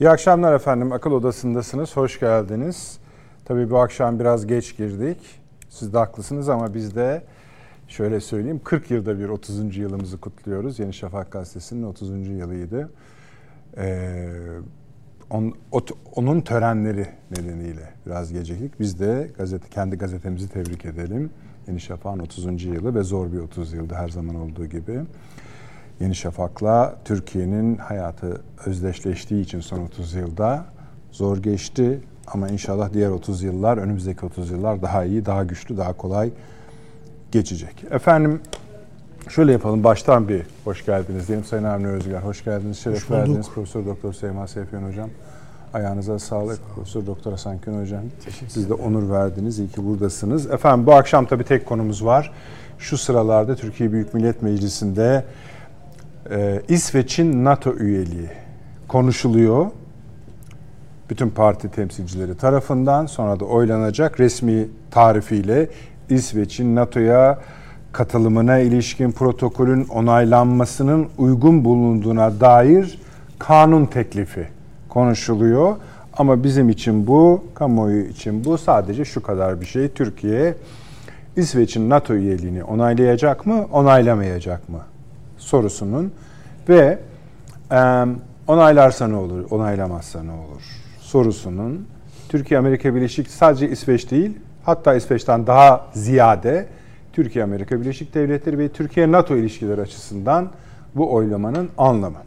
İyi 0.00 0.10
akşamlar 0.10 0.54
efendim. 0.54 0.92
Akıl 0.92 1.12
Odası'ndasınız. 1.12 1.96
Hoş 1.96 2.20
geldiniz. 2.20 2.98
Tabii 3.44 3.70
bu 3.70 3.78
akşam 3.78 4.20
biraz 4.20 4.46
geç 4.46 4.76
girdik. 4.76 5.18
Siz 5.68 5.92
de 5.92 5.98
haklısınız 5.98 6.48
ama 6.48 6.74
biz 6.74 6.94
de 6.94 7.22
şöyle 7.88 8.20
söyleyeyim 8.20 8.60
40 8.64 8.90
yılda 8.90 9.18
bir 9.18 9.28
30. 9.28 9.76
yılımızı 9.76 10.20
kutluyoruz. 10.20 10.78
Yeni 10.78 10.94
Şafak 10.94 11.30
Gazetesi'nin 11.30 11.82
30. 11.82 12.28
yılıydı. 12.28 12.90
Ee, 13.76 14.28
on, 15.30 15.54
ot, 15.72 15.90
onun 16.14 16.40
törenleri 16.40 17.06
nedeniyle 17.30 17.88
biraz 18.06 18.32
geciktik. 18.32 18.80
Biz 18.80 19.00
de 19.00 19.30
gazete, 19.38 19.68
kendi 19.68 19.98
gazetemizi 19.98 20.48
tebrik 20.48 20.84
edelim. 20.84 21.30
Yeni 21.68 21.80
Şafak'ın 21.80 22.18
30. 22.18 22.64
yılı 22.64 22.94
ve 22.94 23.02
zor 23.02 23.32
bir 23.32 23.38
30 23.38 23.72
yılda 23.72 23.96
her 23.96 24.08
zaman 24.08 24.34
olduğu 24.34 24.66
gibi. 24.66 25.00
Yeni 26.00 26.14
Şafak'la 26.14 26.96
Türkiye'nin 27.04 27.76
hayatı 27.76 28.40
özdeşleştiği 28.66 29.42
için 29.42 29.60
son 29.60 29.78
30 29.78 30.14
yılda 30.14 30.64
zor 31.12 31.38
geçti. 31.38 32.00
Ama 32.26 32.48
inşallah 32.48 32.92
diğer 32.92 33.10
30 33.10 33.42
yıllar, 33.42 33.78
önümüzdeki 33.78 34.26
30 34.26 34.50
yıllar 34.50 34.82
daha 34.82 35.04
iyi, 35.04 35.26
daha 35.26 35.44
güçlü, 35.44 35.76
daha 35.76 35.92
kolay 35.92 36.30
geçecek. 37.32 37.84
Efendim 37.90 38.40
şöyle 39.28 39.52
yapalım, 39.52 39.84
baştan 39.84 40.28
bir 40.28 40.42
hoş 40.64 40.86
geldiniz 40.86 41.28
diyelim 41.28 41.44
Sayın 41.44 41.64
Avni 41.64 41.86
Özgür. 41.86 42.14
Hoş 42.14 42.44
geldiniz, 42.44 42.78
şeref 42.78 42.96
hoş 42.96 43.10
verdiniz 43.10 43.50
Profesör 43.50 43.86
Doktor 43.86 44.12
Seyma 44.12 44.48
Seyfiyon 44.48 44.82
Hocam. 44.82 45.10
Ayağınıza 45.74 46.18
sağlık 46.18 46.56
Sağ 46.56 46.74
Profesör 46.74 47.06
Doktor 47.06 47.30
Hasan 47.30 47.58
Kün 47.58 47.80
Hocam. 47.80 48.02
Siz 48.48 48.68
de 48.68 48.74
onur 48.74 49.10
verdiniz, 49.10 49.58
iyi 49.58 49.68
ki 49.68 49.86
buradasınız. 49.86 50.50
Efendim 50.50 50.86
bu 50.86 50.94
akşam 50.94 51.26
tabii 51.26 51.44
tek 51.44 51.66
konumuz 51.66 52.04
var. 52.04 52.32
Şu 52.78 52.98
sıralarda 52.98 53.56
Türkiye 53.56 53.92
Büyük 53.92 54.14
Millet 54.14 54.42
Meclisi'nde 54.42 55.24
ee, 56.30 56.62
İsveç'in 56.68 57.44
NATO 57.44 57.74
üyeliği 57.74 58.28
konuşuluyor. 58.88 59.66
Bütün 61.10 61.30
parti 61.30 61.70
temsilcileri 61.70 62.36
tarafından 62.36 63.06
sonra 63.06 63.40
da 63.40 63.44
oylanacak 63.44 64.20
resmi 64.20 64.68
tarifiyle 64.90 65.68
İsveç'in 66.10 66.76
NATO'ya 66.76 67.38
katılımına 67.92 68.58
ilişkin 68.58 69.12
protokolün 69.12 69.84
onaylanmasının 69.84 71.08
uygun 71.18 71.64
bulunduğuna 71.64 72.40
dair 72.40 72.98
kanun 73.38 73.86
teklifi 73.86 74.48
konuşuluyor. 74.88 75.76
Ama 76.12 76.44
bizim 76.44 76.68
için 76.68 77.06
bu, 77.06 77.44
kamuoyu 77.54 78.02
için 78.02 78.44
bu 78.44 78.58
sadece 78.58 79.04
şu 79.04 79.22
kadar 79.22 79.60
bir 79.60 79.66
şey. 79.66 79.88
Türkiye 79.88 80.54
İsveç'in 81.36 81.90
NATO 81.90 82.14
üyeliğini 82.14 82.64
onaylayacak 82.64 83.46
mı, 83.46 83.66
onaylamayacak 83.72 84.68
mı? 84.68 84.80
Sorusunun 85.40 86.12
ve 86.68 86.98
e, 87.72 88.04
onaylarsa 88.46 89.08
ne 89.08 89.16
olur, 89.16 89.50
onaylamazsa 89.50 90.22
ne 90.22 90.32
olur 90.32 90.62
sorusunun 91.00 91.86
Türkiye 92.28 92.60
Amerika 92.60 92.94
Birleşik 92.94 93.30
sadece 93.30 93.70
İsveç 93.70 94.10
değil 94.10 94.38
hatta 94.64 94.94
İsveç'ten 94.94 95.46
daha 95.46 95.86
ziyade 95.92 96.66
Türkiye 97.12 97.44
Amerika 97.44 97.80
Birleşik 97.80 98.14
Devletleri 98.14 98.58
ve 98.58 98.68
Türkiye 98.68 99.12
NATO 99.12 99.36
ilişkileri 99.36 99.80
açısından 99.80 100.50
bu 100.94 101.14
oylamanın 101.14 101.68
anlamı. 101.78 102.18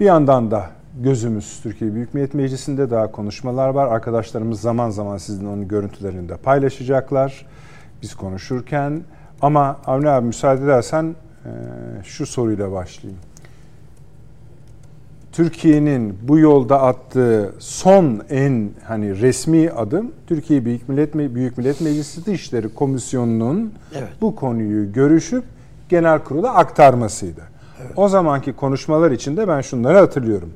Bir 0.00 0.04
yandan 0.04 0.50
da 0.50 0.70
gözümüz 1.00 1.60
Türkiye 1.62 1.94
Büyük 1.94 2.14
Millet 2.14 2.34
Meclisi'nde 2.34 2.90
daha 2.90 3.10
konuşmalar 3.10 3.68
var. 3.68 3.86
Arkadaşlarımız 3.86 4.60
zaman 4.60 4.90
zaman 4.90 5.18
sizin 5.18 5.46
onun 5.46 5.68
görüntülerini 5.68 6.28
de 6.28 6.36
paylaşacaklar. 6.36 7.46
Biz 8.02 8.14
konuşurken 8.14 9.02
ama 9.42 9.78
Avni 9.86 10.08
abi 10.08 10.26
müsaade 10.26 10.64
edersen 10.64 11.14
şu 12.04 12.26
soruyla 12.26 12.72
başlayayım. 12.72 13.20
Türkiye'nin 15.32 16.18
bu 16.22 16.38
yolda 16.38 16.82
attığı 16.82 17.54
son 17.58 18.22
en 18.30 18.70
hani 18.84 19.20
resmi 19.20 19.70
adım 19.70 20.12
Türkiye 20.26 20.64
Büyük 20.64 20.88
Millet 20.88 21.14
Büyük 21.14 21.58
Millet 21.58 21.80
Meclisi 21.80 22.26
Dışişleri 22.26 22.74
Komisyonu'nun 22.74 23.72
evet. 23.94 24.08
bu 24.20 24.36
konuyu 24.36 24.92
görüşüp 24.92 25.44
genel 25.88 26.18
kurula 26.24 26.54
aktarmasıydı. 26.54 27.40
Evet. 27.80 27.92
O 27.96 28.08
zamanki 28.08 28.52
konuşmalar 28.52 29.10
içinde 29.10 29.48
ben 29.48 29.60
şunları 29.60 29.98
hatırlıyorum. 29.98 30.52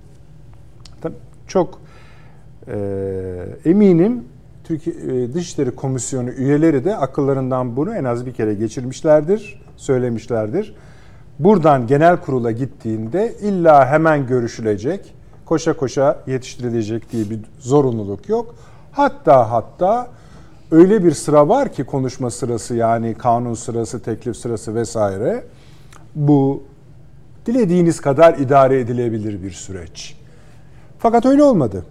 Tabii 1.01 1.17
çok 1.47 1.81
e, 2.69 2.77
eminim 3.65 4.25
Türkiye 4.65 5.35
Dışişleri 5.35 5.71
Komisyonu 5.71 6.31
üyeleri 6.31 6.85
de 6.85 6.97
akıllarından 6.97 7.77
bunu 7.77 7.95
en 7.95 8.05
az 8.05 8.27
bir 8.27 8.33
kere 8.33 8.55
geçirmişlerdir 8.55 9.65
söylemişlerdir. 9.77 10.75
Buradan 11.39 11.87
genel 11.87 12.17
kurula 12.17 12.51
gittiğinde 12.51 13.35
illa 13.41 13.87
hemen 13.87 14.27
görüşülecek, 14.27 15.15
koşa 15.45 15.77
koşa 15.77 16.23
yetiştirilecek 16.27 17.13
diye 17.13 17.31
bir 17.31 17.41
zorunluluk 17.59 18.29
yok. 18.29 18.55
Hatta 18.93 19.51
hatta 19.51 20.09
öyle 20.71 21.05
bir 21.05 21.13
sıra 21.13 21.49
var 21.49 21.73
ki 21.73 21.85
konuşma 21.85 22.31
sırası 22.31 22.75
yani 22.75 23.15
kanun 23.15 23.55
sırası, 23.55 24.03
teklif 24.03 24.37
sırası 24.37 24.75
vesaire. 24.75 25.45
Bu 26.15 26.63
dilediğiniz 27.47 28.01
kadar 28.01 28.39
idare 28.39 28.81
edilebilir 28.81 29.43
bir 29.43 29.51
süreç. 29.51 30.17
Fakat 30.99 31.27
öyle 31.27 31.43
olmadı. 31.43 31.85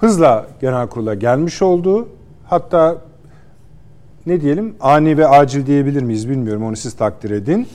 Hızla 0.00 0.46
genel 0.60 0.88
kurula 0.88 1.14
gelmiş 1.14 1.62
oldu. 1.62 2.08
Hatta 2.44 2.98
ne 4.26 4.40
diyelim 4.40 4.74
ani 4.80 5.18
ve 5.18 5.28
acil 5.28 5.66
diyebilir 5.66 6.02
miyiz 6.02 6.28
bilmiyorum 6.28 6.64
onu 6.64 6.76
siz 6.76 6.94
takdir 6.94 7.30
edin. 7.30 7.68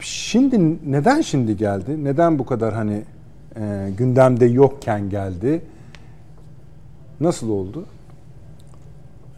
Şimdi 0.00 0.78
neden 0.86 1.20
şimdi 1.20 1.56
geldi? 1.56 2.04
Neden 2.04 2.38
bu 2.38 2.46
kadar 2.46 2.74
hani 2.74 3.02
e, 3.56 3.90
gündemde 3.98 4.46
yokken 4.46 5.10
geldi? 5.10 5.62
Nasıl 7.20 7.48
oldu? 7.48 7.84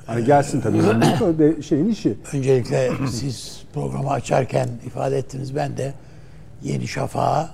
Hani 0.07 0.25
gelsin 0.25 0.61
tabii 0.61 0.79
de 1.39 1.63
şeyin 1.63 1.89
işi. 1.89 2.15
Öncelikle 2.33 2.91
siz 3.11 3.65
programı 3.75 4.11
açarken 4.11 4.69
ifade 4.87 5.19
ettiniz. 5.19 5.57
Ben 5.57 5.77
de 5.77 5.95
Yeni 6.63 6.89
Şafak'a 6.89 7.51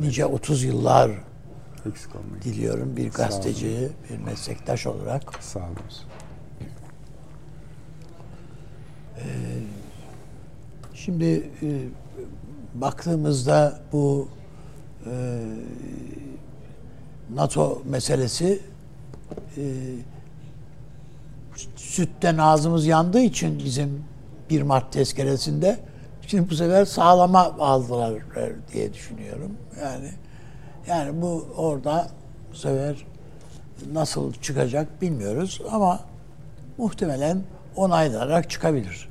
nice 0.00 0.26
30 0.26 0.64
yıllar 0.64 1.10
diliyorum. 2.44 2.96
Bir 2.96 3.10
gazeteci, 3.10 3.88
bir 4.10 4.18
meslektaş 4.18 4.86
olarak. 4.86 5.22
Sağ 5.40 5.58
olun. 5.58 5.76
Ee, 9.18 9.24
şimdi 10.94 11.50
e, 11.62 11.68
baktığımızda 12.74 13.80
bu 13.92 14.28
e, 15.06 15.40
NATO 17.34 17.82
meselesi 17.84 18.60
e, 19.56 19.62
sütten 21.76 22.38
ağzımız 22.38 22.86
yandığı 22.86 23.20
için 23.20 23.58
bizim 23.58 24.04
1 24.50 24.62
Mart 24.62 24.92
tezkeresinde 24.92 25.78
şimdi 26.26 26.50
bu 26.50 26.54
sefer 26.54 26.84
sağlama 26.84 27.40
aldılar 27.58 28.14
diye 28.72 28.94
düşünüyorum. 28.94 29.52
Yani 29.82 30.10
yani 30.86 31.22
bu 31.22 31.46
orada 31.56 32.08
bu 32.52 32.56
sefer 32.56 32.96
nasıl 33.92 34.32
çıkacak 34.32 35.02
bilmiyoruz 35.02 35.62
ama 35.70 36.00
muhtemelen 36.78 37.42
onaylanarak 37.76 38.50
çıkabilir. 38.50 39.08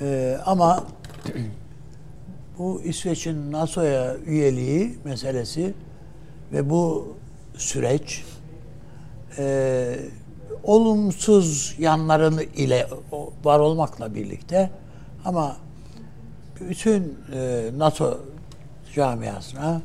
Ee, 0.00 0.38
ama 0.46 0.84
bu 2.58 2.82
İsveç'in 2.84 3.52
NATO'ya 3.52 4.16
üyeliği 4.16 4.98
meselesi 5.04 5.74
ve 6.52 6.70
bu 6.70 7.14
süreç 7.56 8.24
e, 9.38 9.96
olumsuz 10.62 11.74
yanlarını 11.78 12.42
ile 12.42 12.88
var 13.44 13.58
olmakla 13.58 14.14
birlikte 14.14 14.70
ama 15.24 15.56
bütün 16.60 17.18
e, 17.34 17.70
NATO 17.76 18.20
camiasına 18.94 19.82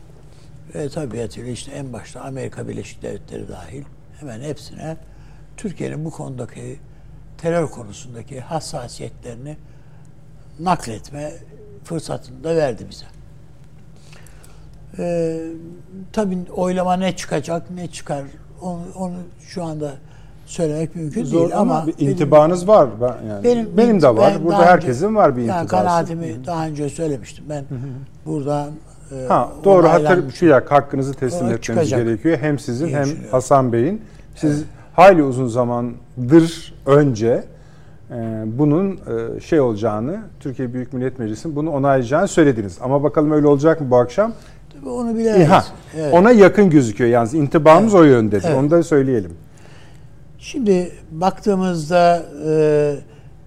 ve 0.76 0.90
tabiatıyla 0.90 1.52
işte 1.52 1.72
en 1.72 1.94
başta 1.94 2.22
Amerika 2.22 2.68
Birleşik 2.68 3.02
Devletleri 3.02 3.48
dahil 3.48 3.84
hemen 4.20 4.42
hepsine 4.42 4.98
Türkiye'nin 5.58 6.06
bu 6.06 6.12
konudaki 6.12 6.80
terör 7.38 7.68
konusundaki 7.68 8.40
hassasiyetlerini 8.40 9.58
nakletme 10.60 11.34
fırsatını 11.84 12.44
da 12.44 12.56
verdi 12.56 12.86
bize. 12.90 13.06
Ee, 15.00 15.40
tabii 16.14 16.38
oylama 16.56 16.94
ne 16.94 17.16
çıkacak, 17.16 17.72
ne 17.72 17.88
çıkar 17.88 18.24
onu, 18.62 18.82
onu 18.96 19.16
şu 19.40 19.64
anda 19.64 19.94
söylemek 20.46 20.96
mümkün 20.96 21.24
Zor 21.24 21.40
değil 21.40 21.58
ama, 21.58 21.78
ama 21.78 21.88
bir 21.88 22.08
intibanız 22.08 22.68
benim, 22.68 22.80
var. 22.80 22.90
Ben, 23.02 23.28
yani 23.28 23.44
benim, 23.44 23.78
benim 23.78 24.02
de 24.02 24.16
var. 24.16 24.46
burada 24.46 24.66
herkesin 24.66 25.06
önce, 25.06 25.16
var 25.16 25.38
bir 25.38 25.42
intibası. 25.42 25.60
Yani 25.60 25.68
kanaatimi 25.68 26.34
Hı. 26.34 26.46
daha 26.46 26.68
önce 26.68 26.90
söylemiştim. 26.90 27.46
Ben 27.50 27.66
buradan 28.26 28.68
e, 28.68 28.72
Ha, 29.28 29.52
doğru 29.64 29.90
hatır 29.90 30.24
bir 30.42 30.50
dakika 30.50 30.76
hakkınızı 30.76 31.14
teslim 31.14 31.46
etmemiz 31.46 31.62
çıkacak. 31.62 32.06
gerekiyor. 32.06 32.38
Hem 32.42 32.60
sizin 32.60 32.88
hem 32.88 33.08
Hasan 33.32 33.74
Bey'in. 33.74 34.02
Siz 34.36 34.58
evet. 34.58 34.68
hayli 34.94 35.24
uzun 35.24 35.48
zamandır 35.48 36.74
önce 36.86 37.44
ee, 38.12 38.44
bunun 38.46 38.92
e, 38.92 39.40
şey 39.40 39.60
olacağını, 39.60 40.20
Türkiye 40.40 40.74
Büyük 40.74 40.94
Millet 40.94 41.20
Meclisi'nin 41.20 41.56
bunu 41.56 41.72
onaylayacağını 41.72 42.28
söylediniz. 42.28 42.78
Ama 42.82 43.04
bakalım 43.04 43.32
öyle 43.32 43.48
olacak 43.48 43.82
mı 43.82 43.92
bu 43.92 43.98
akşam? 43.98 44.34
Onu 44.86 45.18
bilemeyiz. 45.18 45.50
Ha, 45.50 45.66
Evet. 45.98 46.14
Ona 46.14 46.32
yakın 46.32 46.70
gözüküyor 46.70 47.10
yalnız 47.10 47.34
intibamız 47.34 47.94
o 47.94 48.04
yöndedir. 48.04 48.46
Evet. 48.48 48.58
Onu 48.58 48.72
da 48.72 48.84
söyleyelim. 48.84 49.32
Şimdi 50.40 50.92
baktığımızda 51.12 52.26
e, 52.48 52.96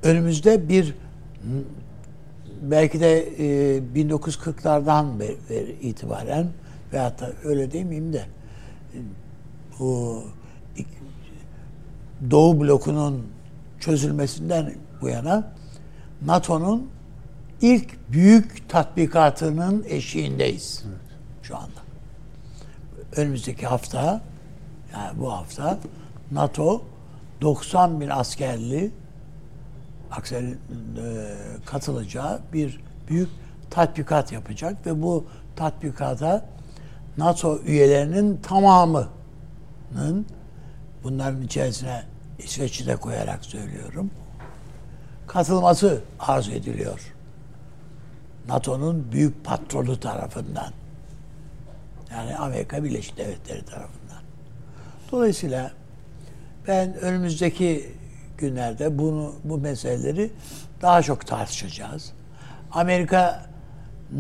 önümüzde 0.03 0.69
bir 0.69 0.95
belki 2.63 3.01
de 3.01 3.19
e, 3.21 3.79
1940'lardan 3.95 5.21
be- 5.21 5.37
be- 5.51 5.73
itibaren 5.81 6.49
veyahut 6.93 7.21
da 7.21 7.33
öyle 7.45 7.73
demeyeyim 7.73 8.13
de 8.13 8.19
e, 8.95 8.99
bu 9.79 10.23
Doğu 12.31 12.61
blokunun 12.61 13.27
çözülmesinden 13.81 14.75
bu 15.01 15.09
yana 15.09 15.53
NATO'nun 16.27 16.91
ilk 17.63 18.13
büyük 18.13 18.69
tatbikatının 18.69 19.85
eşiğindeyiz 19.89 20.85
şu 21.43 21.57
anda. 21.57 21.81
Önümüzdeki 23.17 23.67
hafta 23.67 24.21
yani 24.93 25.21
bu 25.21 25.33
hafta 25.33 25.79
NATO 26.31 26.83
90 27.41 28.01
bin 28.01 28.09
askerli 28.09 28.91
askerin 30.17 30.53
e, 30.53 30.59
katılacağı 31.67 32.41
bir 32.53 32.81
büyük 33.09 33.29
tatbikat 33.71 34.33
yapacak 34.33 34.87
ve 34.87 35.03
bu 35.03 35.27
tatbikata 35.57 36.45
NATO 37.19 37.61
üyelerinin 37.63 38.37
tamamının 38.37 40.27
bunların 41.05 41.43
içerisine 41.43 42.03
İsveç'i 42.39 42.87
de 42.87 42.97
koyarak 42.97 43.45
söylüyorum 43.45 44.11
katılması 45.33 46.03
arzu 46.19 46.53
ediliyor. 46.53 47.15
NATO'nun 48.49 49.13
büyük 49.13 49.45
patronu 49.45 50.01
tarafından. 50.01 50.73
Yani 52.11 52.37
Amerika 52.37 52.85
Birleşik 52.85 53.17
Devletleri 53.17 53.65
tarafından. 53.65 54.23
Dolayısıyla 55.13 55.73
ben 56.69 56.95
önümüzdeki 56.95 57.93
günlerde 58.43 58.99
bunu 58.99 59.33
bu 59.45 59.59
meseleleri 59.59 60.31
daha 60.83 61.03
çok 61.03 61.27
tartışacağız. 61.27 62.13
Amerika 62.73 63.47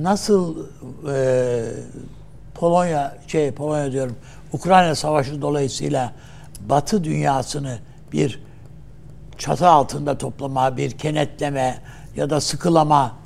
nasıl 0.01 0.67
e, 1.15 1.65
Polonya 2.55 3.19
şey 3.27 3.51
Polonya 3.51 3.93
diyorum 3.93 4.17
Ukrayna 4.53 4.95
Savaşı 4.95 5.43
dolayısıyla 5.43 6.13
Batı 6.61 7.05
dünyasını 7.05 7.79
bir 8.13 8.43
çatı 9.39 9.69
altında 9.69 10.19
toplama, 10.19 10.77
bir 10.77 10.91
kenetleme 10.91 11.79
ya 12.17 12.31
da 12.31 12.41
sıkılama 12.41 13.17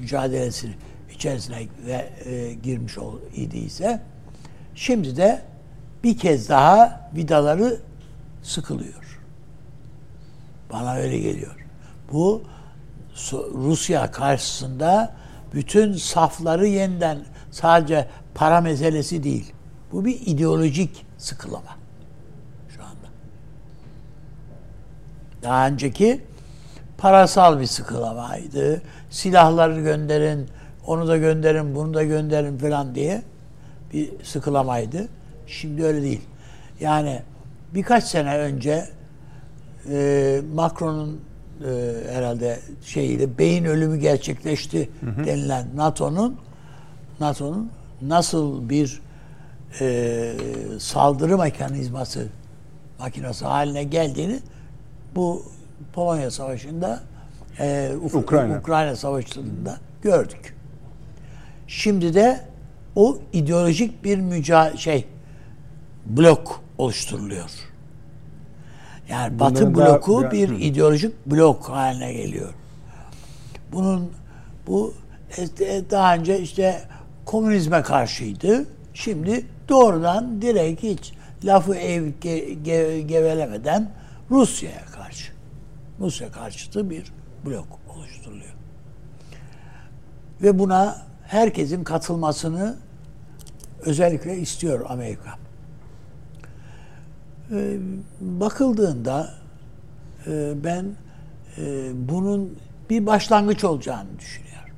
mücadelesi 0.00 0.74
içerisine 1.14 1.58
ve, 1.86 2.10
e, 2.24 2.54
girmiş 2.54 2.98
ol, 2.98 3.14
idiyse 3.34 4.00
şimdi 4.74 5.16
de 5.16 5.42
bir 6.04 6.18
kez 6.18 6.48
daha 6.48 7.10
vidaları 7.16 7.80
sıkılıyor. 8.42 9.05
Bana 10.80 10.94
öyle 10.94 11.18
geliyor. 11.18 11.56
Bu 12.12 12.42
Rusya 13.54 14.10
karşısında 14.10 15.14
bütün 15.54 15.92
safları 15.92 16.66
yeniden 16.66 17.18
sadece 17.50 18.08
para 18.34 18.60
meselesi 18.60 19.22
değil. 19.22 19.52
Bu 19.92 20.04
bir 20.04 20.20
ideolojik 20.26 21.06
sıkılama 21.18 21.76
şu 22.76 22.82
anda. 22.82 23.06
Daha 25.42 25.68
önceki 25.68 26.20
parasal 26.98 27.60
bir 27.60 27.66
sıkılamaydı. 27.66 28.82
Silahları 29.10 29.80
gönderin, 29.80 30.48
onu 30.86 31.08
da 31.08 31.16
gönderin, 31.16 31.74
bunu 31.74 31.94
da 31.94 32.02
gönderin 32.02 32.58
falan 32.58 32.94
diye 32.94 33.22
bir 33.92 34.24
sıkılamaydı. 34.24 35.08
Şimdi 35.46 35.84
öyle 35.84 36.02
değil. 36.02 36.22
Yani 36.80 37.22
birkaç 37.74 38.04
sene 38.04 38.38
önce 38.38 38.95
e, 39.90 40.40
Macron'un 40.54 41.20
e, 41.64 41.94
herhalde 42.12 42.60
şeyiyle 42.84 43.38
beyin 43.38 43.64
ölümü 43.64 43.96
gerçekleşti 43.98 44.90
denilen 45.26 45.66
NATO'nun 45.76 46.36
NATO'nun 47.20 47.70
nasıl 48.02 48.68
bir 48.68 49.00
e, 49.80 50.32
saldırı 50.78 51.38
mekanizması 51.38 52.26
makinesi 52.98 53.44
haline 53.44 53.84
geldiğini 53.84 54.40
bu 55.14 55.42
Polonya 55.92 56.30
Savaşı'nda 56.30 57.00
e, 57.58 57.92
Uk- 58.04 58.16
Ukrayna. 58.18 58.58
Ukrayna 58.58 58.96
Savaşı'nda 58.96 59.76
gördük. 60.02 60.56
Şimdi 61.66 62.14
de 62.14 62.40
o 62.96 63.18
ideolojik 63.32 64.04
bir 64.04 64.18
müca 64.18 64.76
şey 64.76 65.04
blok 66.06 66.60
oluşturuluyor. 66.78 67.50
Yani 69.08 69.38
Batı 69.38 69.54
Bunların 69.54 69.74
daha- 69.76 69.94
bloku 69.96 70.22
ya- 70.22 70.30
bir 70.30 70.48
Hı. 70.48 70.54
ideolojik 70.54 71.26
blok 71.26 71.68
haline 71.68 72.12
geliyor. 72.12 72.54
Bunun 73.72 74.10
bu 74.66 74.94
e, 75.38 75.90
daha 75.90 76.14
önce 76.14 76.40
işte 76.40 76.82
komünizme 77.24 77.82
karşıydı. 77.82 78.66
Şimdi 78.94 79.46
doğrudan 79.68 80.42
direkt 80.42 80.82
hiç 80.82 81.12
lafı 81.44 81.74
ev 81.74 82.02
ge- 82.02 82.62
ge- 82.64 83.00
gevelemeden 83.00 83.90
Rusya'ya 84.30 84.84
karşı. 84.84 85.32
Rusya 86.00 86.32
karşıtı 86.32 86.90
bir 86.90 87.12
blok 87.46 87.66
oluşturuluyor. 87.96 88.54
Ve 90.42 90.58
buna 90.58 91.02
herkesin 91.26 91.84
katılmasını 91.84 92.76
özellikle 93.80 94.36
istiyor 94.38 94.86
Amerika. 94.88 95.30
Ee, 97.52 97.76
bakıldığında 98.20 99.34
e, 100.26 100.52
ben 100.64 100.84
e, 101.58 101.90
bunun 101.94 102.58
bir 102.90 103.06
başlangıç 103.06 103.64
olacağını 103.64 104.08
düşünüyorum. 104.18 104.70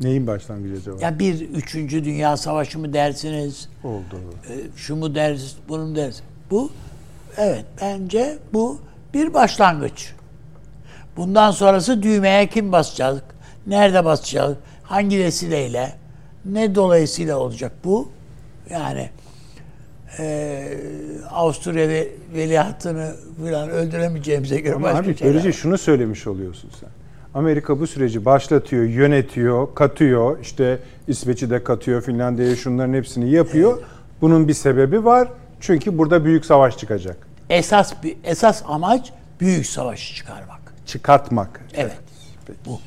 Neyin 0.00 0.26
başlangıcı 0.26 0.74
acaba? 0.80 0.96
Ya 1.00 1.18
bir 1.18 1.40
üçüncü 1.40 2.04
dünya 2.04 2.36
savaşı 2.36 2.78
mı 2.78 2.92
dersiniz, 2.92 3.68
Oldu. 3.84 4.20
e, 4.50 4.54
şu 4.76 4.96
mu 4.96 5.14
deriz, 5.14 5.56
bunu 5.68 5.86
mu 5.86 5.96
deriz. 5.96 6.22
Bu 6.50 6.70
evet 7.36 7.64
bence 7.80 8.38
bu 8.52 8.78
bir 9.14 9.34
başlangıç. 9.34 10.14
Bundan 11.16 11.50
sonrası 11.50 12.02
düğmeye 12.02 12.48
kim 12.48 12.72
basacak, 12.72 13.34
nerede 13.66 14.04
basacak, 14.04 14.56
hangi 14.82 15.18
vesileyle, 15.18 15.92
ne 16.44 16.74
dolayısıyla 16.74 17.38
olacak 17.38 17.72
bu? 17.84 18.08
Yani 18.70 19.10
e, 20.18 20.78
Avusturya 21.30 21.88
ve 21.88 22.08
veliahtını 22.34 23.14
falan 23.44 23.70
öldüremeyeceğimize 23.70 24.60
göre 24.60 24.74
Ama 24.74 24.84
başka 24.84 24.98
abi 24.98 25.16
şeyler 25.16 25.34
böylece 25.34 25.52
şunu 25.52 25.78
söylemiş 25.78 26.26
oluyorsun 26.26 26.70
sen. 26.80 26.88
Amerika 27.34 27.80
bu 27.80 27.86
süreci 27.86 28.24
başlatıyor, 28.24 28.84
yönetiyor, 28.84 29.74
katıyor. 29.74 30.38
İşte 30.40 30.78
İsveç'i 31.08 31.50
de 31.50 31.64
katıyor, 31.64 32.02
Finlandiya'yı 32.02 32.56
şunların 32.56 32.94
hepsini 32.94 33.30
yapıyor. 33.30 33.78
Bunun 34.20 34.48
bir 34.48 34.54
sebebi 34.54 35.04
var. 35.04 35.28
Çünkü 35.60 35.98
burada 35.98 36.24
büyük 36.24 36.44
savaş 36.44 36.78
çıkacak. 36.78 37.16
Esas 37.50 38.02
bir 38.02 38.16
esas 38.24 38.62
amaç 38.68 39.12
büyük 39.40 39.66
savaşı 39.66 40.14
çıkarmak. 40.14 40.60
Çıkartmak. 40.86 41.60
Evet. 41.74 41.96
Peki. 42.46 42.58
Bu. 42.66 42.80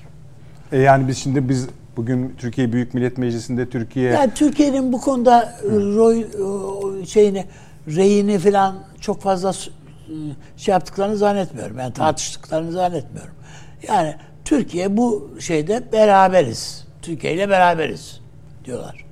E 0.72 0.80
yani 0.80 1.08
biz 1.08 1.18
şimdi 1.18 1.50
biz 1.50 1.68
bugün 1.98 2.36
Türkiye 2.38 2.74
Büyük 2.74 2.94
Millet 2.94 3.18
Meclisi'nde 3.18 3.70
Türkiye 3.70 4.12
Yani 4.12 4.34
Türkiye'nin 4.34 4.94
bu 4.94 5.02
konuda 5.02 5.54
roy 5.72 6.26
o 6.44 7.06
şeyini 7.06 7.46
reyini 7.88 8.40
falan 8.40 8.76
çok 9.02 9.22
fazla 9.22 9.54
s- 9.54 9.72
şey 10.58 10.72
yaptıklarını 10.72 11.18
zannetmiyorum. 11.18 11.80
Yani 11.80 11.94
tartıştıklarını 11.94 12.72
zannetmiyorum. 12.72 13.34
Yani 13.88 14.16
Türkiye 14.46 14.98
bu 14.98 15.30
şeyde 15.40 15.84
beraberiz. 15.92 16.86
Türkiye 17.02 17.34
ile 17.34 17.50
beraberiz 17.50 18.20
diyorlar. 18.66 19.06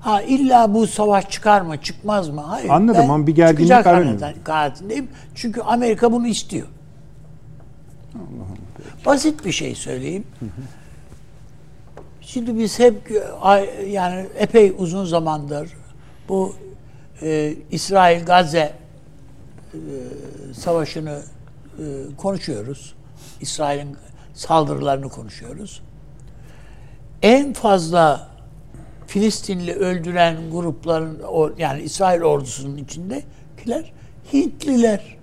Ha 0.00 0.22
illa 0.22 0.74
bu 0.74 0.86
savaş 0.86 1.30
çıkar 1.30 1.60
mı 1.60 1.76
çıkmaz 1.82 2.28
mı? 2.28 2.40
Hayır. 2.40 2.68
Anladım 2.68 3.00
Ben 3.02 3.08
ama 3.08 3.26
bir 3.26 3.34
gerginlik 3.34 3.68
kanaat- 3.84 4.44
kanaatindeyim. 4.44 5.08
Çünkü 5.34 5.60
Amerika 5.60 6.12
bunu 6.12 6.26
istiyor. 6.26 6.66
Basit 9.06 9.44
bir 9.44 9.52
şey 9.52 9.74
söyleyeyim. 9.74 10.24
Şimdi 12.26 12.58
biz 12.58 12.78
hep 12.78 13.12
yani 13.88 14.26
epey 14.38 14.74
uzun 14.78 15.04
zamandır 15.04 15.72
bu 16.28 16.54
e, 17.22 17.54
İsrail-Gazze 17.70 18.72
e, 19.74 19.80
savaşını 20.54 21.22
e, 21.78 21.84
konuşuyoruz. 22.16 22.94
İsrail'in 23.40 23.96
saldırılarını 24.34 25.08
konuşuyoruz. 25.08 25.82
En 27.22 27.52
fazla 27.52 28.28
Filistinli 29.06 29.72
öldüren 29.74 30.50
grupların 30.50 31.22
yani 31.58 31.82
İsrail 31.82 32.22
ordusunun 32.22 32.76
içindekiler 32.76 33.92
Hintliler. 34.32 35.16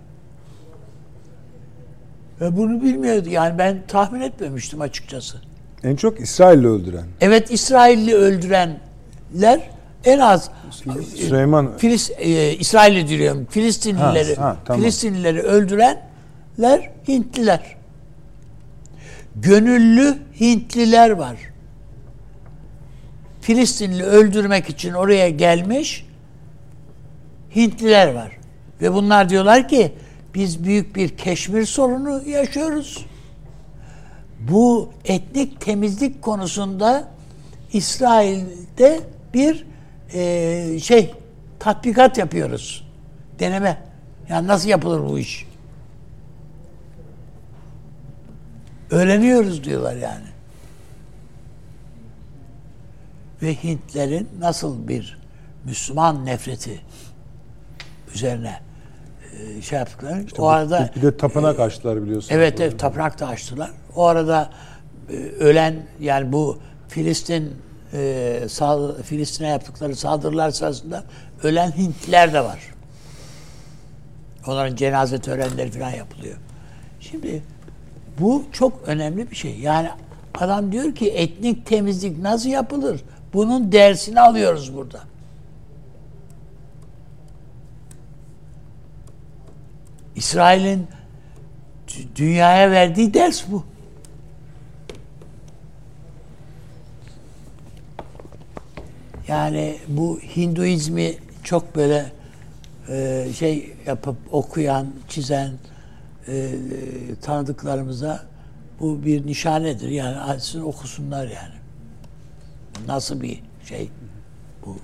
Ve 2.41 2.57
bunu 2.57 2.81
bilmiyordu. 2.81 3.29
Yani 3.29 3.57
ben 3.57 3.83
tahmin 3.88 4.22
etmemiştim 4.22 4.81
açıkçası. 4.81 5.52
En 5.83 5.95
çok 5.95 6.19
İsrailli 6.19 6.67
öldüren. 6.67 7.05
Evet 7.21 7.51
İsrailli 7.51 8.15
öldürenler 8.15 9.69
en 10.05 10.19
az 10.19 10.49
Süleyman 11.15 11.77
Filis, 11.77 12.11
e, 12.17 12.53
İsrailli 12.53 13.07
diyorum. 13.07 13.47
Filistinlileri 13.49 14.35
Ha, 14.35 14.45
ha, 14.45 14.57
tamam. 14.65 14.81
Filistinlileri 14.81 15.41
öldürenler 15.41 16.91
Hintliler. 17.07 17.75
Gönüllü 19.35 20.17
Hintliler 20.39 21.09
var. 21.09 21.37
Filistinli 23.41 24.03
öldürmek 24.03 24.69
için 24.69 24.93
oraya 24.93 25.29
gelmiş 25.29 26.05
Hintliler 27.55 28.13
var. 28.13 28.37
Ve 28.81 28.93
bunlar 28.93 29.29
diyorlar 29.29 29.67
ki 29.67 29.91
biz 30.35 30.63
büyük 30.63 30.95
bir 30.95 31.09
Keşmir 31.09 31.65
sorunu 31.65 32.29
yaşıyoruz. 32.29 33.05
Bu 34.50 34.89
etnik 35.05 35.62
temizlik 35.62 36.21
konusunda 36.21 37.07
İsrail'de 37.73 39.00
bir 39.33 39.65
e, 40.13 40.79
şey 40.79 41.15
tatbikat 41.59 42.17
yapıyoruz. 42.17 42.88
Deneme. 43.39 43.77
Yani 44.29 44.47
nasıl 44.47 44.69
yapılır 44.69 45.09
bu 45.09 45.19
iş? 45.19 45.47
Öğreniyoruz 48.91 49.63
diyorlar 49.63 49.95
yani. 49.95 50.25
Ve 53.41 53.63
Hintlerin 53.63 54.29
nasıl 54.39 54.88
bir 54.88 55.19
Müslüman 55.65 56.25
nefreti 56.25 56.81
üzerine 58.15 58.59
e, 59.39 59.62
şey 59.62 59.79
yaptıklarını 59.79 60.25
o 60.38 60.47
arada 60.47 60.89
bir 60.95 61.01
de 61.01 61.17
tapınak 61.17 61.59
açtılar 61.59 62.03
biliyorsunuz. 62.03 62.31
Evet, 62.31 62.62
evet 62.62 62.79
tapınak 62.79 63.19
da 63.19 63.27
açtılar. 63.27 63.71
O 63.95 64.05
arada 64.05 64.50
e, 65.09 65.15
ölen 65.39 65.75
yani 66.00 66.31
bu 66.33 66.57
Filistin 66.88 67.53
e, 67.93 68.47
Filistin'e 69.03 69.47
yaptıkları 69.47 69.95
saldırılar 69.95 70.51
sırasında 70.51 71.03
ölen 71.43 71.71
Hintliler 71.71 72.33
de 72.33 72.41
var. 72.41 72.59
Onların 74.47 74.75
cenaze 74.75 75.17
törenleri 75.17 75.71
falan 75.71 75.91
yapılıyor. 75.91 76.38
Şimdi 77.00 77.43
bu 78.19 78.43
çok 78.51 78.88
önemli 78.88 79.31
bir 79.31 79.35
şey. 79.35 79.59
Yani 79.59 79.89
adam 80.35 80.71
diyor 80.71 80.95
ki 80.95 81.12
etnik 81.12 81.65
temizlik 81.65 82.19
nasıl 82.19 82.50
yapılır? 82.50 83.01
Bunun 83.33 83.71
dersini 83.71 84.21
alıyoruz 84.21 84.75
burada. 84.75 85.00
İsrail'in 90.15 90.88
dü- 91.88 92.15
dünyaya 92.15 92.71
verdiği 92.71 93.13
ders 93.13 93.43
bu. 93.51 93.63
Yani 99.27 99.77
bu 99.87 100.19
Hinduizmi 100.19 101.13
çok 101.43 101.75
böyle 101.75 102.11
e, 102.89 103.27
şey 103.35 103.73
yapıp 103.85 104.15
okuyan, 104.31 104.87
çizen 105.07 105.51
e, 106.27 106.51
tanıdıklarımıza 107.21 108.25
bu 108.79 109.05
bir 109.05 109.25
nişanedir. 109.27 109.89
Yani 109.89 110.17
açsın 110.17 110.61
okusunlar 110.61 111.23
yani. 111.27 111.53
Nasıl 112.87 113.21
bir 113.21 113.43
şey 113.65 113.89
bu 114.65 114.77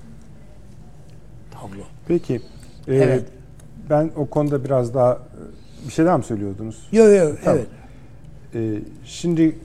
tablo. 1.52 1.84
Peki. 2.08 2.36
e, 2.88 2.96
Evet. 2.96 3.26
Ben 3.90 4.12
o 4.16 4.26
konuda 4.26 4.64
biraz 4.64 4.94
daha 4.94 5.14
e, 5.14 5.88
bir 5.88 5.94
şey 5.94 6.06
daha 6.06 6.18
mı 6.18 6.24
söylüyordunuz? 6.24 6.88
Yok 6.92 7.18
yok 7.18 7.40
Tamam. 7.44 7.60
evet. 8.54 8.80
E, 8.80 8.82
şimdi 9.06 9.58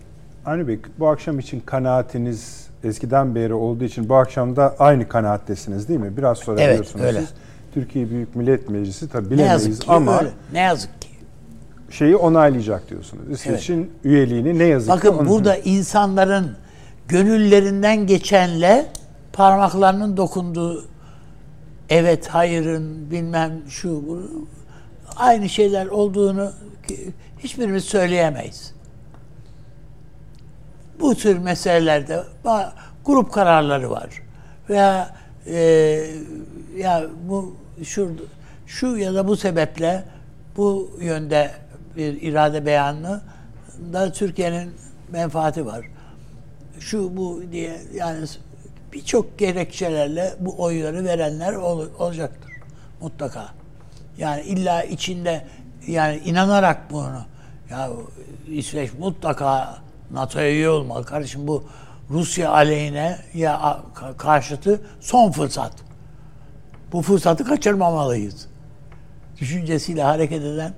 Avni 0.46 0.68
Bey 0.68 0.78
bu 0.98 1.08
akşam 1.08 1.38
için 1.38 1.60
kanaatiniz 1.60 2.63
eskiden 2.84 3.34
beri 3.34 3.54
olduğu 3.54 3.84
için 3.84 4.08
bu 4.08 4.14
akşam 4.14 4.56
da 4.56 4.76
aynı 4.78 5.08
kanaattesiniz 5.08 5.88
değil 5.88 6.00
mi? 6.00 6.16
Biraz 6.16 6.38
sonra 6.38 6.60
Evet, 6.60 6.70
biliyorsunuz 6.72 7.04
öyle. 7.04 7.20
siz 7.20 7.28
Türkiye 7.74 8.10
Büyük 8.10 8.36
Millet 8.36 8.68
Meclisi 8.70 9.08
tabii 9.08 9.26
Ne 9.26 9.30
bilemeyiz 9.30 9.66
yazık 9.66 9.82
ki 9.82 9.90
ama 9.90 10.18
öyle. 10.18 10.30
Ne 10.52 10.60
yazık 10.60 11.02
ki. 11.02 11.08
şeyi 11.90 12.16
onaylayacak 12.16 12.90
diyorsunuz. 12.90 13.22
İsveç'in 13.30 13.90
üyeliğini 14.04 14.58
ne 14.58 14.64
yazık 14.64 15.02
ki 15.02 15.08
Bakın 15.08 15.28
burada 15.28 15.56
insanların 15.56 16.56
gönüllerinden 17.08 18.06
geçenle 18.06 18.86
parmaklarının 19.32 20.16
dokunduğu 20.16 20.84
evet 21.90 22.28
hayırın 22.28 23.10
bilmem 23.10 23.52
şu 23.68 23.88
bu 24.08 24.22
aynı 25.16 25.48
şeyler 25.48 25.86
olduğunu 25.86 26.50
hiçbirimiz 27.38 27.84
söyleyemeyiz. 27.84 28.73
Bu 31.00 31.14
tür 31.14 31.38
meselelerde 31.38 32.22
grup 33.04 33.32
kararları 33.32 33.90
var. 33.90 34.22
Veya 34.70 35.14
e, 35.46 35.56
ya 36.76 37.06
bu 37.28 37.56
şu 37.84 38.16
şu 38.66 38.96
ya 38.96 39.14
da 39.14 39.28
bu 39.28 39.36
sebeple 39.36 40.04
bu 40.56 40.90
yönde 41.00 41.50
bir 41.96 42.22
irade 42.22 42.66
beyanı 42.66 43.20
da 43.92 44.12
Türkiye'nin 44.12 44.74
menfaati 45.12 45.66
var. 45.66 45.86
Şu 46.80 47.16
bu 47.16 47.42
diye 47.52 47.80
yani 47.94 48.26
birçok 48.92 49.38
gerekçelerle 49.38 50.34
bu 50.40 50.62
oyları 50.62 51.04
verenler 51.04 51.52
ol- 51.52 51.88
olacaktır 51.98 52.50
mutlaka. 53.00 53.48
Yani 54.18 54.42
illa 54.42 54.82
içinde 54.82 55.46
yani 55.86 56.18
inanarak 56.24 56.90
bunu 56.90 57.24
ya 57.70 57.90
İsveç 58.48 58.90
mutlaka 58.98 59.78
NATO'ya 60.10 60.50
üye 60.50 60.68
olmalı. 60.68 61.04
Kardeşim 61.04 61.48
bu 61.48 61.64
Rusya 62.10 62.50
aleyhine 62.50 63.18
ya 63.34 63.82
karşıtı 64.18 64.80
son 65.00 65.30
fırsat. 65.30 65.72
Bu 66.92 67.02
fırsatı 67.02 67.44
kaçırmamalıyız. 67.44 68.48
Düşüncesiyle 69.40 70.02
hareket 70.02 70.42
eden 70.42 70.74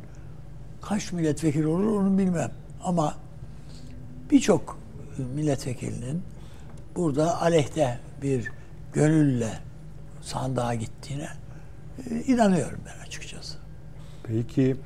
kaç 0.82 1.12
milletvekili 1.12 1.66
olur 1.66 2.00
onu 2.00 2.18
bilmem. 2.18 2.50
Ama 2.84 3.14
birçok 4.30 4.78
milletvekilinin 5.34 6.22
burada 6.96 7.40
aleyhte 7.42 7.98
bir 8.22 8.52
gönülle 8.92 9.58
sandığa 10.22 10.74
gittiğine 10.74 11.28
e, 12.10 12.20
inanıyorum 12.20 12.80
ben 12.86 13.06
açıkçası. 13.06 13.58
Peki 14.22 14.76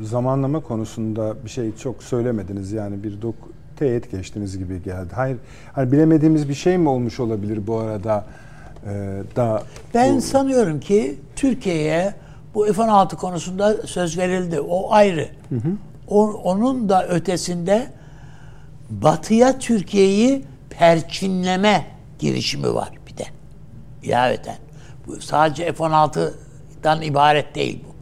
zamanlama 0.00 0.60
konusunda 0.60 1.34
bir 1.44 1.50
şey 1.50 1.76
çok 1.76 2.02
söylemediniz 2.02 2.72
yani 2.72 3.02
bir 3.04 3.22
dok 3.22 3.34
teğet 3.78 4.10
geçtiniz 4.10 4.58
gibi 4.58 4.82
geldi. 4.82 5.10
Hayır, 5.14 5.36
hani 5.72 5.92
bilemediğimiz 5.92 6.48
bir 6.48 6.54
şey 6.54 6.78
mi 6.78 6.88
olmuş 6.88 7.20
olabilir 7.20 7.66
bu 7.66 7.78
arada 7.78 8.24
e, 8.86 8.88
da 9.36 9.62
Ben 9.94 10.16
bu- 10.16 10.20
sanıyorum 10.20 10.80
ki 10.80 11.18
Türkiye'ye 11.36 12.14
bu 12.54 12.64
F-16 12.72 13.16
konusunda 13.16 13.86
söz 13.86 14.18
verildi. 14.18 14.60
O 14.60 14.92
ayrı. 14.92 15.28
O- 16.08 16.32
onun 16.32 16.88
da 16.88 17.06
ötesinde 17.08 17.86
Batı'ya 18.90 19.58
Türkiye'yi 19.58 20.44
perçinleme 20.70 21.86
girişimi 22.18 22.74
var 22.74 22.92
bir 23.06 23.16
de. 23.16 23.24
İlaveten. 24.02 24.56
Bu 25.06 25.20
sadece 25.20 25.72
F-16'dan 25.72 27.02
ibaret 27.02 27.54
değil 27.54 27.84
bu. 27.88 27.93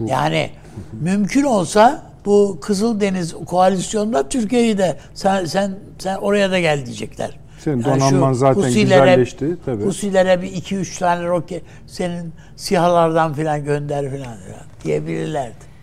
Yani 0.00 0.50
mümkün 0.92 1.44
olsa 1.44 2.02
bu 2.26 2.58
Kızıldeniz 2.60 3.34
koalisyonunda 3.46 4.28
Türkiye'yi 4.28 4.78
de 4.78 4.96
sen 5.14 5.44
sen 5.44 5.78
sen 5.98 6.16
oraya 6.16 6.50
da 6.50 6.60
gel 6.60 6.86
diyecekler. 6.86 7.38
Senin 7.58 7.82
Yani 7.82 8.00
donanman 8.00 8.32
zaten 8.32 8.60
Husilere- 8.62 8.84
güzelleşti, 9.04 9.56
tabii. 9.64 9.84
Husilere 9.84 10.42
bir 10.42 10.52
iki 10.52 10.76
üç 10.76 10.98
tane 10.98 11.26
roket 11.26 11.62
senin 11.86 12.32
sihalardan 12.56 13.34
filan 13.34 13.64
gönder 13.64 14.10
filan 14.10 14.36
diyebilirlerdi. 14.84 15.74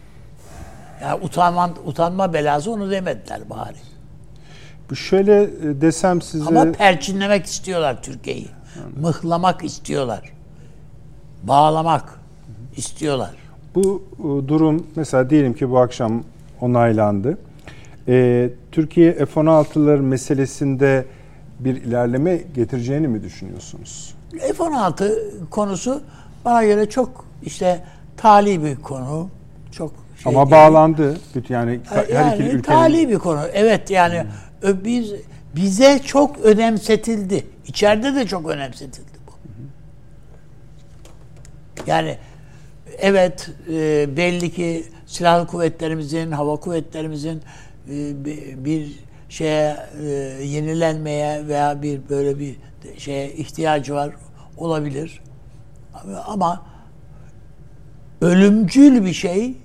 Yani 1.02 1.24
utanma, 1.24 1.70
utanma 1.86 2.34
belası 2.34 2.72
onu 2.72 2.92
demediler 2.92 3.50
bari. 3.50 3.76
bu 4.90 4.96
şöyle 4.96 5.44
e, 5.44 5.48
desem 5.82 6.22
size 6.22 6.46
Ama 6.46 6.72
perçinlemek 6.72 7.46
istiyorlar 7.46 8.04
Türkiye'yi. 8.04 8.48
Mıhlamak 9.02 9.64
istiyorlar. 9.64 10.34
Bağlamak 11.44 12.20
istiyorlar. 12.78 13.32
Bu 13.76 14.04
e, 14.20 14.48
durum 14.48 14.88
mesela 14.96 15.30
diyelim 15.30 15.54
ki 15.54 15.70
bu 15.70 15.80
akşam 15.80 16.24
onaylandı. 16.62 17.38
E, 18.08 18.50
Türkiye 18.72 19.14
F-16'lar 19.14 20.02
meselesinde 20.02 21.06
bir 21.60 21.76
ilerleme 21.76 22.36
getireceğini 22.56 23.08
mi 23.08 23.24
düşünüyorsunuz? 23.24 24.16
F-16 24.40 25.14
konusu 25.50 26.02
bana 26.46 26.64
göre 26.64 26.90
çok 26.90 27.26
işte 27.44 27.84
tali 28.18 28.64
bir 28.64 28.76
konu. 28.76 29.30
Çok 29.72 29.92
şey 30.24 30.30
Ama 30.36 30.46
değil. 30.46 30.52
bağlandı. 30.52 31.18
Bütün 31.36 31.56
yani 31.56 31.80
her 31.90 32.04
iki 32.04 32.14
yani 32.14 32.44
ülkenin 32.44 32.62
tali 32.62 33.10
bir 33.10 33.20
konu. 33.20 33.42
Evet 33.54 33.90
yani 33.90 34.26
ö- 34.62 34.86
biz 34.86 35.14
bize 35.56 36.00
çok 36.00 36.40
önemsetildi. 36.40 37.46
İçeride 37.68 38.16
de 38.16 38.28
çok 38.28 38.50
önemsetildi 38.50 39.12
bu. 39.28 39.32
Yani 41.88 42.18
evet 42.98 43.50
e, 43.70 44.10
belli 44.18 44.52
ki 44.52 44.86
silahlı 45.06 45.48
kuvvetlerimizin, 45.48 46.32
hava 46.32 46.56
kuvvetlerimizin 46.56 47.42
e, 47.90 48.26
bir 48.66 49.00
şeye 49.30 49.78
e, 50.02 50.06
yenilenmeye 50.44 51.48
veya 51.48 51.82
bir 51.82 52.10
böyle 52.10 52.40
bir 52.40 52.56
şeye 52.98 53.34
ihtiyacı 53.34 53.94
var 53.94 54.16
olabilir. 54.58 55.22
Ama 56.26 56.66
ölümcül 58.22 59.06
bir 59.06 59.14
şey 59.14 59.58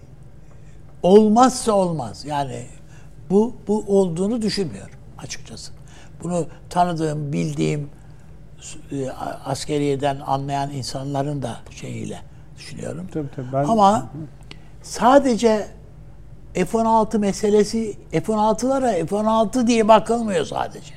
olmazsa 1.03 1.73
olmaz. 1.73 2.25
Yani 2.25 2.67
bu 3.31 3.57
bu 3.67 3.85
olduğunu 3.87 4.43
düşünmüyorum 4.43 4.95
açıkçası. 5.19 5.73
Bunu 6.23 6.47
tanıdığım, 6.71 7.33
bildiğim 7.33 7.89
e, 8.93 9.11
askeriyeden 9.45 10.21
anlayan 10.27 10.71
insanların 10.71 11.43
da 11.43 11.57
şeyiyle 11.71 12.21
düşünüyorum. 12.57 13.07
Tabii, 13.13 13.29
tabii, 13.37 13.53
ben... 13.53 13.65
Ama 13.65 14.11
sadece 14.83 15.67
F-16 16.55 17.19
meselesi 17.19 17.99
F-16'lara 18.11 19.07
F-16 19.07 19.67
diye 19.67 19.89
bakılmıyor 19.89 20.45
sadece. 20.45 20.95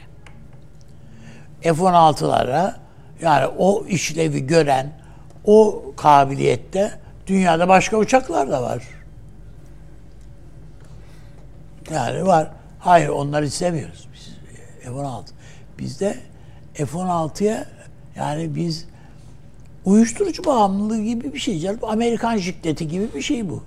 F-16'lara 1.62 2.76
yani 3.22 3.48
o 3.58 3.86
işlevi 3.86 4.48
gören 4.48 4.92
o 5.46 5.84
kabiliyette 5.98 6.92
dünyada 7.28 7.68
başka 7.68 7.98
uçaklar 7.98 8.52
da 8.52 8.64
var. 8.64 8.84
Yani 11.92 12.26
var. 12.26 12.52
Hayır 12.80 13.10
onlar 13.10 13.44
istemiyoruz 13.44 14.08
biz. 14.14 14.30
F-16. 14.84 15.24
Bizde 15.80 16.18
F-16'ya 16.74 17.66
yani 18.16 18.56
biz 18.56 18.88
uyuşturucu 19.86 20.46
bağımlılığı 20.46 21.04
gibi 21.04 21.34
bir 21.34 21.40
şey. 21.40 21.70
Amerikan 21.82 22.38
şiddeti 22.38 22.88
gibi 22.88 23.08
bir 23.16 23.22
şey 23.22 23.50
bu. 23.50 23.64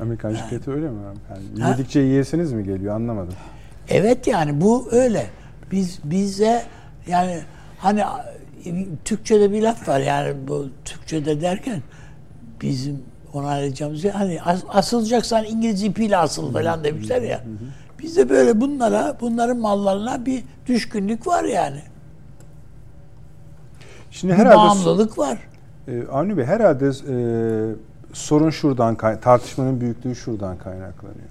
Amerikan 0.00 0.34
şiddeti 0.34 0.70
öyle 0.70 0.90
mi? 0.90 0.98
Yani 1.30 1.70
yedikçe 1.70 2.00
yiyesiniz 2.00 2.52
mi 2.52 2.64
geliyor 2.64 2.94
anlamadım. 2.94 3.34
Evet 3.88 4.26
yani 4.26 4.60
bu 4.60 4.88
öyle. 4.90 5.26
Biz 5.70 5.98
bize 6.04 6.64
yani 7.06 7.40
hani 7.78 8.02
Türkçe'de 9.04 9.52
bir 9.52 9.62
laf 9.62 9.88
var 9.88 10.00
yani 10.00 10.34
bu 10.48 10.68
Türkçe'de 10.84 11.40
derken 11.40 11.82
bizim 12.62 13.02
onaylayacağımız 13.32 14.04
hani 14.04 14.42
as, 14.42 14.62
asılacaksan 14.68 15.44
İngiliz 15.44 15.82
ipiyle 15.82 16.16
asıl 16.16 16.52
falan 16.52 16.84
demişler 16.84 17.22
ya. 17.22 17.40
Bizde 17.98 18.28
böyle 18.28 18.60
bunlara, 18.60 19.16
bunların 19.20 19.56
mallarına 19.58 20.26
bir 20.26 20.42
düşkünlük 20.66 21.26
var 21.26 21.44
yani. 21.44 21.80
Şimdi 24.20 24.32
bir 24.32 24.38
herhalde 24.38 24.56
bağımlılık 24.56 25.18
var. 25.18 25.38
E, 25.88 26.06
Avni 26.12 26.36
Bey 26.36 26.44
herhalde 26.44 26.86
e, 26.86 27.16
sorun 28.12 28.50
şuradan 28.50 28.94
tartışmanın 29.20 29.80
büyüklüğü 29.80 30.16
şuradan 30.16 30.58
kaynaklanıyor. 30.58 31.28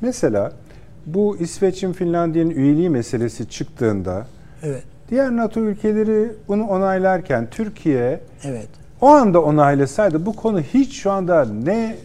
Mesela 0.00 0.52
bu 1.06 1.36
İsveç'in 1.36 1.92
Finlandiya'nın 1.92 2.50
üyeliği 2.50 2.90
meselesi 2.90 3.48
çıktığında 3.48 4.26
evet. 4.62 4.82
diğer 5.10 5.36
NATO 5.36 5.60
ülkeleri 5.60 6.32
bunu 6.48 6.66
onaylarken 6.66 7.48
Türkiye 7.50 8.20
evet. 8.44 8.68
o 9.00 9.08
anda 9.08 9.42
onaylasaydı 9.42 10.26
bu 10.26 10.36
konu 10.36 10.60
hiç 10.60 10.96
şu 10.96 11.10
anda 11.10 11.44
ne 11.44 11.96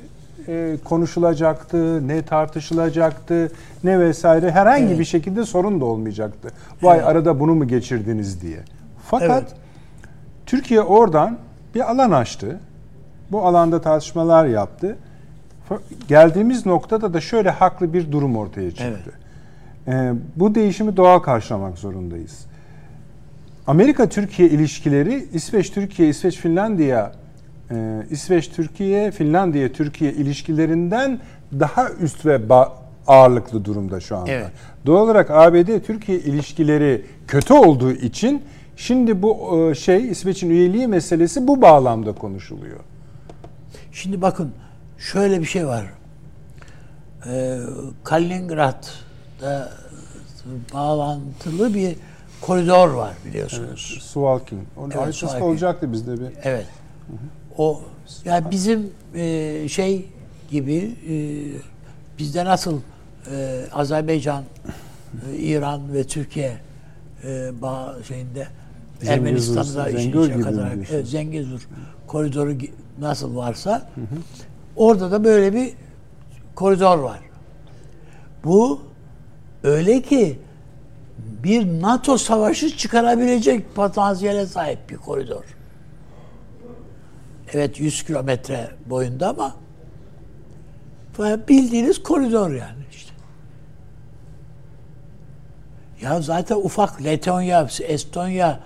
e, 0.47 0.77
konuşulacaktı, 0.83 2.07
ne 2.07 2.21
tartışılacaktı, 2.21 3.51
ne 3.83 3.99
vesaire 3.99 4.51
herhangi 4.51 4.85
evet. 4.85 4.99
bir 4.99 5.05
şekilde 5.05 5.45
sorun 5.45 5.81
da 5.81 5.85
olmayacaktı. 5.85 6.49
Vay 6.81 6.97
evet. 6.97 7.07
arada 7.07 7.39
bunu 7.39 7.55
mu 7.55 7.67
geçirdiniz 7.67 8.41
diye. 8.41 8.59
Fakat 9.09 9.43
evet. 9.43 9.66
Türkiye 10.47 10.81
oradan 10.81 11.37
bir 11.75 11.91
alan 11.91 12.11
açtı. 12.11 12.59
Bu 13.31 13.45
alanda 13.45 13.81
tartışmalar 13.81 14.45
yaptı. 14.45 14.97
Geldiğimiz 16.07 16.65
noktada 16.65 17.13
da 17.13 17.21
şöyle 17.21 17.49
haklı 17.49 17.93
bir 17.93 18.11
durum 18.11 18.37
ortaya 18.37 18.71
çıktı. 18.71 18.85
Evet. 18.87 19.17
Ee, 19.87 20.13
bu 20.35 20.55
değişimi 20.55 20.97
doğal 20.97 21.19
karşılamak 21.19 21.77
zorundayız. 21.77 22.45
Amerika-Türkiye 23.67 24.49
ilişkileri 24.49 25.27
İsveç-Türkiye, 25.33 26.09
İsveç-Finlandiya, 26.09 27.11
e, 27.71 28.03
İsveç-Türkiye, 28.09 29.11
Finlandiya-Türkiye 29.11 30.13
ilişkilerinden 30.13 31.19
daha 31.59 31.89
üst 31.89 32.25
ve 32.25 32.39
ağırlıklı 33.07 33.65
durumda 33.65 33.99
şu 33.99 34.17
anda. 34.17 34.31
Evet. 34.31 34.51
Doğal 34.85 35.03
olarak 35.03 35.31
ABD-Türkiye 35.31 36.19
ilişkileri 36.19 37.05
kötü 37.27 37.53
olduğu 37.53 37.91
için 37.91 38.41
şimdi 38.77 39.21
bu 39.21 39.57
e, 39.71 39.75
şey 39.75 40.09
İsveç'in 40.09 40.49
üyeliği 40.49 40.87
meselesi 40.87 41.47
bu 41.47 41.61
bağlamda 41.61 42.11
konuşuluyor. 42.11 42.79
Şimdi 43.91 44.21
bakın 44.21 44.51
şöyle 44.97 45.41
bir 45.41 45.45
şey 45.45 45.67
var. 45.67 45.85
Ee, 47.25 47.59
Kaliningrad'da 48.03 49.71
bağlantılı 50.73 51.73
bir 51.73 51.95
koridor 52.41 52.89
var 52.89 53.13
biliyorsunuz. 53.25 53.89
Evet, 53.93 54.03
Suwalking. 54.03 54.61
Onun 54.77 54.91
evet, 54.91 55.23
olacaktı 55.41 55.91
bizde 55.91 56.19
bir. 56.19 56.27
Evet. 56.43 56.65
Hı 57.07 57.13
hı. 57.13 57.61
O 57.61 57.81
yani 58.25 58.51
bizim 58.51 58.91
e, 59.15 59.67
şey 59.69 60.05
gibi 60.49 60.95
e, 61.09 61.15
bizde 62.19 62.45
nasıl 62.45 62.79
e, 63.31 63.65
Azerbaycan, 63.73 64.43
e, 65.31 65.35
İran 65.35 65.93
ve 65.93 66.03
Türkiye 66.03 66.57
e, 67.23 67.61
bağ 67.61 67.95
şeyinde 68.07 68.47
Ermenistan'da 69.05 69.89
işin 69.89 70.41
kadar 70.41 70.71
evet, 70.91 71.07
Zengezur 71.07 71.67
koridoru 72.07 72.57
nasıl 72.99 73.35
varsa 73.35 73.71
hı 73.71 74.01
hı. 74.01 74.05
orada 74.75 75.11
da 75.11 75.23
böyle 75.23 75.53
bir 75.53 75.73
koridor 76.55 76.97
var. 76.97 77.19
Bu 78.43 78.81
öyle 79.63 80.01
ki 80.01 80.39
bir 81.43 81.81
NATO 81.81 82.17
savaşı 82.17 82.77
çıkarabilecek 82.77 83.75
potansiyele 83.75 84.45
sahip 84.45 84.89
bir 84.89 84.97
koridor. 84.97 85.43
Evet 87.53 87.79
100 87.79 88.03
kilometre 88.03 88.71
boyunda 88.85 89.29
ama 89.29 89.55
bildiğiniz 91.49 92.03
koridor 92.03 92.51
yani 92.51 92.83
işte. 92.91 93.13
Ya 96.01 96.21
zaten 96.21 96.55
ufak 96.55 97.03
Letonya, 97.03 97.67
Estonya 97.81 98.59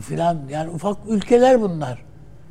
filan 0.00 0.38
yani 0.50 0.70
ufak 0.70 0.96
ülkeler 1.08 1.60
bunlar. 1.60 1.98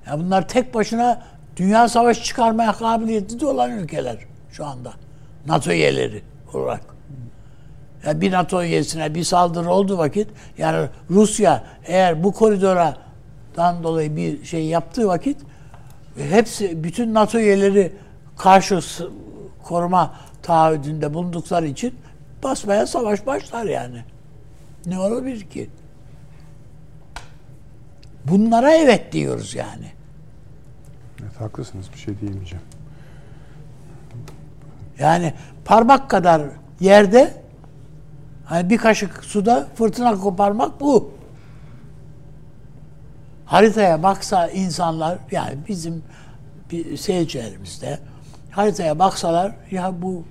Ya 0.08 0.20
bunlar 0.20 0.48
tek 0.48 0.74
başına 0.74 1.22
dünya 1.58 1.90
savaşı 1.90 2.24
çıkarmaya 2.24 2.74
kabiliyetli 2.74 3.46
olan 3.46 3.72
ülkeler 3.72 4.18
şu 4.52 4.66
anda. 4.66 4.94
NATO 5.48 5.72
üyeleri 5.72 6.22
olarak. 6.54 6.82
Yani 8.06 8.22
bir 8.22 8.32
NATO 8.32 8.64
üyesine 8.64 9.16
bir 9.16 9.24
saldırı 9.24 9.70
olduğu 9.70 9.98
vakit 9.98 10.28
yani 10.58 10.88
Rusya 11.10 11.64
eğer 11.86 12.24
bu 12.24 12.32
koridora 12.32 12.98
dan 13.58 13.84
dolayı 13.84 14.16
bir 14.16 14.46
şey 14.46 14.66
yaptığı 14.66 15.08
vakit 15.08 15.38
hepsi 16.18 16.84
bütün 16.84 17.14
NATO 17.14 17.40
üyeleri 17.40 17.94
karşı 18.38 18.80
koruma 19.64 20.14
taahhüdünde 20.44 21.14
bulundukları 21.14 21.68
için 21.68 21.96
basmaya 22.44 22.88
savaş 22.88 23.26
başlar 23.26 23.66
yani. 23.66 24.04
Ne 24.86 25.00
olabilir 25.00 25.42
ki? 25.42 25.70
Bunlara 28.28 28.74
evet 28.74 29.12
diyoruz 29.12 29.56
yani. 29.56 29.92
Evet, 31.22 31.42
haklısınız 31.42 31.86
bir 31.94 32.00
şey 32.00 32.20
diyemeyeceğim. 32.20 32.66
Yani 35.00 35.34
parmak 35.66 36.10
kadar 36.10 36.42
yerde 36.80 37.34
hani 38.46 38.70
bir 38.70 38.78
kaşık 38.78 39.24
suda 39.24 39.68
fırtına 39.76 40.16
koparmak 40.16 40.82
bu. 40.82 41.12
Haritaya 43.46 44.04
baksa 44.04 44.48
insanlar 44.48 45.18
yani 45.32 45.58
bizim 45.68 46.04
bir 46.72 46.98
seyircilerimizde 46.98 48.00
haritaya 48.52 49.00
baksalar 49.00 49.56
ya 49.72 50.02
bu 50.02 50.24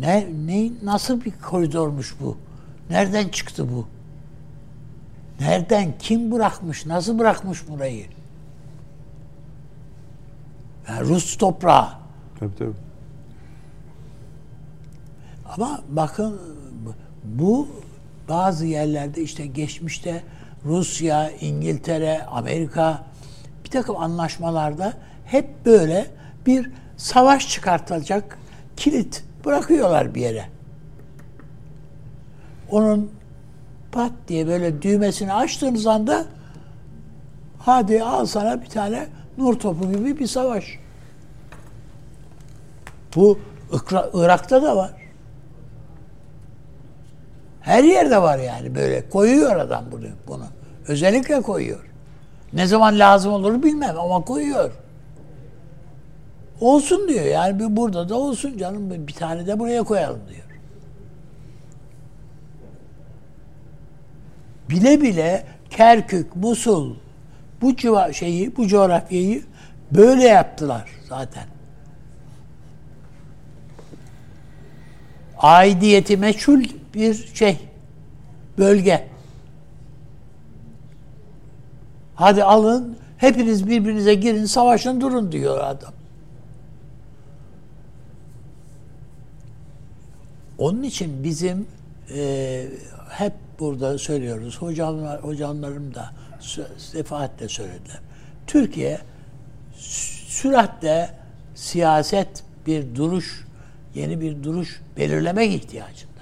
ne, 0.00 0.26
ne 0.46 0.70
nasıl 0.82 1.24
bir 1.24 1.32
koridormuş 1.32 2.14
bu? 2.20 2.36
Nereden 2.90 3.28
çıktı 3.28 3.66
bu? 3.72 3.86
Nereden? 5.40 5.98
Kim 5.98 6.32
bırakmış? 6.32 6.86
Nasıl 6.86 7.18
bırakmış 7.18 7.68
burayı? 7.68 8.06
Yani 10.88 11.00
Rus 11.00 11.36
toprağı. 11.36 11.88
Tabii 12.40 12.54
tabii. 12.54 12.72
Ama 15.48 15.80
bakın 15.88 16.40
bu 17.24 17.68
bazı 18.28 18.66
yerlerde 18.66 19.22
işte 19.22 19.46
geçmişte 19.46 20.22
Rusya, 20.64 21.30
İngiltere, 21.30 22.22
Amerika 22.22 23.04
bir 23.64 23.70
takım 23.70 23.96
anlaşmalarda 23.96 24.92
hep 25.24 25.66
böyle 25.66 26.06
bir 26.46 26.70
savaş 26.96 27.48
çıkartacak 27.48 28.38
kilit 28.76 29.24
bırakıyorlar 29.44 30.14
bir 30.14 30.20
yere. 30.20 30.44
Onun 32.70 33.10
pat 33.96 34.12
diye 34.28 34.46
böyle 34.46 34.82
düğmesini 34.82 35.32
açtığınız 35.32 35.86
anda 35.86 36.24
hadi 37.58 38.02
al 38.02 38.26
sana 38.26 38.62
bir 38.62 38.66
tane 38.66 39.06
nur 39.38 39.58
topu 39.58 39.92
gibi 39.92 40.18
bir 40.18 40.26
savaş. 40.26 40.64
Bu 43.16 43.38
Irak'ta 44.14 44.62
da 44.62 44.76
var. 44.76 44.90
Her 47.60 47.84
yerde 47.84 48.22
var 48.22 48.38
yani 48.38 48.74
böyle. 48.74 49.08
Koyuyor 49.08 49.56
adam 49.56 49.84
bunu. 49.92 50.06
bunu. 50.28 50.44
Özellikle 50.88 51.42
koyuyor. 51.42 51.90
Ne 52.52 52.66
zaman 52.66 52.98
lazım 52.98 53.32
olur 53.32 53.62
bilmem 53.62 53.98
ama 53.98 54.24
koyuyor. 54.24 54.72
Olsun 56.60 57.08
diyor 57.08 57.24
yani 57.24 57.58
bir 57.58 57.76
burada 57.76 58.08
da 58.08 58.14
olsun 58.14 58.58
canım 58.58 59.06
bir 59.08 59.12
tane 59.12 59.46
de 59.46 59.58
buraya 59.58 59.82
koyalım 59.82 60.20
diyor. 60.28 60.55
Bile 64.70 65.00
bile 65.00 65.46
Kerkük, 65.70 66.36
Musul 66.36 66.94
bu 67.60 67.76
civa 67.76 68.12
şeyi, 68.12 68.56
bu 68.56 68.68
coğrafyayı 68.68 69.42
böyle 69.90 70.24
yaptılar 70.24 70.90
zaten. 71.08 71.44
Aidiyeti 75.38 76.16
meçhul 76.16 76.64
bir 76.94 77.34
şey, 77.34 77.58
bölge. 78.58 79.08
Hadi 82.14 82.44
alın, 82.44 82.96
hepiniz 83.18 83.66
birbirinize 83.68 84.14
girin, 84.14 84.44
savaşın 84.44 85.00
durun 85.00 85.32
diyor 85.32 85.58
adam. 85.60 85.92
Onun 90.58 90.82
için 90.82 91.24
bizim 91.24 91.66
e, 92.14 92.64
hep 93.10 93.32
burada 93.60 93.98
söylüyoruz. 93.98 94.62
Hocamlar, 94.62 95.22
hocamlarım 95.22 95.94
da 95.94 96.10
defaatle 96.94 97.48
söylediler. 97.48 98.00
Türkiye 98.46 98.98
süratle 100.28 101.10
siyaset 101.54 102.44
bir 102.66 102.94
duruş, 102.94 103.44
yeni 103.94 104.20
bir 104.20 104.42
duruş 104.42 104.80
belirlemek 104.96 105.52
ihtiyacında. 105.52 106.12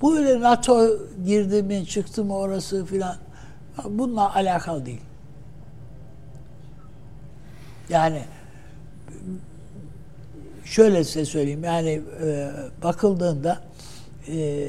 Bu 0.00 0.18
öyle 0.18 0.40
NATO 0.40 0.88
girdi 1.26 1.62
mi, 1.62 1.86
çıktı 1.86 2.24
mı 2.24 2.36
orası 2.36 2.86
filan 2.86 3.16
bununla 3.84 4.34
alakalı 4.34 4.86
değil. 4.86 5.00
Yani 7.88 8.22
şöyle 10.64 11.04
size 11.04 11.24
söyleyeyim 11.24 11.64
yani 11.64 12.02
e, 12.22 12.50
bakıldığında 12.82 13.60
e, 14.28 14.68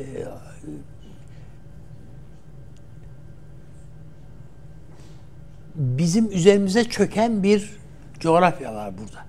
bizim 5.78 6.32
üzerimize 6.32 6.84
çöken 6.84 7.44
bir 7.44 7.78
coğrafya 8.20 8.76
var 8.76 8.98
burada. 8.98 9.26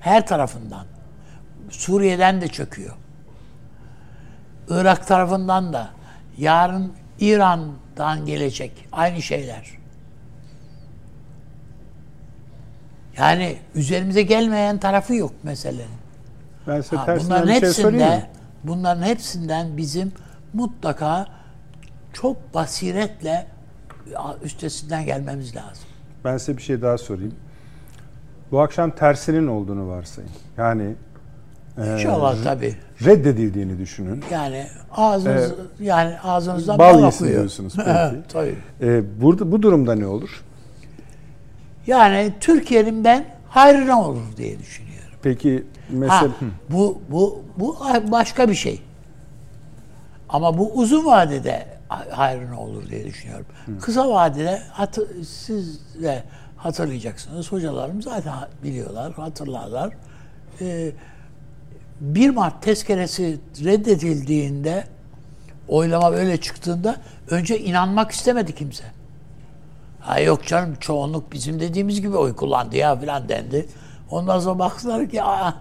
Her 0.00 0.26
tarafından. 0.26 0.86
Suriye'den 1.70 2.40
de 2.40 2.48
çöküyor. 2.48 2.94
Irak 4.68 5.06
tarafından 5.06 5.72
da. 5.72 5.90
Yarın 6.38 6.92
İran'dan 7.20 8.26
gelecek. 8.26 8.88
Aynı 8.92 9.22
şeyler. 9.22 9.66
Yani 13.16 13.58
üzerimize 13.74 14.22
gelmeyen 14.22 14.78
tarafı 14.78 15.14
yok 15.14 15.32
meselenin. 15.42 16.00
Ben 16.66 16.80
size 16.80 16.96
ha, 16.96 17.16
bunların 17.20 17.48
bir 17.48 17.52
şey 17.52 17.68
hepsinde, 17.68 18.26
bunların 18.64 19.02
hepsinden 19.02 19.76
bizim 19.76 20.12
mutlaka 20.52 21.26
çok 22.12 22.54
basiretle 22.54 23.46
üstesinden 24.42 25.04
gelmemiz 25.04 25.56
lazım. 25.56 25.84
Ben 26.24 26.38
size 26.38 26.56
bir 26.56 26.62
şey 26.62 26.82
daha 26.82 26.98
sorayım. 26.98 27.34
Bu 28.50 28.60
akşam 28.60 28.90
tersinin 28.90 29.46
olduğunu 29.46 29.88
varsayın. 29.88 30.30
Yani 30.56 30.94
İnşallah 31.78 32.40
e, 32.40 32.44
tabii. 32.44 32.76
Reddedildiğini 33.04 33.78
düşünün. 33.78 34.24
Yani 34.32 34.66
ağzınız 34.92 35.50
ee, 35.50 35.84
yani 35.84 36.20
ağzınızdan 36.20 36.78
bal, 36.78 36.94
bal 36.94 37.02
akıyor. 37.02 37.30
diyorsunuz 37.30 37.74
peki. 37.76 38.16
tabii. 38.28 38.54
Ee, 38.80 39.02
burada 39.20 39.52
bu 39.52 39.62
durumda 39.62 39.94
ne 39.94 40.06
olur? 40.06 40.44
Yani 41.86 42.34
Türkiye'nin 42.40 43.04
ben 43.04 43.24
hayrına 43.48 44.08
olur 44.08 44.36
diye 44.36 44.58
düşünüyorum. 44.58 45.18
Peki 45.22 45.64
mesela 45.90 46.22
ha, 46.22 46.28
bu 46.70 47.02
bu 47.10 47.42
bu 47.56 47.76
başka 48.10 48.48
bir 48.48 48.54
şey. 48.54 48.82
Ama 50.28 50.58
bu 50.58 50.72
uzun 50.72 51.06
vadede 51.06 51.66
hayrına 51.90 52.60
olur 52.60 52.90
diye 52.90 53.04
düşünüyorum. 53.04 53.46
Hı. 53.66 53.78
Kısa 53.78 54.10
vadede 54.10 54.62
hatır, 54.72 55.24
siz 55.24 55.80
de 56.02 56.24
hatırlayacaksınız. 56.56 57.52
Hocalarım 57.52 58.02
zaten 58.02 58.34
biliyorlar, 58.62 59.12
hatırlarlar. 59.12 59.92
Ee, 60.60 60.92
1 62.00 62.30
Mart 62.30 62.62
tezkeresi 62.62 63.38
reddedildiğinde 63.64 64.84
oylama 65.68 66.10
öyle 66.10 66.40
çıktığında 66.40 66.96
önce 67.30 67.58
inanmak 67.58 68.10
istemedi 68.10 68.54
kimse. 68.54 68.84
Ha 70.00 70.20
yok 70.20 70.46
canım 70.46 70.74
çoğunluk 70.80 71.32
bizim 71.32 71.60
dediğimiz 71.60 72.00
gibi 72.00 72.16
oy 72.16 72.36
kullandı 72.36 72.76
ya 72.76 73.00
filan 73.00 73.28
dendi. 73.28 73.66
Ondan 74.10 74.40
sonra 74.40 74.58
baktılar 74.58 75.08
ki 75.08 75.22
aa, 75.22 75.54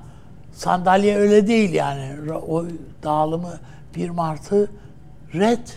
sandalye 0.52 1.18
öyle 1.18 1.48
değil 1.48 1.74
yani. 1.74 2.32
O 2.32 2.66
dağılımı 3.04 3.60
1 3.96 4.10
Mart'ı 4.10 4.72
red 5.34 5.68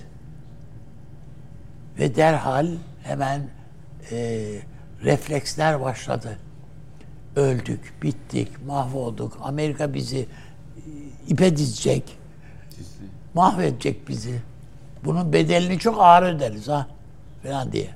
ve 1.98 2.14
derhal 2.14 2.66
hemen 3.02 3.42
e, 4.10 4.48
refleksler 5.04 5.80
başladı. 5.80 6.38
Öldük, 7.36 7.94
bittik, 8.02 8.66
mahvolduk. 8.66 9.38
Amerika 9.42 9.94
bizi 9.94 10.18
e, 10.18 10.26
ipe 11.28 11.56
dizecek. 11.56 12.18
Mahvedecek 13.34 14.08
bizi. 14.08 14.42
Bunun 15.04 15.32
bedelini 15.32 15.78
çok 15.78 16.00
ağır 16.00 16.22
öderiz 16.22 16.68
ha 16.68 16.86
falan 17.42 17.72
diye. 17.72 17.88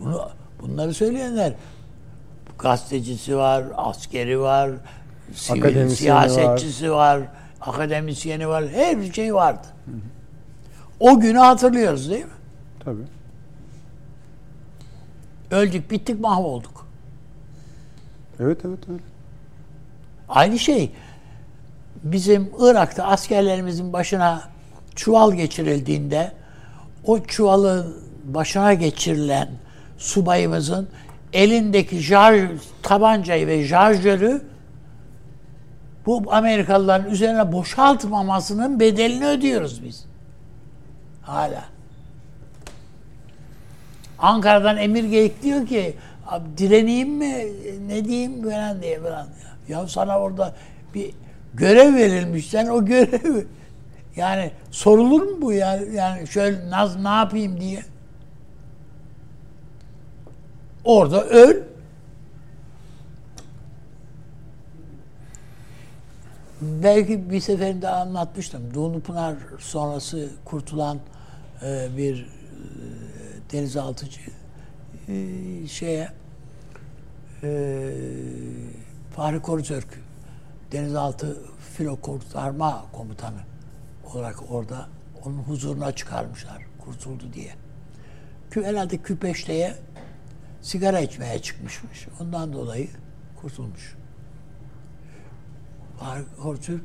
Bunu 0.00 0.28
bunları 0.60 0.94
söyleyenler 0.94 1.52
gazetecisi 2.58 3.36
var, 3.36 3.64
askeri 3.76 4.40
var, 4.40 4.70
sivil 5.34 5.88
siyasetçisi 5.88 6.90
var. 6.92 7.18
var, 7.18 7.28
akademisyeni 7.60 8.48
var, 8.48 8.68
her 8.68 9.12
şey 9.12 9.34
vardı. 9.34 9.66
Hı 9.84 9.90
hı. 9.90 9.96
O 11.00 11.20
günü 11.20 11.38
hatırlıyoruz 11.38 12.10
değil 12.10 12.24
mi? 12.24 12.30
Tabii. 12.88 13.02
Öldük, 15.50 15.90
bittik, 15.90 16.20
mahvolduk. 16.20 16.86
Evet, 18.40 18.60
evet, 18.64 18.78
öyle. 18.88 19.02
Aynı 20.28 20.58
şey. 20.58 20.92
Bizim 22.02 22.50
Irak'ta 22.58 23.04
askerlerimizin 23.04 23.92
başına 23.92 24.42
çuval 24.94 25.32
geçirildiğinde 25.32 26.32
o 27.04 27.20
çuvalın 27.24 27.96
başına 28.24 28.74
geçirilen 28.74 29.48
subayımızın 29.98 30.88
elindeki 31.32 31.98
jar, 31.98 32.40
tabancayı 32.82 33.46
ve 33.46 33.68
şarjörü 33.68 34.42
bu 36.06 36.22
Amerikalıların 36.34 37.10
üzerine 37.10 37.52
boşaltmamasının 37.52 38.80
bedelini 38.80 39.26
ödüyoruz 39.26 39.84
biz. 39.84 40.04
Hala. 41.22 41.77
Ankara'dan 44.18 44.76
emir 44.76 45.04
geyik 45.04 45.42
diyor 45.42 45.66
ki 45.66 45.94
direneyim 46.56 47.10
mi 47.10 47.46
ne 47.88 48.04
diyeyim 48.04 48.50
falan 48.50 48.82
diye 48.82 49.00
falan. 49.00 49.26
Ya 49.68 49.88
sana 49.88 50.20
orada 50.20 50.54
bir 50.94 51.10
görev 51.54 51.94
verilmiş 51.94 52.46
sen 52.46 52.66
o 52.66 52.84
görevi 52.84 53.46
yani 54.16 54.50
sorulur 54.70 55.22
mu 55.22 55.42
bu 55.42 55.52
yani 55.52 55.94
yani 55.94 56.26
şöyle 56.26 56.70
naz 56.70 57.02
ne 57.02 57.08
yapayım 57.08 57.60
diye. 57.60 57.82
Orada 60.84 61.24
öl. 61.24 61.62
Belki 66.60 67.30
bir 67.30 67.40
seferinde 67.40 67.88
anlatmıştım. 67.88 68.74
Doğulu 68.74 69.00
Pınar 69.00 69.34
sonrası 69.58 70.28
kurtulan 70.44 70.98
e, 71.62 71.88
bir 71.96 72.22
e, 72.22 72.26
denizaltıcı 73.52 74.20
e, 75.08 75.16
şeye 75.66 76.08
e, 77.42 77.92
Fahri 79.16 79.42
Korutürk 79.42 80.00
denizaltı 80.72 81.38
filo 81.76 81.96
kurtarma 81.96 82.86
komutanı 82.92 83.40
olarak 84.04 84.52
orada 84.52 84.88
onun 85.24 85.38
huzuruna 85.38 85.92
çıkarmışlar 85.92 86.62
kurtuldu 86.78 87.32
diye. 87.32 87.52
Herhalde 88.50 88.98
Küpeşte'ye 88.98 89.74
sigara 90.62 91.00
içmeye 91.00 91.42
çıkmışmış. 91.42 92.08
Ondan 92.20 92.52
dolayı 92.52 92.88
kurtulmuş. 93.40 93.96
Hortürk 96.38 96.84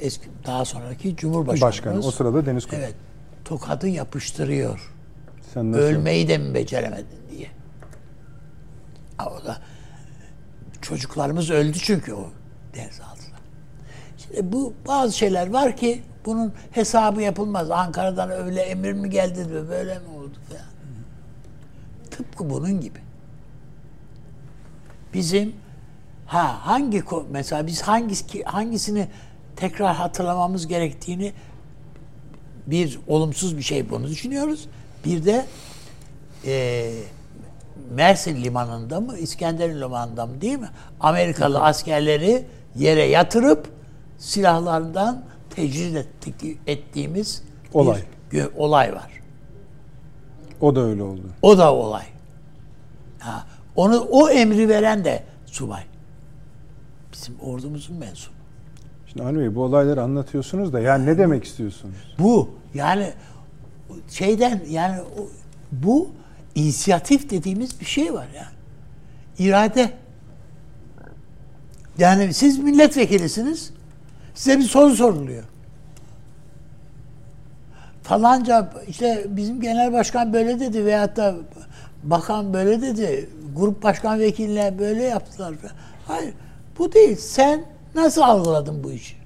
eski 0.00 0.28
daha 0.46 0.64
sonraki 0.64 1.16
Cumhurbaşkanı. 1.16 1.68
Başkanı. 1.68 1.98
O 1.98 2.10
sırada 2.10 2.46
Deniz 2.46 2.66
Kuru. 2.66 2.76
Evet. 2.76 2.94
Tokadı 3.44 3.88
yapıştırıyor. 3.88 4.92
Sen 5.54 5.72
nasıl? 5.72 5.82
Ölmeyi 5.82 6.28
de 6.28 6.38
mi 6.38 6.54
beceremedin 6.54 7.18
diye. 7.30 7.48
Ha, 9.16 9.30
o 9.30 9.44
da 9.44 9.58
çocuklarımız 10.82 11.50
öldü 11.50 11.78
çünkü 11.78 12.14
o 12.14 12.30
denizaltıda. 12.74 13.36
Şimdi 14.18 14.52
bu 14.52 14.74
bazı 14.86 15.16
şeyler 15.16 15.50
var 15.50 15.76
ki 15.76 16.02
bunun 16.24 16.52
hesabı 16.70 17.22
yapılmaz. 17.22 17.70
Ankara'dan 17.70 18.30
öyle 18.30 18.60
emir 18.60 18.92
mi 18.92 19.10
geldi 19.10 19.50
de 19.50 19.68
böyle 19.68 19.98
mi 19.98 20.08
oldu 20.18 20.38
falan. 20.48 20.64
Tıpkı 22.10 22.50
bunun 22.50 22.80
gibi. 22.80 22.98
Bizim 25.14 25.52
ha 26.26 26.66
hangi 26.66 27.04
mesela 27.30 27.66
biz 27.66 27.82
hangisi 27.82 28.42
hangisini 28.42 29.08
tekrar 29.56 29.94
hatırlamamız 29.94 30.66
gerektiğini 30.66 31.32
bir 32.66 33.00
olumsuz 33.06 33.56
bir 33.56 33.62
şey 33.62 33.90
bunu 33.90 34.08
düşünüyoruz. 34.08 34.68
Bir 35.04 35.24
de 35.24 35.46
e, 36.46 36.90
Mersin 37.90 38.44
limanında 38.44 39.00
mı 39.00 39.18
İskenderun 39.18 39.80
limanında 39.80 40.26
mı 40.26 40.40
değil 40.40 40.58
mi? 40.58 40.68
Amerikalı 41.00 41.60
askerleri 41.60 42.44
yere 42.76 43.02
yatırıp 43.02 43.68
silahlarından 44.18 45.24
tecrid 45.50 45.94
ettik, 45.94 46.58
ettiğimiz 46.66 47.42
Olay. 47.74 48.02
bir 48.32 48.48
olay 48.56 48.92
var. 48.92 49.10
O 50.60 50.76
da 50.76 50.80
öyle 50.80 51.02
oldu. 51.02 51.22
O 51.42 51.58
da 51.58 51.74
olay. 51.74 52.04
Ha, 53.18 53.46
onu 53.76 54.00
o 54.10 54.28
emri 54.28 54.68
veren 54.68 55.04
de 55.04 55.22
subay. 55.46 55.82
Bizim 57.12 57.34
ordumuzun 57.40 57.96
mensubu. 57.96 58.34
Şimdi 59.06 59.22
Avni 59.22 59.38
Bey 59.38 59.54
bu 59.54 59.62
olayları 59.62 60.02
anlatıyorsunuz 60.02 60.72
da 60.72 60.80
yani 60.80 61.06
ne 61.06 61.18
demek 61.18 61.44
istiyorsunuz? 61.44 62.14
Bu 62.18 62.50
yani 62.74 63.12
şeyden 64.10 64.60
yani 64.68 65.00
bu 65.72 66.10
inisiyatif 66.54 67.30
dediğimiz 67.30 67.80
bir 67.80 67.86
şey 67.86 68.14
var 68.14 68.26
yani. 68.36 68.56
İrade. 69.38 69.90
Yani 71.98 72.34
siz 72.34 72.58
milletvekilisiniz. 72.58 73.72
Size 74.34 74.58
bir 74.58 74.64
soru 74.64 74.96
soruluyor. 74.96 75.44
Falanca 78.02 78.72
işte 78.88 79.26
bizim 79.28 79.60
genel 79.60 79.92
başkan 79.92 80.32
böyle 80.32 80.60
dedi 80.60 80.84
veyahut 80.84 81.16
da 81.16 81.34
bakan 82.02 82.52
böyle 82.52 82.82
dedi. 82.82 83.30
Grup 83.56 83.82
başkan 83.82 84.18
vekiline 84.18 84.78
böyle 84.78 85.02
yaptılar. 85.02 85.54
Hayır. 86.06 86.34
Bu 86.78 86.92
değil. 86.92 87.16
Sen 87.16 87.64
nasıl 87.94 88.22
algıladın 88.22 88.84
bu 88.84 88.92
işi? 88.92 89.19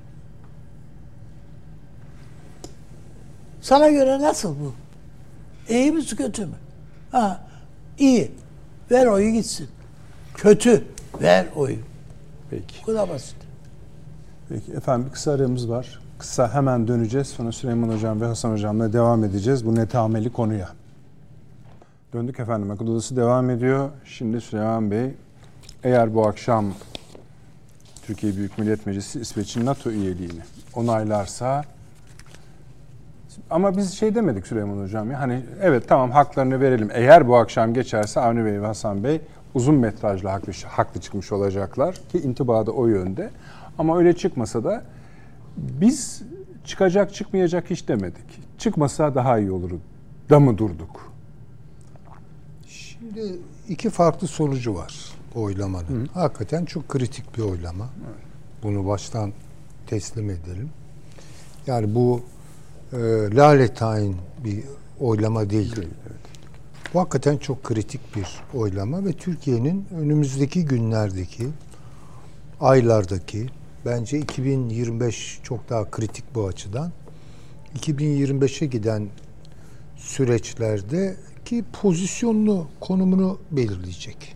Sana 3.64 3.90
göre 3.90 4.20
nasıl 4.20 4.54
bu? 4.60 4.72
İyi 5.68 5.92
mi 5.92 6.04
kötü 6.06 6.46
mü? 6.46 6.54
Ha, 7.12 7.40
iyi. 7.98 8.32
Ver 8.90 9.06
oyu 9.06 9.32
gitsin. 9.32 9.68
Kötü. 10.34 10.84
Ver 11.22 11.46
oyu. 11.56 11.78
Peki. 12.50 12.74
Bu 12.82 12.86
kadar 12.86 13.08
basit. 13.08 13.36
Peki 14.48 14.72
efendim 14.72 15.06
bir 15.06 15.12
kısa 15.12 15.32
aramız 15.32 15.70
var. 15.70 16.00
Kısa 16.18 16.54
hemen 16.54 16.88
döneceğiz. 16.88 17.28
Sonra 17.28 17.52
Süleyman 17.52 17.88
Hocam 17.88 18.20
ve 18.20 18.26
Hasan 18.26 18.52
Hocam'la 18.52 18.92
devam 18.92 19.24
edeceğiz 19.24 19.66
bu 19.66 19.74
netameli 19.74 20.32
konuya. 20.32 20.68
Döndük 22.12 22.40
efendim. 22.40 22.70
Akıl 22.70 22.88
Odası 22.88 23.16
devam 23.16 23.50
ediyor. 23.50 23.90
Şimdi 24.04 24.40
Süleyman 24.40 24.90
Bey 24.90 25.14
eğer 25.82 26.14
bu 26.14 26.26
akşam 26.26 26.74
Türkiye 28.06 28.36
Büyük 28.36 28.58
Millet 28.58 28.86
Meclisi 28.86 29.20
İsveç'in 29.20 29.66
NATO 29.66 29.90
üyeliğini 29.90 30.40
onaylarsa 30.74 31.64
ama 33.50 33.76
biz 33.76 33.92
şey 33.92 34.14
demedik 34.14 34.46
Süleyman 34.46 34.84
Hocam 34.84 35.10
ya 35.10 35.20
hani 35.20 35.42
evet 35.62 35.88
tamam 35.88 36.10
haklarını 36.10 36.60
verelim. 36.60 36.90
Eğer 36.92 37.28
bu 37.28 37.36
akşam 37.36 37.74
geçerse 37.74 38.20
Avni 38.20 38.44
Bey 38.44 38.62
ve 38.62 38.66
Hasan 38.66 39.04
Bey 39.04 39.20
uzun 39.54 39.74
metrajlı 39.74 40.28
haklı, 40.28 40.52
haklı 40.68 41.00
çıkmış 41.00 41.32
olacaklar 41.32 41.94
ki 41.94 42.18
intibada 42.18 42.70
o 42.70 42.86
yönde. 42.86 43.30
Ama 43.78 43.98
öyle 43.98 44.16
çıkmasa 44.16 44.64
da 44.64 44.84
biz 45.56 46.22
çıkacak 46.64 47.14
çıkmayacak 47.14 47.70
hiç 47.70 47.88
demedik. 47.88 48.58
Çıkmasa 48.58 49.14
daha 49.14 49.38
iyi 49.38 49.50
olur 49.50 49.70
da 50.30 50.40
mı 50.40 50.58
durduk? 50.58 51.12
Şimdi 52.68 53.36
iki 53.68 53.90
farklı 53.90 54.28
sonucu 54.28 54.74
var 54.74 55.14
oylamanın. 55.34 56.08
Hakikaten 56.14 56.64
çok 56.64 56.88
kritik 56.88 57.38
bir 57.38 57.42
oylama. 57.42 57.88
Bunu 58.62 58.86
baştan 58.86 59.32
teslim 59.86 60.30
edelim. 60.30 60.70
Yani 61.66 61.94
bu 61.94 62.22
e, 62.94 62.98
laletain 63.36 64.16
bir 64.44 64.64
oylama 65.00 65.50
değil. 65.50 65.74
Bu 66.94 67.00
hakikaten 67.00 67.36
çok 67.36 67.64
kritik 67.64 68.00
bir 68.16 68.58
oylama 68.58 69.04
ve 69.04 69.12
Türkiye'nin 69.12 69.86
önümüzdeki 69.96 70.64
günlerdeki, 70.64 71.48
aylardaki, 72.60 73.46
bence 73.86 74.18
2025 74.18 75.40
çok 75.42 75.70
daha 75.70 75.90
kritik 75.90 76.24
bu 76.34 76.46
açıdan. 76.46 76.92
2025'e 77.78 78.66
giden 78.66 79.08
süreçlerde 79.96 81.16
ki 81.44 81.64
pozisyonunu, 81.82 82.68
konumunu 82.80 83.38
belirleyecek. 83.50 84.34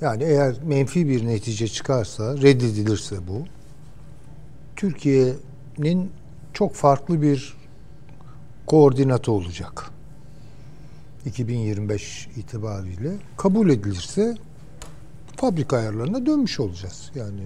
Yani 0.00 0.24
eğer 0.24 0.56
menfi 0.62 1.08
bir 1.08 1.26
netice 1.26 1.68
çıkarsa, 1.68 2.36
reddedilirse 2.36 3.16
bu, 3.28 3.44
Türkiye'nin 4.76 6.10
çok 6.58 6.74
farklı 6.74 7.22
bir 7.22 7.56
koordinatı 8.66 9.32
olacak. 9.32 9.90
2025 11.26 12.28
itibariyle 12.36 13.10
kabul 13.36 13.70
edilirse 13.70 14.34
fabrika 15.36 15.76
ayarlarına 15.76 16.26
dönmüş 16.26 16.60
olacağız. 16.60 17.10
Yani 17.14 17.40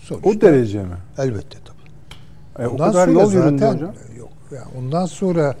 sonuçta 0.00 0.28
O 0.30 0.40
derece 0.40 0.82
mi? 0.82 0.96
elbette 1.18 1.58
tabii. 1.64 2.64
E, 2.64 2.66
o 2.66 2.70
Ondan 2.72 2.92
kadar 2.92 3.06
sonra 3.06 3.20
yol 3.22 3.32
yüründü 3.32 3.60
zaten- 3.60 3.74
hocam. 3.74 3.94
Yok. 4.18 4.30
Yani 4.52 4.66
ondan 4.78 5.06
sonra 5.06 5.56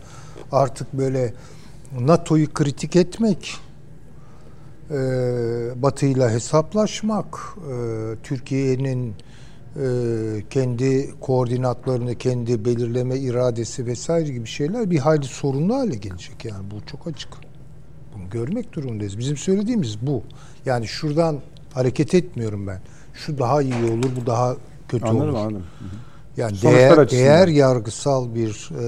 artık 0.52 0.92
böyle 0.92 1.34
NATO'yu 2.00 2.52
kritik 2.52 2.96
etmek, 2.96 3.54
e, 4.90 4.94
Batı'yla 5.82 6.30
hesaplaşmak, 6.30 7.38
e, 7.70 7.72
Türkiye'nin 8.22 9.14
kendi 10.50 11.10
koordinatlarını, 11.20 12.14
kendi 12.14 12.64
belirleme 12.64 13.18
iradesi 13.18 13.86
vesaire 13.86 14.32
gibi 14.32 14.46
şeyler 14.46 14.90
bir 14.90 14.98
hayli 14.98 15.24
sorunlu 15.24 15.74
hale 15.74 15.96
gelecek. 15.96 16.44
Yani 16.44 16.70
bu 16.70 16.86
çok 16.86 17.06
açık. 17.06 17.30
Bunu 18.14 18.30
görmek 18.30 18.72
durumundayız. 18.72 19.18
Bizim 19.18 19.36
söylediğimiz 19.36 20.06
bu. 20.06 20.22
Yani 20.66 20.86
şuradan 20.86 21.40
hareket 21.72 22.14
etmiyorum 22.14 22.66
ben. 22.66 22.80
Şu 23.14 23.38
daha 23.38 23.62
iyi 23.62 23.74
olur, 23.74 24.10
bu 24.22 24.26
daha 24.26 24.56
kötü 24.88 25.04
Anladım 25.04 25.28
olur. 25.28 25.38
anladım. 25.38 25.66
Yani 26.36 26.56
Sonuçlar 26.56 26.72
değer, 26.78 26.98
açısından. 26.98 27.24
değer 27.24 27.48
yargısal 27.48 28.34
bir 28.34 28.70
e, 28.80 28.86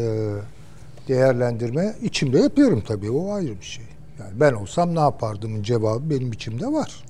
değerlendirme 1.08 1.94
içimde 2.02 2.38
yapıyorum 2.38 2.82
tabii. 2.86 3.10
O 3.10 3.32
ayrı 3.32 3.60
bir 3.60 3.64
şey. 3.66 3.84
Yani 4.20 4.40
ben 4.40 4.52
olsam 4.52 4.94
ne 4.94 5.00
yapardımın 5.00 5.62
cevabı 5.62 6.10
benim 6.10 6.32
içimde 6.32 6.66
var. 6.66 7.04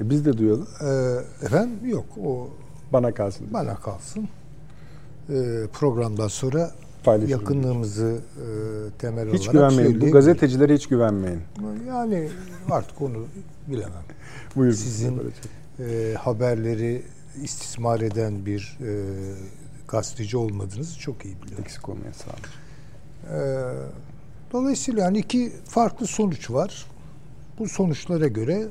E, 0.00 0.10
biz 0.10 0.24
de 0.24 0.38
duyalım. 0.38 0.68
E, 0.80 0.86
efendim 1.46 1.88
yok 1.90 2.04
o 2.24 2.48
Bana 2.92 3.14
kalsın. 3.14 3.46
bana 3.52 3.74
kalsın. 3.74 4.28
E, 5.28 5.66
programdan 5.72 6.28
sonra 6.28 6.70
Paylaşırım. 7.04 7.40
yakınlığımızı 7.40 8.18
e, 8.36 8.46
temel 8.98 9.32
Hiç 9.32 9.48
olarak 9.48 9.70
güvenmeyin. 9.70 10.00
Bu 10.00 10.10
gazetecilere 10.12 10.74
hiç 10.74 10.86
güvenmeyin. 10.86 11.40
Yani 11.88 12.28
artık 12.70 13.02
onu 13.02 13.26
bilemem. 13.68 14.02
Buyurun. 14.56 14.74
Sizin 14.76 15.32
e, 15.80 16.14
haberleri 16.18 17.02
istismar 17.42 18.00
eden 18.00 18.46
bir 18.46 18.78
e, 18.80 18.90
gazeteci 19.88 20.36
olmadığınızı 20.36 20.98
çok 20.98 21.24
iyi 21.24 21.42
biliyorum. 21.42 21.64
Eksik 21.64 21.88
olmaya 21.88 22.12
sağ 22.12 22.30
olun. 22.30 22.40
Ee, 23.34 23.72
Dolayısıyla 24.52 25.04
yani 25.04 25.18
iki 25.18 25.52
farklı 25.64 26.06
sonuç 26.06 26.50
var. 26.50 26.86
Bu 27.58 27.68
sonuçlara 27.68 28.26
göre 28.28 28.66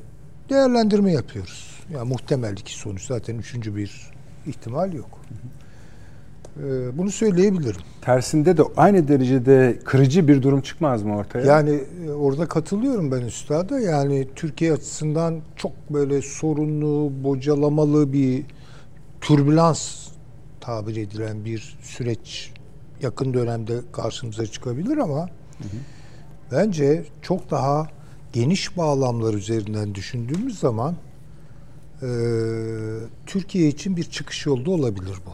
değerlendirme 0.50 1.12
yapıyoruz. 1.12 1.80
Yani 1.94 2.10
muhtemel 2.10 2.58
iki 2.58 2.74
sonuç. 2.74 3.06
Zaten 3.08 3.38
üçüncü 3.38 3.76
bir 3.76 4.12
ihtimal 4.48 4.94
yok. 4.94 5.20
Ee, 6.58 6.98
bunu 6.98 7.12
söyleyebilirim. 7.12 7.82
Tersinde 8.02 8.58
de 8.58 8.62
aynı 8.78 9.08
derecede 9.08 9.80
kırıcı 9.86 10.28
bir 10.28 10.42
durum 10.42 10.62
çıkmaz 10.62 11.04
mı 11.04 11.18
ortaya? 11.18 11.46
Yani 11.46 11.84
e, 12.06 12.12
orada 12.12 12.48
katılıyorum 12.48 13.12
ben 13.12 13.22
üstada. 13.22 13.80
Yani 13.80 14.28
Türkiye 14.36 14.74
açısından 14.74 15.40
çok 15.56 15.72
böyle 15.90 16.22
sorunlu, 16.22 17.12
bocalamalı 17.24 18.14
bir 18.14 18.46
türbülans 19.22 20.08
tabir 20.62 20.96
edilen 20.96 21.46
bir 21.46 21.78
süreç 21.82 22.52
yakın 23.02 23.34
dönemde 23.34 23.74
karşımıza 23.92 24.46
çıkabilir 24.46 24.98
ama 24.98 25.30
bence 26.52 27.06
çok 27.22 27.52
daha 27.52 27.88
geniş 28.34 28.78
bağlamlar 28.78 29.34
üzerinden 29.34 29.96
düşündüğümüz 29.96 30.60
zaman 30.60 30.96
e, 32.02 32.08
Türkiye 33.26 33.68
için 33.68 33.98
bir 33.98 34.04
çıkış 34.04 34.46
yolu 34.46 34.72
olabilir 34.72 35.18
bu. 35.26 35.32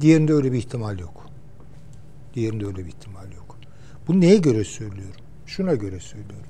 Diğerinde 0.00 0.32
öyle 0.32 0.52
bir 0.52 0.58
ihtimal 0.58 0.98
yok. 0.98 1.26
Diğerinde 2.34 2.66
öyle 2.66 2.78
bir 2.78 2.88
ihtimal 2.88 3.32
yok. 3.32 3.56
Bu 4.08 4.20
neye 4.20 4.36
göre 4.36 4.64
söylüyorum? 4.64 5.20
Şuna 5.46 5.74
göre 5.74 6.00
söylüyorum. 6.00 6.46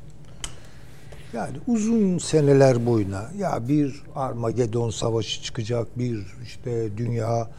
Yani 1.33 1.57
uzun 1.67 2.19
seneler 2.19 2.87
boyuna 2.87 3.31
ya 3.39 3.69
bir 3.69 4.03
Armagedon 4.15 4.91
savaşı 4.91 5.43
çıkacak, 5.43 5.99
bir 5.99 6.27
işte 6.45 6.97
dünya 6.97 7.51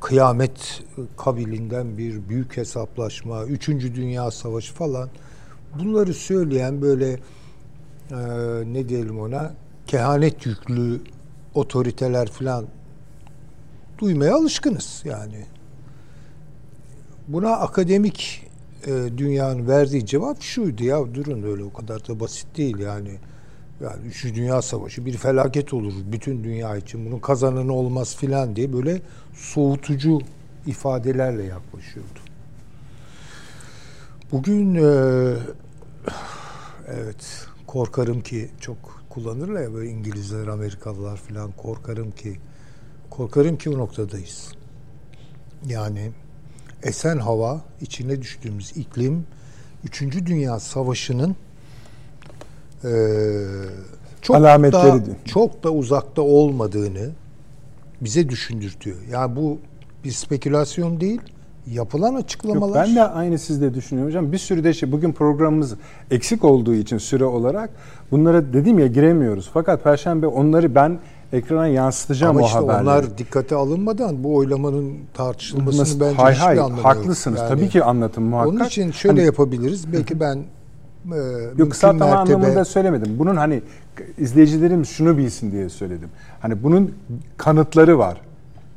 kıyamet 0.00 0.82
kabilinden 1.16 1.98
bir 1.98 2.28
büyük 2.28 2.56
hesaplaşma, 2.56 3.44
üçüncü 3.44 3.94
dünya 3.94 4.30
savaşı 4.30 4.74
falan 4.74 5.08
bunları 5.78 6.14
söyleyen 6.14 6.82
böyle 6.82 7.10
e, 8.10 8.16
ne 8.66 8.88
diyelim 8.88 9.20
ona 9.20 9.54
kehanet 9.86 10.46
yüklü 10.46 11.00
otoriteler 11.54 12.28
falan 12.28 12.66
duymaya 13.98 14.36
alışkınız 14.36 15.02
yani. 15.04 15.46
Buna 17.28 17.50
akademik 17.50 18.46
e, 18.86 19.18
dünyanın 19.18 19.68
verdiği 19.68 20.06
cevap 20.06 20.42
şuydu 20.42 20.84
ya 20.84 21.14
durun 21.14 21.42
öyle 21.42 21.64
o 21.64 21.72
kadar 21.72 22.08
da 22.08 22.20
basit 22.20 22.56
değil 22.56 22.78
yani. 22.78 23.10
Yani 23.80 24.06
Üçüncü 24.06 24.34
Dünya 24.34 24.62
Savaşı 24.62 25.06
bir 25.06 25.16
felaket 25.16 25.74
olur 25.74 25.92
bütün 26.12 26.44
dünya 26.44 26.76
için. 26.76 27.06
Bunun 27.06 27.18
kazananı 27.18 27.72
olmaz 27.72 28.16
filan 28.16 28.56
diye 28.56 28.72
böyle 28.72 29.02
soğutucu 29.34 30.20
ifadelerle 30.66 31.42
yaklaşıyordu. 31.42 32.27
Bugün 34.32 34.74
e, 34.74 34.82
evet 36.88 37.46
korkarım 37.66 38.20
ki 38.20 38.50
çok 38.60 38.76
kullanırlar 39.10 39.62
ya 39.62 39.74
böyle 39.74 39.90
İngilizler, 39.90 40.46
Amerikalılar 40.46 41.16
filan 41.16 41.52
korkarım 41.52 42.10
ki 42.10 42.36
korkarım 43.10 43.58
ki 43.58 43.70
o 43.70 43.78
noktadayız. 43.78 44.52
Yani 45.66 46.10
esen 46.82 47.18
hava, 47.18 47.60
içine 47.80 48.22
düştüğümüz 48.22 48.76
iklim, 48.76 49.26
Üçüncü 49.84 50.26
Dünya 50.26 50.60
Savaşı'nın 50.60 51.36
e, 52.84 52.90
çok 54.22 54.36
Alametleri 54.36 55.06
da, 55.06 55.10
çok 55.24 55.64
da 55.64 55.70
uzakta 55.70 56.22
olmadığını 56.22 57.10
bize 58.00 58.28
düşündürtüyor. 58.28 58.96
Yani 59.10 59.36
bu 59.36 59.58
bir 60.04 60.12
spekülasyon 60.12 61.00
değil, 61.00 61.20
yapılan 61.66 62.12
Yok, 62.12 62.20
açıklamalar. 62.20 62.86
ben 62.86 62.96
de 62.96 63.02
aynı 63.04 63.38
sizde 63.38 63.74
düşünüyorum 63.74 64.10
hocam. 64.10 64.32
Bir 64.32 64.38
sürü 64.38 64.64
de 64.64 64.72
şey 64.74 64.92
bugün 64.92 65.12
programımız 65.12 65.74
eksik 66.10 66.44
olduğu 66.44 66.74
için 66.74 66.98
süre 66.98 67.24
olarak 67.24 67.70
bunlara 68.10 68.52
dedim 68.52 68.78
ya 68.78 68.86
giremiyoruz. 68.86 69.50
Fakat 69.54 69.84
perşembe 69.84 70.26
onları 70.26 70.74
ben 70.74 70.98
ekrana 71.32 71.66
yansıtacağım 71.66 72.36
Ama 72.36 72.44
o 72.44 72.48
işte 72.48 72.58
haberleri. 72.58 72.82
onlar 72.82 73.18
dikkate 73.18 73.54
alınmadan 73.54 74.24
bu 74.24 74.34
oylamanın 74.36 74.94
tartışılmasını 75.14 75.80
Nasıl- 75.82 76.00
bence 76.00 76.16
hay 76.16 76.32
hiçbir 76.32 76.44
hay 76.46 76.58
anlamı 76.58 76.76
yok. 76.76 76.84
haklısınız. 76.84 77.38
Yani 77.40 77.48
Tabii 77.48 77.68
ki 77.68 77.84
anlatın 77.84 78.22
muhakkak. 78.22 78.52
Onun 78.52 78.64
için 78.64 78.90
şöyle 78.90 79.16
Hani- 79.20 79.26
yapabiliriz. 79.26 79.92
Belki 79.92 80.20
ben 80.20 80.36
e, 81.12 81.16
Yok 81.58 81.70
kısaltma 81.70 82.06
mertebe- 82.06 82.16
anlamında 82.34 82.64
söylemedim. 82.64 83.18
Bunun 83.18 83.36
hani 83.36 83.62
izleyicilerimiz 84.18 84.88
şunu 84.88 85.18
bilsin 85.18 85.52
diye 85.52 85.68
söyledim. 85.68 86.08
Hani 86.40 86.62
bunun 86.62 86.94
kanıtları 87.36 87.98
var. 87.98 88.20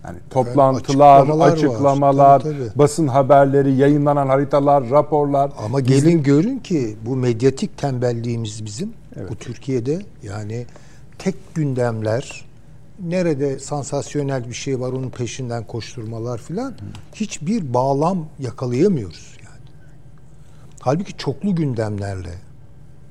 Yani 0.06 0.18
toplantılar, 0.30 1.20
açıklamalar 1.20 1.48
var. 1.48 1.54
açıklamalar, 1.54 2.40
Tabii, 2.40 2.54
tabii. 2.54 2.70
basın 2.80 3.08
haberleri, 3.08 3.74
yayınlanan 3.74 4.28
haritalar, 4.28 4.90
raporlar. 4.90 5.52
Ama 5.66 5.80
gelin 5.80 6.24
görün 6.24 6.60
ki 6.60 6.98
bu 7.06 7.16
medyatik 7.16 7.78
tembelliğimiz 7.78 8.66
bizim 8.66 8.94
Evet. 9.16 9.30
bu 9.32 9.36
Türkiye'de 9.36 10.02
yani 10.24 10.66
tek 11.20 11.56
gündemler 11.56 12.46
nerede 13.00 13.60
sansasyonel 13.60 14.50
bir 14.50 14.54
şey 14.54 14.80
var 14.80 14.92
onun 14.92 15.10
peşinden 15.10 15.64
koşturmalar 15.64 16.38
filan 16.38 16.74
hiçbir 17.16 17.74
bağlam 17.74 18.28
yakalayamıyoruz 18.40 19.38
yani. 19.46 19.70
Halbuki 20.80 21.18
çoklu 21.18 21.56
gündemlerle 21.56 22.34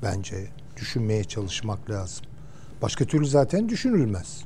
bence 0.03 0.37
düşünmeye 0.77 1.25
çalışmak 1.25 1.91
lazım. 1.91 2.27
Başka 2.83 3.05
türlü 3.05 3.27
zaten 3.27 3.69
düşünülmez. 3.69 4.45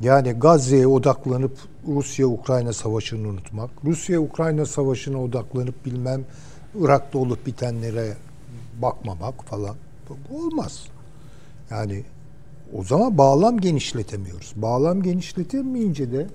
Yani 0.00 0.32
Gazze'ye 0.32 0.86
odaklanıp 0.86 1.58
Rusya-Ukrayna 1.88 2.72
savaşını 2.72 3.28
unutmak, 3.28 3.70
Rusya-Ukrayna 3.84 4.66
savaşına 4.66 5.22
odaklanıp 5.22 5.86
bilmem 5.86 6.24
Irak'ta 6.80 7.18
olup 7.18 7.46
bitenlere 7.46 8.16
bakmamak 8.82 9.44
falan 9.44 9.76
bu, 10.08 10.36
olmaz. 10.36 10.86
Yani 11.70 12.04
o 12.72 12.84
zaman 12.84 13.18
bağlam 13.18 13.60
genişletemiyoruz. 13.60 14.52
Bağlam 14.56 15.02
genişletemeyince 15.02 16.12
de 16.12 16.26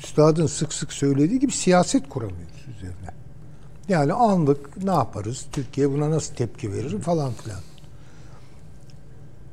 üstadın 0.00 0.46
sık 0.46 0.72
sık 0.72 0.92
söylediği 0.92 1.40
gibi 1.40 1.52
siyaset 1.52 2.08
kuramıyoruz 2.08 2.68
üzerine. 2.76 3.10
Yani 3.88 4.12
anlık 4.12 4.84
ne 4.84 4.90
yaparız? 4.90 5.46
Türkiye 5.52 5.90
buna 5.90 6.10
nasıl 6.10 6.34
tepki 6.34 6.72
verir 6.72 7.00
falan 7.00 7.32
filan. 7.32 7.60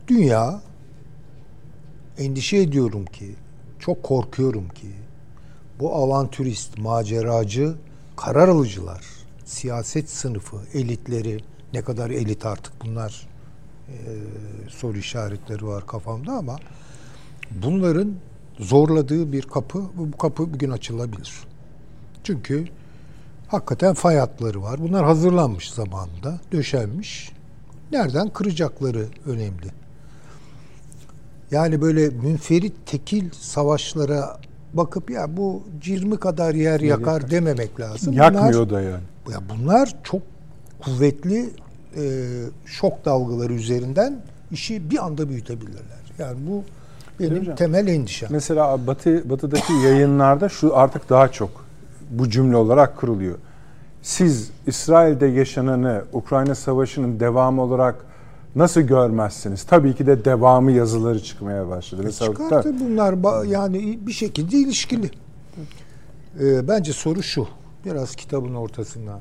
Dünya 0.08 0.62
endişe 2.19 2.58
ediyorum 2.58 3.05
ki, 3.05 3.36
çok 3.79 4.03
korkuyorum 4.03 4.69
ki 4.69 4.88
bu 5.79 5.95
avantürist, 5.95 6.77
maceracı, 6.77 7.75
karar 8.15 8.47
alıcılar, 8.47 9.05
siyaset 9.45 10.10
sınıfı, 10.10 10.58
elitleri, 10.73 11.39
ne 11.73 11.82
kadar 11.82 12.10
elit 12.10 12.45
artık 12.45 12.73
bunlar 12.86 13.27
e, 13.88 13.95
soru 14.69 14.97
işaretleri 14.97 15.67
var 15.67 15.88
kafamda 15.88 16.32
ama 16.32 16.60
bunların 17.51 18.13
zorladığı 18.60 19.32
bir 19.32 19.41
kapı, 19.41 19.84
bu 19.97 20.17
kapı 20.17 20.53
bugün 20.53 20.69
açılabilir. 20.69 21.34
Çünkü 22.23 22.67
hakikaten 23.47 23.93
fay 23.93 24.17
hatları 24.17 24.62
var. 24.62 24.79
Bunlar 24.79 25.05
hazırlanmış 25.05 25.71
zamanında, 25.71 26.39
döşenmiş. 26.51 27.32
Nereden 27.91 28.29
kıracakları 28.29 29.08
önemli. 29.25 29.79
Yani 31.52 31.82
böyle 31.82 32.10
münferit 32.10 32.74
tekil 32.86 33.30
savaşlara 33.32 34.38
bakıp 34.74 35.10
ya 35.10 35.38
bu 35.38 35.64
cirmi 35.82 36.18
kadar 36.18 36.54
yer 36.54 36.80
yakar 36.80 37.32
dememek 37.32 37.80
lazım. 37.80 38.14
Yakmıyor 38.14 38.54
Bunlar, 38.54 38.70
da 38.70 38.82
yani. 38.82 39.04
ya 39.32 39.40
bunlar 39.50 39.96
çok 40.04 40.22
kuvvetli 40.80 41.50
e, 41.96 42.04
şok 42.66 43.06
dalgaları 43.06 43.54
üzerinden 43.54 44.22
işi 44.52 44.90
bir 44.90 45.06
anda 45.06 45.30
büyütebilirler. 45.30 46.14
Yani 46.20 46.38
bu 46.48 46.64
benim 47.20 47.42
Hocam, 47.42 47.56
temel 47.56 47.88
endişem. 47.88 48.30
Mesela 48.32 48.88
Batı 48.88 49.30
Batı'daki 49.30 49.74
yayınlarda 49.74 50.50
şu 50.50 50.78
artık 50.78 51.10
daha 51.10 51.32
çok 51.32 51.50
bu 52.12 52.30
cümle 52.30 52.56
olarak 52.56 52.98
kuruluyor. 52.98 53.36
Siz 54.02 54.52
İsrail'de 54.68 55.26
yaşananı 55.26 56.04
Ukrayna 56.14 56.56
Savaşı'nın 56.56 57.20
devamı 57.20 57.62
olarak 57.62 57.96
nasıl 58.56 58.82
görmezsiniz? 58.82 59.64
Tabii 59.64 59.96
ki 59.96 60.08
de 60.08 60.26
devamı 60.26 60.72
yazıları 60.72 61.24
çıkmaya 61.24 61.70
başladı. 61.70 62.02
Mesela- 62.06 62.32
Çıkar 62.32 62.64
tabii 62.64 62.80
bunlar 62.80 63.44
yani 63.46 64.00
bir 64.08 64.12
şekilde 64.12 64.58
ilişkili. 64.58 65.12
Ee, 66.42 66.68
bence 66.68 66.94
soru 66.94 67.24
şu. 67.24 67.48
Biraz 67.86 68.16
kitabın 68.16 68.54
ortasında. 68.56 69.20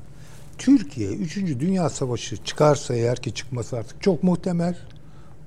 Türkiye 0.58 1.08
3. 1.10 1.36
Dünya 1.60 1.88
Savaşı 1.90 2.36
çıkarsa 2.44 2.94
eğer 2.94 3.16
ki 3.16 3.34
çıkması 3.34 3.76
artık 3.76 4.02
çok 4.02 4.22
muhtemel. 4.22 4.76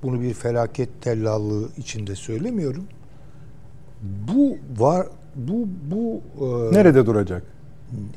Bunu 0.02 0.20
bir 0.20 0.34
felaket 0.34 1.02
tellallığı 1.02 1.68
içinde 1.76 2.14
söylemiyorum. 2.16 2.84
Bu 4.02 4.56
var 4.78 5.06
bu 5.36 5.68
bu 5.90 6.20
e, 6.40 6.74
Nerede 6.74 7.06
duracak? 7.06 7.42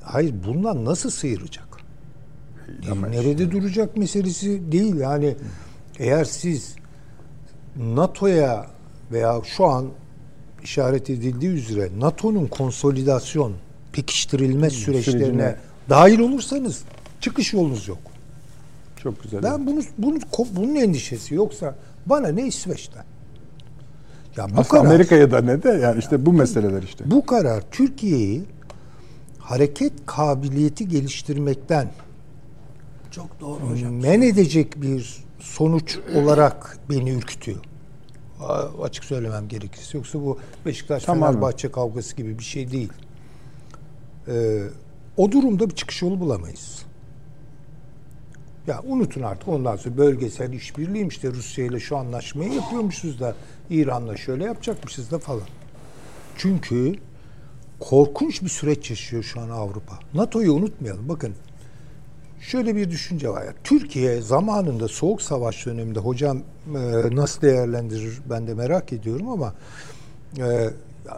hayır 0.04 0.34
bundan 0.48 0.86
nasıl 0.86 1.10
sıyıracak? 1.10 1.68
Ama 2.92 3.08
Nerede 3.08 3.52
duracak 3.52 3.98
meselesi 3.98 4.72
değil. 4.72 4.96
Yani 4.96 5.36
eğer 6.00 6.26
siz 6.26 6.76
NATO'ya 7.76 8.66
veya 9.12 9.42
şu 9.44 9.66
an 9.66 9.86
işaret 10.64 11.10
edildiği 11.10 11.52
üzere 11.52 11.90
NATO'nun 12.00 12.48
konsolidasyon, 12.48 13.54
pekiştirilme 13.94 14.70
süreçlerine 14.70 15.44
sürecine- 15.44 15.56
dahil 15.90 16.20
olursanız 16.20 16.84
çıkış 17.22 17.54
yolunuz 17.54 17.88
yok. 17.88 17.98
Çok 19.04 19.24
güzel. 19.24 19.44
Ben 19.44 19.68
bunu, 19.68 19.82
bunu 19.98 20.18
bunun 20.56 20.76
endişesi 20.76 21.36
yoksa 21.36 21.76
bana 22.06 22.28
ne 22.28 22.48
İsveç'ten? 22.48 23.04
Ya 24.38 24.46
bu 24.50 24.60
Aslında 24.60 24.82
karar, 24.82 24.86
Amerika'ya 24.86 25.32
da 25.32 25.42
ne 25.42 25.64
de 25.64 25.70
yani 25.70 26.00
işte 26.00 26.26
bu 26.26 26.34
meseleler 26.34 26.84
işte. 26.84 27.12
bu 27.12 27.26
karar 27.26 27.64
Türkiye'yi 27.72 28.44
hareket 29.40 29.94
kabiliyeti 30.06 30.88
geliştirmekten 30.88 31.88
Çok 33.16 33.40
doğru 33.40 33.60
hocam. 33.60 33.94
men 33.94 34.22
edecek 34.22 34.82
bir 34.82 35.24
sonuç 35.40 35.98
olarak 36.16 36.80
beni 36.90 37.12
ürkütüyor. 37.12 37.58
A- 38.42 38.84
Açık 38.84 39.04
söylemem 39.04 39.48
gerekirse. 39.48 39.98
Yoksa 39.98 40.22
bu 40.22 40.40
Beşiktaş 40.66 41.04
Tamam. 41.04 41.30
Fenerbahçe 41.30 41.72
kavgası 41.72 42.16
gibi 42.16 42.40
bir 42.40 42.44
şey 42.44 42.72
değil. 42.72 42.92
Ee, 44.28 44.64
o 45.18 45.32
durumda 45.32 45.70
bir 45.70 45.76
çıkış 45.76 46.02
yolu 46.02 46.20
bulamayız. 46.20 46.86
Ya 48.68 48.82
unutun 48.88 49.22
artık 49.22 49.48
ondan 49.48 49.76
sonra 49.76 49.98
bölgesel 49.98 50.54
işbirliği 50.54 51.08
işte 51.08 51.28
Rusya 51.32 51.66
ile 51.66 51.80
şu 51.80 51.98
anlaşmayı 51.98 52.54
yapıyormuşuz 52.54 53.20
da 53.20 53.36
İran'la 53.70 54.18
şöyle 54.18 54.44
yapacakmışız 54.44 55.12
da 55.12 55.20
falan. 55.20 55.48
Çünkü 56.38 56.96
korkunç 57.80 58.42
bir 58.42 58.50
süreç 58.50 58.90
yaşıyor 58.90 59.24
şu 59.24 59.42
an 59.42 59.50
Avrupa. 59.50 60.00
NATO'yu 60.14 60.54
unutmayalım. 60.54 61.10
Bakın 61.10 61.34
şöyle 62.46 62.76
bir 62.76 62.92
düşünce 62.92 63.30
var. 63.30 63.46
ya, 63.46 63.54
Türkiye 63.64 64.22
zamanında 64.22 64.88
Soğuk 64.88 65.22
Savaş 65.22 65.66
döneminde 65.66 66.00
hocam 66.00 66.38
e, 66.38 67.16
nasıl 67.16 67.42
değerlendirir 67.42 68.20
ben 68.30 68.48
de 68.48 68.54
merak 68.54 68.94
ediyorum 68.94 69.30
ama 69.30 69.54
e, 70.38 70.70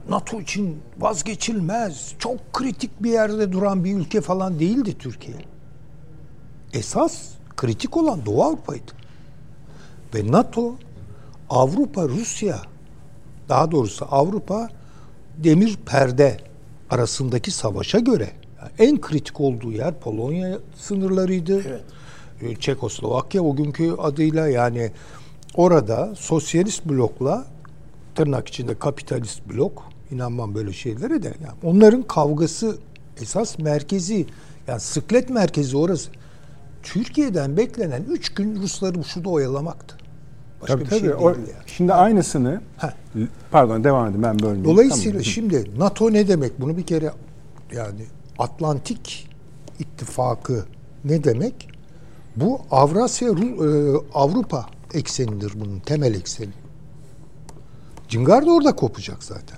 NATO 0.10 0.42
için 0.42 0.80
vazgeçilmez, 1.00 2.14
çok 2.20 2.54
kritik 2.54 3.04
bir 3.04 3.12
yerde 3.12 3.52
duran 3.52 3.84
bir 3.84 3.96
ülke 3.96 4.22
falan 4.22 4.60
değildi 4.60 4.98
Türkiye. 4.98 5.38
Esas 6.74 7.30
kritik 7.56 7.98
olan 7.98 8.26
Doğu 8.26 8.44
Avrupa'ydı. 8.44 8.92
Ve 10.16 10.32
NATO, 10.32 10.76
Avrupa, 11.50 12.04
Rusya, 12.04 12.62
daha 13.50 13.72
doğrusu 13.72 14.06
Avrupa 14.12 14.70
demir 15.38 15.78
perde 15.86 16.38
arasındaki 16.90 17.52
savaşa 17.52 18.00
göre 18.00 18.32
en 18.80 19.02
kritik 19.02 19.42
olduğu 19.42 19.72
yer 19.72 19.94
Polonya 20.00 20.58
sınırlarıydı. 20.76 21.62
Evet. 21.68 21.82
Ee, 22.42 22.56
Çekoslovakya 22.56 23.42
o 23.44 23.56
günkü 23.56 23.92
adıyla 23.98 24.48
yani 24.48 24.92
orada 25.56 26.14
sosyalist 26.16 26.86
blokla 26.86 27.46
tırnak 28.16 28.48
içinde 28.48 28.80
kapitalist 28.80 29.42
blok 29.50 29.84
inanmam 30.12 30.56
böyle 30.56 30.74
şeylere 30.74 31.24
de 31.24 31.28
yani 31.28 31.58
onların 31.64 32.02
kavgası 32.04 32.78
esas 33.22 33.60
merkezi 33.60 34.26
yani 34.68 34.80
sıklet 34.80 35.30
merkezi 35.30 35.78
orası. 35.78 36.10
Türkiye'den 36.84 37.58
beklenen 37.58 38.04
üç 38.04 38.34
gün 38.34 38.62
Rusları 38.62 39.04
şurada 39.04 39.30
oyalamaktı. 39.30 39.98
Başka 40.62 40.74
Tabii 40.76 40.86
bir 40.86 40.90
tabii. 40.90 41.00
şey 41.00 41.14
O- 41.14 41.36
değildi 41.36 41.52
yani. 41.54 41.64
Şimdi 41.68 41.94
aynısını 41.94 42.62
Heh. 42.78 42.88
pardon 43.52 43.84
devam 43.84 44.08
edin 44.10 44.24
ben 44.24 44.40
bölmeyeyim. 44.40 44.66
Dolayısıyla 44.66 45.12
Tamam. 45.12 45.24
şimdi 45.24 45.72
NATO 45.80 46.14
ne 46.14 46.28
demek? 46.28 46.62
Bunu 46.62 46.78
bir 46.78 46.84
kere 46.86 47.12
yani 47.76 48.02
Atlantik 48.40 49.28
İttifakı 49.80 50.66
ne 51.06 51.24
demek? 51.24 51.68
Bu 52.36 52.62
Avrasya 52.72 53.30
e, 53.30 53.34
Avrupa 54.14 54.66
eksenidir 54.94 55.54
bunun 55.60 55.80
temel 55.80 56.16
ekseni. 56.16 56.54
Cingar 58.08 58.46
da 58.46 58.52
orada 58.52 58.76
kopacak 58.76 59.24
zaten. 59.24 59.58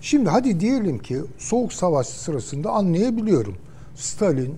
Şimdi 0.00 0.30
hadi 0.30 0.60
diyelim 0.60 0.98
ki 0.98 1.20
Soğuk 1.38 1.72
Savaş 1.72 2.06
sırasında 2.06 2.70
anlayabiliyorum. 2.70 3.56
Stalin 3.94 4.56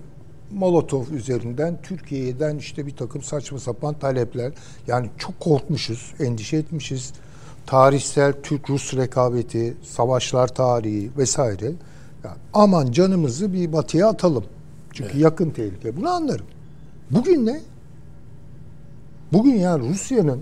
Molotov 0.51 1.11
üzerinden 1.11 1.79
Türkiye'den 1.83 2.57
işte 2.57 2.87
bir 2.87 2.95
takım 2.95 3.21
saçma 3.21 3.59
sapan 3.59 3.93
talepler. 3.99 4.53
Yani 4.87 5.09
çok 5.17 5.39
korkmuşuz, 5.39 6.13
endişe 6.19 6.57
etmişiz. 6.57 7.13
Tarihsel 7.65 8.33
Türk-Rus 8.43 8.93
rekabeti, 8.93 9.77
savaşlar 9.83 10.47
tarihi 10.47 11.11
vesaire. 11.17 11.71
Yani 12.23 12.37
aman 12.53 12.91
canımızı 12.91 13.53
bir 13.53 13.73
batıya 13.73 14.07
atalım. 14.07 14.43
Çünkü 14.93 15.17
yakın 15.17 15.49
tehlike. 15.49 15.97
Bunu 15.97 16.09
anlarım. 16.09 16.45
Bugün 17.11 17.45
ne? 17.45 17.61
Bugün 19.33 19.55
yani 19.55 19.89
Rusya'nın 19.89 20.41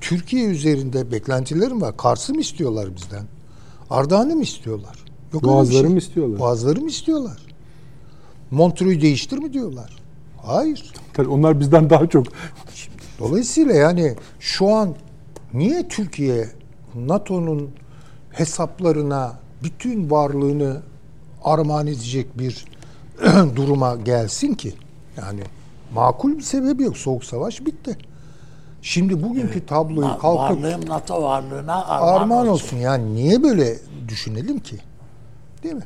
Türkiye 0.00 0.46
üzerinde 0.46 1.12
beklentilerim 1.12 1.80
var. 1.80 1.96
Kars'ı 1.96 2.34
mı 2.34 2.40
istiyorlar 2.40 2.96
bizden? 2.96 3.24
Ardahan'ı 3.90 4.36
mı 4.36 4.42
istiyorlar? 4.42 5.04
Yok 5.32 5.44
Boğazları 5.44 5.90
mı 5.90 5.98
istiyorlar? 5.98 6.38
Boğazları 6.38 6.80
mı 6.80 6.88
istiyorlar? 6.88 7.38
Montreux'u 8.50 9.00
değiştir 9.00 9.38
mi 9.38 9.52
diyorlar? 9.52 9.96
Hayır. 10.42 10.92
Tabii 11.12 11.28
onlar 11.28 11.60
bizden 11.60 11.90
daha 11.90 12.06
çok 12.06 12.26
Dolayısıyla 13.18 13.74
yani 13.74 14.16
şu 14.40 14.68
an 14.74 14.94
niye 15.54 15.88
Türkiye 15.88 16.48
NATO'nun 16.94 17.70
hesaplarına 18.30 19.38
bütün 19.62 20.10
varlığını 20.10 20.82
armağan 21.44 21.86
edecek 21.86 22.38
bir 22.38 22.64
duruma 23.56 23.96
gelsin 23.96 24.54
ki? 24.54 24.74
Yani 25.16 25.40
makul 25.94 26.36
bir 26.38 26.42
sebebi 26.42 26.82
yok. 26.82 26.96
Soğuk 26.96 27.24
savaş 27.24 27.66
bitti. 27.66 27.98
Şimdi 28.82 29.22
bugünkü 29.22 29.66
tabloyu 29.66 30.06
Ma- 30.06 30.18
kalkıp 30.18 30.62
Varlığım 30.64 30.88
NATO 30.88 31.22
varlığına 31.22 31.84
armağan, 31.86 32.20
armağan 32.20 32.48
olsun. 32.48 32.66
olsun. 32.66 32.76
Yani 32.76 33.14
niye 33.14 33.42
böyle 33.42 33.78
düşünelim 34.08 34.58
ki? 34.58 34.76
Değil 35.62 35.74
mi? 35.74 35.84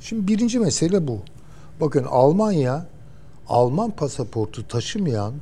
Şimdi 0.00 0.28
birinci 0.28 0.58
mesele 0.58 1.08
bu. 1.08 1.18
Bakın 1.80 2.04
Almanya 2.10 2.86
Alman 3.48 3.90
pasaportu 3.90 4.68
taşımayan 4.68 5.32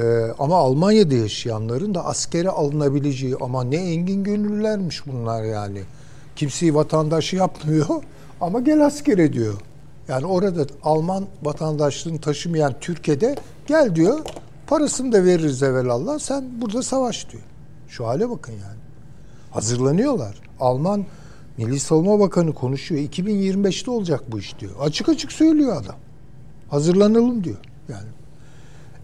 e, 0.00 0.02
ama 0.38 0.56
Almanya'da 0.56 1.14
yaşayanların 1.14 1.94
da 1.94 2.04
askere 2.04 2.48
alınabileceği 2.48 3.36
ama 3.40 3.64
ne 3.64 3.76
engin 3.76 4.24
gönüllülermiş 4.24 5.06
bunlar 5.06 5.44
yani. 5.44 5.82
Kimseyi 6.36 6.74
vatandaşı 6.74 7.36
yapmıyor 7.36 7.86
ama 8.40 8.60
gel 8.60 8.86
askere 8.86 9.32
diyor. 9.32 9.54
Yani 10.08 10.26
orada 10.26 10.66
Alman 10.82 11.26
vatandaşlığını 11.42 12.20
taşımayan 12.20 12.74
Türkiye'de 12.80 13.36
gel 13.66 13.94
diyor 13.94 14.18
parasını 14.66 15.12
da 15.12 15.24
veririz 15.24 15.62
evvelallah 15.62 16.18
sen 16.18 16.44
burada 16.60 16.82
savaş 16.82 17.30
diyor. 17.30 17.42
Şu 17.88 18.06
hale 18.06 18.30
bakın 18.30 18.52
yani. 18.52 18.80
Hazırlanıyorlar. 19.50 20.40
Alman 20.60 21.04
Milli 21.56 21.80
Savunma 21.80 22.20
Bakanı 22.20 22.52
konuşuyor. 22.54 23.00
2025'te 23.00 23.90
olacak 23.90 24.32
bu 24.32 24.38
iş 24.38 24.58
diyor. 24.58 24.72
Açık 24.80 25.08
açık 25.08 25.32
söylüyor 25.32 25.82
adam. 25.82 25.96
Hazırlanalım 26.70 27.44
diyor. 27.44 27.58
Yani 27.88 28.08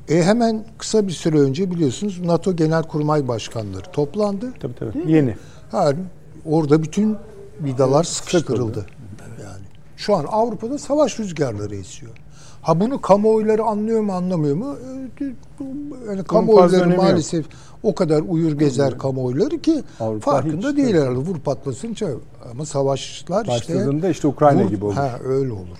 e 0.08 0.22
hemen 0.22 0.64
kısa 0.78 1.06
bir 1.06 1.12
süre 1.12 1.40
önce 1.40 1.70
biliyorsunuz 1.70 2.20
NATO 2.20 2.56
Genelkurmay 2.56 3.28
Başkanları 3.28 3.92
toplandı. 3.92 4.52
tabii 4.60 4.74
tabii. 4.74 5.12
Yeni. 5.12 5.36
Yani 5.72 5.98
orada 6.44 6.82
bütün 6.82 7.16
vidalar 7.60 8.04
sıkıştırıldı. 8.04 8.86
Şu 9.96 10.16
an 10.16 10.24
Avrupa'da 10.24 10.78
savaş 10.78 11.20
rüzgarları 11.20 11.76
esiyor. 11.76 12.12
Ha 12.62 12.80
bunu 12.80 13.00
kamuoyları 13.00 13.62
anlıyor 13.64 14.00
mu 14.00 14.12
anlamıyor 14.12 14.56
mu? 14.56 14.76
Ee, 15.20 15.24
Yani 16.08 16.24
kamuoyları 16.24 16.76
önemi 16.82 16.94
yok. 16.94 17.02
maalesef 17.04 17.46
o 17.82 17.94
kadar 17.94 18.22
uyur 18.28 18.58
gezer 18.58 18.98
kamuoyları 18.98 19.58
ki 19.60 19.82
Avrupa 20.00 20.30
farkında 20.30 20.76
değil 20.76 20.94
herhalde. 20.94 21.18
Vur 21.18 21.38
patlasın 21.38 21.94
çay. 21.94 22.12
Ama 22.50 22.66
savaşlar 22.66 23.40
işte 23.46 23.52
Başladığında 23.74 24.08
işte 24.08 24.28
Ukrayna 24.28 24.62
vur- 24.62 24.68
gibi 24.70 24.84
olur. 24.84 24.94
Ha 24.94 25.18
öyle 25.24 25.52
olur. 25.52 25.78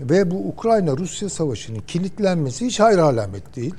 Ve 0.00 0.30
bu 0.30 0.48
Ukrayna-Rusya 0.48 1.28
savaşının 1.28 1.78
kilitlenmesi 1.86 2.66
hiç 2.66 2.80
hayır 2.80 2.98
alamet 2.98 3.56
değil. 3.56 3.74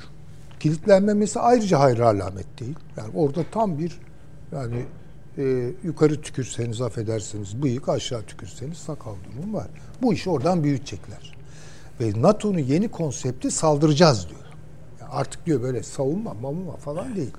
Kilitlenmemesi 0.60 1.40
ayrıca 1.40 1.80
hayır 1.80 2.00
alamet 2.00 2.60
değil. 2.60 2.76
Yani 2.98 3.10
orada 3.16 3.40
tam 3.52 3.80
bir 3.80 4.00
yani 4.52 4.86
e, 5.38 5.72
yukarı 5.84 6.22
tükürseniz 6.22 6.82
affedersiniz 6.82 7.62
bıyık 7.64 7.90
aşağı 7.90 8.22
tükürseniz 8.22 8.78
sakal 8.78 9.14
durumu 9.26 9.58
var. 9.58 9.68
Bu 10.02 10.14
işi 10.14 10.30
oradan 10.30 10.64
büyütecekler. 10.64 11.36
Ve 12.02 12.22
NATO'nun 12.22 12.60
yeni 12.60 12.88
konsepti 12.88 13.52
saldıracağız 13.52 14.30
diyor. 14.30 14.42
Yani 15.02 15.10
artık 15.12 15.46
diyor 15.46 15.62
böyle 15.62 15.84
savunma, 15.84 16.34
mamuma 16.34 16.76
falan 16.76 17.16
değil. 17.16 17.32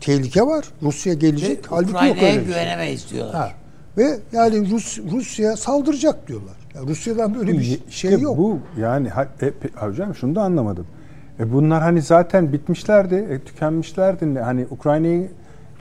Tehlike 0.00 0.42
var. 0.42 0.64
Rusya 0.82 1.14
gelecek. 1.14 1.64
Halbuki 1.68 2.06
yok 2.06 2.16
öyle 2.16 2.30
bir 2.30 2.34
şey. 2.34 2.44
güvenemeyiz 2.44 3.10
diyorlar. 3.10 3.34
Ha. 3.34 3.52
Ve 3.98 4.18
yani 4.32 4.70
Rus 4.70 4.98
Rusya 5.10 5.56
saldıracak 5.56 6.28
diyorlar. 6.28 6.54
Yani 6.74 6.88
Rusya'dan 6.88 7.34
böyle 7.34 7.52
bir 7.52 7.60
İşte 7.60 7.90
şey 7.90 8.20
yok. 8.20 8.38
Bu 8.38 8.58
yani 8.80 9.08
e, 9.40 9.46
pe- 9.46 9.88
hocam 9.88 10.14
şunu 10.14 10.34
da 10.34 10.42
anlamadım. 10.42 10.86
E 11.40 11.52
bunlar 11.52 11.82
hani 11.82 12.02
zaten 12.02 12.52
bitmişlerdi, 12.52 13.14
e, 13.14 13.40
tükenmişlerdi. 13.40 14.38
Hani 14.40 14.66
Ukrayna'yı 14.70 15.30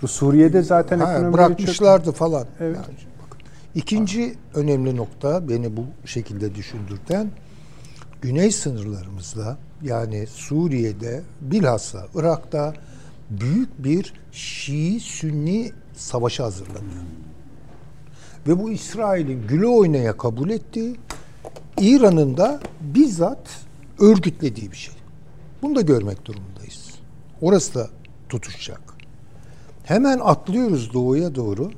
Suriye'de 0.07 0.61
zaten 0.61 0.99
Ha, 0.99 1.33
bırakmışlardı 1.33 2.11
falan. 2.11 2.47
Evet. 2.59 2.75
Yani 2.75 2.97
bakın. 3.23 3.39
İkinci 3.75 4.35
önemli 4.55 4.95
nokta 4.95 5.49
beni 5.49 5.77
bu 5.77 5.85
şekilde 6.05 6.55
düşündürten 6.55 7.31
güney 8.21 8.51
sınırlarımızda 8.51 9.57
yani 9.81 10.27
Suriye'de 10.27 11.21
bilhassa 11.41 12.07
Irak'ta 12.15 12.73
büyük 13.29 13.83
bir 13.83 14.13
Şii-Sünni 14.31 15.71
savaşı 15.95 16.43
hazırlanıyor. 16.43 17.03
Ve 18.47 18.59
bu 18.59 18.71
İsrail'in 18.71 19.47
güle 19.47 19.67
oynaya 19.67 20.17
kabul 20.17 20.49
ettiği, 20.49 20.95
İran'ın 21.81 22.37
da 22.37 22.59
bizzat 22.81 23.49
örgütlediği 23.99 24.71
bir 24.71 24.77
şey. 24.77 24.95
Bunu 25.61 25.75
da 25.75 25.81
görmek 25.81 26.25
durumundayız. 26.25 26.91
Orası 27.41 27.75
da 27.75 27.89
tutuşacak. 28.29 28.92
Hemen 29.83 30.19
atlıyoruz 30.19 30.93
doğuya 30.93 31.35
doğru. 31.35 31.71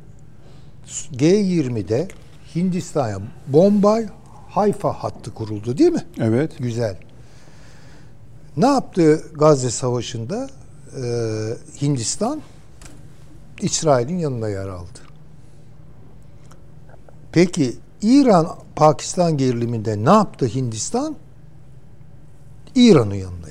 G20'de 1.13 2.07
Hindistan'a 2.55 3.21
Bombay 3.47 4.07
Hayfa 4.49 4.93
hattı 4.93 5.33
kuruldu 5.33 5.77
değil 5.77 5.91
mi? 5.91 6.05
Evet. 6.19 6.57
Güzel. 6.59 6.97
Ne 8.57 8.65
yaptı 8.65 9.23
Gazze 9.33 9.69
Savaşı'nda? 9.69 10.49
Ee, 10.97 11.81
Hindistan 11.81 12.41
İsrail'in 13.61 14.17
yanına 14.17 14.49
yer 14.49 14.67
aldı. 14.67 14.99
Peki 17.31 17.75
İran-Pakistan 18.01 19.37
geriliminde 19.37 20.05
ne 20.05 20.09
yaptı 20.09 20.45
Hindistan? 20.45 21.15
İran'ın 22.75 23.13
aldı. 23.13 23.44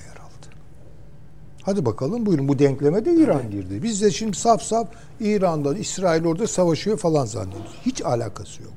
Hadi 1.65 1.87
bakalım 1.87 2.27
buyurun 2.27 2.49
bu 2.49 2.59
denkleme 2.59 3.05
de 3.05 3.15
İran 3.15 3.51
girdi. 3.51 3.83
Biz 3.83 4.03
de 4.03 4.11
şimdi 4.11 4.37
saf 4.37 4.63
saf 4.63 4.89
İran'dan 5.21 5.77
İsrail 5.77 6.25
orada 6.25 6.47
savaşıyor 6.47 6.99
falan 6.99 7.27
zannediyoruz. 7.27 7.75
Hiç 7.87 8.03
alakası 8.03 8.63
yok. 8.63 8.73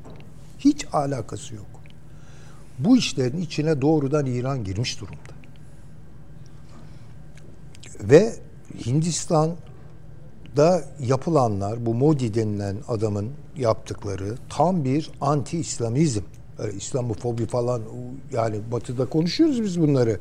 Hiç 0.59 0.85
alakası 0.93 1.55
yok. 1.55 1.65
bu 2.79 2.97
işlerin 2.97 3.41
içine 3.41 3.81
doğrudan 3.81 4.25
İran 4.25 4.63
girmiş 4.63 5.01
durumda. 5.01 5.33
Ve 8.01 8.33
Hindistan'da 8.85 10.83
yapılanlar, 10.99 11.85
bu 11.85 11.93
Modi 11.93 12.33
denilen 12.33 12.77
adamın 12.87 13.31
yaptıkları 13.57 14.35
tam 14.49 14.83
bir 14.83 15.11
anti-İslamizm. 15.21 16.21
Öyle 16.59 16.77
İslamofobi 16.77 17.45
falan 17.45 17.81
yani 18.33 18.59
batıda 18.71 19.05
konuşuyoruz 19.05 19.63
biz 19.63 19.81
bunları. 19.81 20.19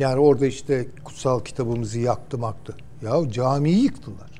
Yani 0.00 0.20
orada 0.20 0.46
işte 0.46 0.86
kutsal 1.04 1.40
kitabımızı 1.40 1.98
yaktı 1.98 2.38
maktı. 2.38 2.74
Ya 3.02 3.30
camiyi 3.30 3.82
yıktılar. 3.82 4.30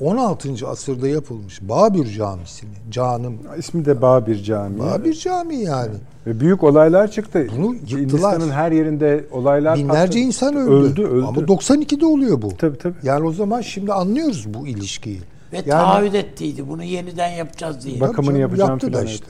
16. 0.00 0.68
asırda 0.68 1.08
yapılmış 1.08 1.60
Babür 1.62 2.06
Camisi'ni 2.06 2.70
canım 2.90 3.38
İsmi 3.58 3.84
de 3.84 4.02
Babir 4.02 4.42
Camii. 4.42 4.78
Babür 4.78 5.12
Camii 5.12 5.62
yani. 5.62 5.94
Ve 6.26 6.40
büyük 6.40 6.64
olaylar 6.64 7.10
çıktı. 7.10 7.46
Bunu 7.56 7.74
yıktılar. 7.74 8.00
Hindistan'ın 8.00 8.50
her 8.50 8.72
yerinde 8.72 9.24
olaylar 9.32 9.78
Binlerce 9.78 10.00
patladı. 10.00 10.18
insan 10.18 10.56
öldü. 10.56 10.72
Öldü, 10.72 11.02
öldü. 11.02 11.24
Ama 11.26 11.40
92'de 11.40 12.06
oluyor 12.06 12.42
bu. 12.42 12.56
Tabii 12.56 12.78
tabii. 12.78 12.96
Yani 13.02 13.26
o 13.26 13.32
zaman 13.32 13.60
şimdi 13.60 13.92
anlıyoruz 13.92 14.54
bu 14.54 14.66
ilişkiyi. 14.66 15.20
Ve 15.52 15.56
yani, 15.56 15.66
taahhüt 15.68 16.14
ettiydi 16.14 16.68
bunu 16.68 16.82
yeniden 16.82 17.28
yapacağız 17.28 17.84
diye. 17.84 18.00
Bak- 18.00 18.08
bakımını 18.08 18.32
Tabii 18.32 18.40
yapacağım 18.40 18.70
yaptı 18.70 18.86
da 18.86 18.90
filan 18.90 19.06
işte. 19.06 19.26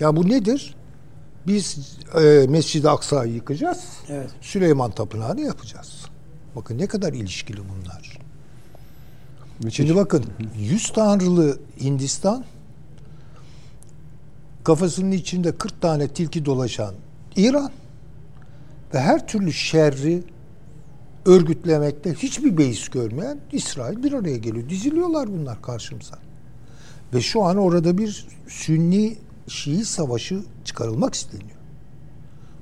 Ya 0.00 0.16
bu 0.16 0.28
nedir? 0.28 0.74
Biz 1.46 1.96
e, 2.20 2.46
Mescid-i 2.48 2.88
Aksa'yı 2.88 3.34
yıkacağız. 3.34 3.84
Evet. 4.08 4.30
Süleyman 4.40 4.90
Tapınağı'nı 4.90 5.40
yapacağız. 5.40 6.04
Bakın 6.56 6.78
ne 6.78 6.86
kadar 6.86 7.12
ilişkili 7.12 7.60
bunlar. 7.68 8.18
Müthiş. 9.58 9.76
Şimdi 9.76 9.96
bakın 9.96 10.24
100 10.58 10.92
tanrılı 10.92 11.58
Hindistan 11.80 12.44
kafasının 14.64 15.12
içinde 15.12 15.56
40 15.56 15.80
tane 15.80 16.08
tilki 16.08 16.44
dolaşan 16.44 16.94
İran 17.36 17.70
ve 18.94 19.00
her 19.00 19.26
türlü 19.26 19.52
şerri 19.52 20.22
örgütlemekte 21.26 22.14
hiçbir 22.14 22.58
beis 22.58 22.88
görmeyen 22.88 23.38
İsrail 23.52 24.02
bir 24.02 24.12
araya 24.12 24.36
geliyor. 24.36 24.68
Diziliyorlar 24.68 25.28
bunlar 25.28 25.62
karşımıza. 25.62 26.18
Ve 27.14 27.20
şu 27.20 27.42
an 27.42 27.56
orada 27.56 27.98
bir 27.98 28.26
Sünni 28.48 29.16
Şii 29.48 29.84
savaşı 29.84 30.42
çıkarılmak 30.74 31.14
isteniyor. 31.14 31.58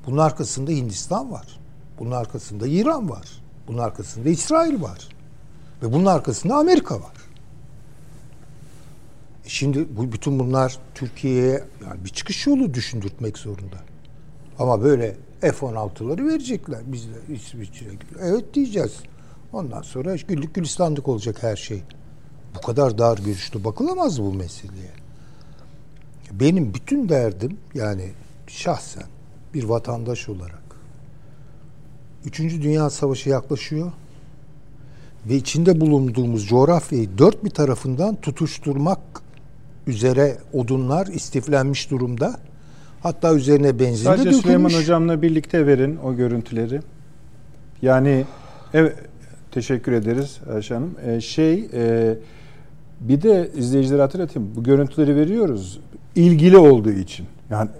Bunun 0.07 0.19
arkasında 0.19 0.71
Hindistan 0.71 1.33
var. 1.33 1.61
Bunun 1.99 2.11
arkasında 2.11 2.67
İran 2.67 3.11
var. 3.11 3.43
Bunun 3.69 3.79
arkasında 3.79 4.29
İsrail 4.29 4.83
var. 4.83 5.09
Ve 5.83 5.93
bunun 5.93 6.07
arkasında 6.07 6.57
Amerika 6.57 6.95
var. 6.95 7.13
E 9.45 9.49
Şimdi 9.49 9.97
bu 9.97 10.13
bütün 10.13 10.39
bunlar 10.39 10.79
Türkiye'ye 10.95 11.65
yani 11.87 12.05
bir 12.05 12.09
çıkış 12.09 12.47
yolu 12.47 12.75
düşündürtmek 12.75 13.39
zorunda. 13.39 13.77
Ama 14.59 14.83
böyle 14.83 15.17
F-16'ları 15.41 16.29
verecekler. 16.29 16.81
Biz 16.87 17.09
de 17.09 17.35
İsviçre'ye 17.35 17.93
evet 18.21 18.55
diyeceğiz. 18.55 18.93
Ondan 19.53 19.83
sonra 19.83 20.17
güllük 20.17 20.55
gülistanlık 20.55 21.09
olacak 21.09 21.43
her 21.43 21.57
şey. 21.57 21.83
Bu 22.57 22.61
kadar 22.61 22.99
dar 22.99 23.19
görüşlü 23.19 23.65
bakılamaz 23.65 24.23
bu 24.23 24.33
meseleye. 24.33 25.02
Benim 26.41 26.75
bütün 26.75 27.09
derdim 27.09 27.57
yani 27.75 28.11
şahsen 28.47 29.05
bir 29.55 29.65
vatandaş 29.65 30.29
olarak 30.29 30.63
Üçüncü 32.25 32.63
Dünya 32.63 32.91
Savaşı 32.91 33.31
yaklaşıyor 33.31 33.93
ve 35.29 35.35
içinde 35.37 35.81
bulunduğumuz 35.81 36.47
coğrafyayı 36.47 37.09
dört 37.19 37.45
bir 37.45 37.51
tarafından 37.51 38.17
tutuşturmak 38.17 38.99
üzere 39.87 40.37
odunlar 40.53 41.07
istiflenmiş 41.07 41.91
durumda. 41.91 42.37
Hatta 43.03 43.35
üzerine 43.35 43.79
benzin 43.79 44.05
de 44.05 44.09
Sadece 44.09 44.25
dökülmüş. 44.25 44.43
Süleyman 44.43 44.71
Hocam'la 44.71 45.23
birlikte 45.23 45.67
verin 45.67 45.97
o 45.97 46.17
görüntüleri. 46.17 46.81
Yani 47.83 48.25
evet 48.75 48.97
teşekkür 49.51 49.93
ederiz 49.93 50.41
Ayşe 50.55 50.75
Hanım. 50.75 50.95
Ee, 51.07 51.21
şey 51.21 51.69
e, 51.75 52.15
bir 53.01 53.23
de 53.23 53.51
izleyicilere 53.57 54.03
hatırlatayım. 54.03 54.51
Bu 54.57 54.63
görüntüleri 54.63 55.17
veriyoruz 55.17 55.81
ilgili 56.17 56.59
olduğu 56.59 56.91
için. 56.91 57.27
Yani 57.51 57.71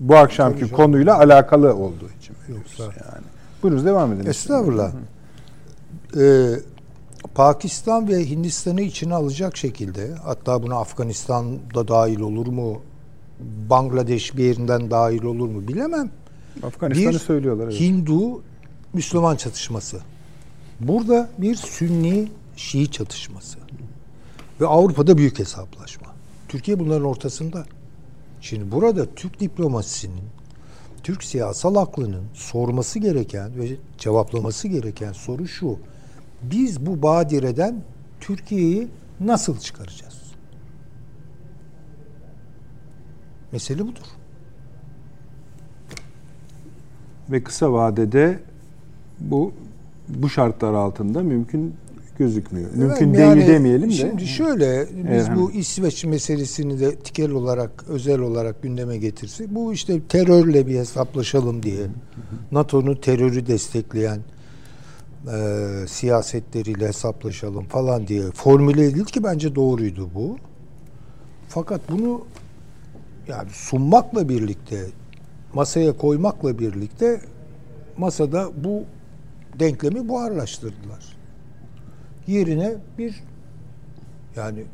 bu 0.00 0.16
akşamki 0.16 0.60
Tabii 0.60 0.70
canım. 0.70 0.84
konuyla 0.84 1.18
alakalı 1.18 1.74
olduğu 1.74 2.08
için 2.20 2.36
Yoksa- 2.48 2.82
yani. 2.82 3.24
Buyurunuz 3.62 3.84
devam 3.84 4.12
edin. 4.12 4.26
Estağfurullah. 4.30 4.92
Ee, 6.20 6.50
Pakistan 7.34 8.08
ve 8.08 8.30
Hindistan'ı 8.30 8.80
içine 8.80 9.14
alacak 9.14 9.56
şekilde 9.56 10.10
hatta 10.24 10.62
buna 10.62 10.76
Afganistan'da 10.76 11.88
dahil 11.88 12.20
olur 12.20 12.46
mu? 12.46 12.80
Bangladeş 13.70 14.36
bir 14.36 14.44
yerinden 14.44 14.90
dahil 14.90 15.22
olur 15.22 15.48
mu 15.48 15.68
bilemem. 15.68 16.10
Afganistan'ı 16.62 17.12
bir 17.14 17.18
söylüyorlar. 17.18 17.64
Evet. 17.64 17.80
Hindu 17.80 18.42
Müslüman 18.92 19.36
çatışması. 19.36 20.00
Burada 20.80 21.28
bir 21.38 21.54
Sünni 21.54 22.28
Şii 22.56 22.90
çatışması. 22.90 23.58
Ve 24.60 24.66
Avrupa'da 24.66 25.18
büyük 25.18 25.38
hesaplaşma. 25.38 26.06
Türkiye 26.52 26.78
bunların 26.78 27.04
ortasında. 27.04 27.64
Şimdi 28.40 28.72
burada 28.72 29.14
Türk 29.14 29.40
diplomasisinin, 29.40 30.24
Türk 31.02 31.24
siyasal 31.24 31.74
aklının 31.74 32.24
sorması 32.34 32.98
gereken 32.98 33.56
ve 33.56 33.76
cevaplaması 33.98 34.68
gereken 34.68 35.12
soru 35.12 35.48
şu. 35.48 35.78
Biz 36.42 36.86
bu 36.86 37.02
badireden 37.02 37.82
Türkiye'yi 38.20 38.88
nasıl 39.20 39.58
çıkaracağız? 39.58 40.22
Mesele 43.52 43.82
budur. 43.82 44.06
Ve 47.30 47.44
kısa 47.44 47.72
vadede 47.72 48.40
bu 49.20 49.52
bu 50.08 50.28
şartlar 50.28 50.74
altında 50.74 51.22
mümkün 51.22 51.76
gözükmüyor. 52.22 52.70
Mümkün 52.74 53.06
Evet, 53.08 53.18
değil 53.18 53.28
yani 53.28 53.46
demeyelim 53.46 53.90
de. 53.90 53.94
Şimdi 53.94 54.26
şöyle 54.26 54.86
biz 54.90 55.28
Evet, 55.28 55.28
bu 55.36 55.52
İsveç 55.52 56.04
meselesini 56.04 56.80
de 56.80 56.96
tikel 56.96 57.30
olarak 57.30 57.84
özel 57.88 58.20
olarak 58.20 58.62
gündeme 58.62 58.96
getirsek 58.96 59.54
bu 59.54 59.72
işte 59.72 60.00
terörle 60.08 60.66
bir 60.66 60.78
hesaplaşalım 60.78 61.62
diye 61.62 61.86
NATO'nun 62.52 62.94
terörü 62.94 63.46
destekleyen 63.46 64.18
e, 65.32 65.84
siyasetleriyle 65.88 66.88
hesaplaşalım 66.88 67.64
falan 67.64 68.06
diye 68.06 68.22
formüle 68.30 68.84
edildi 68.84 69.12
ki 69.12 69.24
bence 69.24 69.54
doğruydu 69.54 70.08
bu. 70.14 70.36
Fakat 71.48 71.80
bunu 71.90 72.22
yani 73.28 73.48
sunmakla 73.52 74.28
birlikte 74.28 74.86
masaya 75.54 75.96
koymakla 75.96 76.58
birlikte 76.58 77.20
masada 77.96 78.50
bu 78.64 78.84
denklemi 79.58 80.08
buharlaştırdılar 80.08 81.11
yerine 82.26 82.74
bir 82.98 83.22
yani 84.36 84.64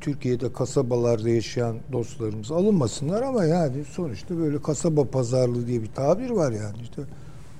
Türkiye'de 0.00 0.52
kasabalarda 0.52 1.28
yaşayan 1.28 1.76
dostlarımız 1.92 2.50
alınmasınlar 2.50 3.22
ama 3.22 3.44
yani 3.44 3.84
sonuçta 3.84 4.38
böyle 4.38 4.62
kasaba 4.62 5.04
pazarlığı 5.04 5.66
diye 5.66 5.82
bir 5.82 5.92
tabir 5.94 6.30
var 6.30 6.52
yani 6.52 6.76
işte 6.82 7.02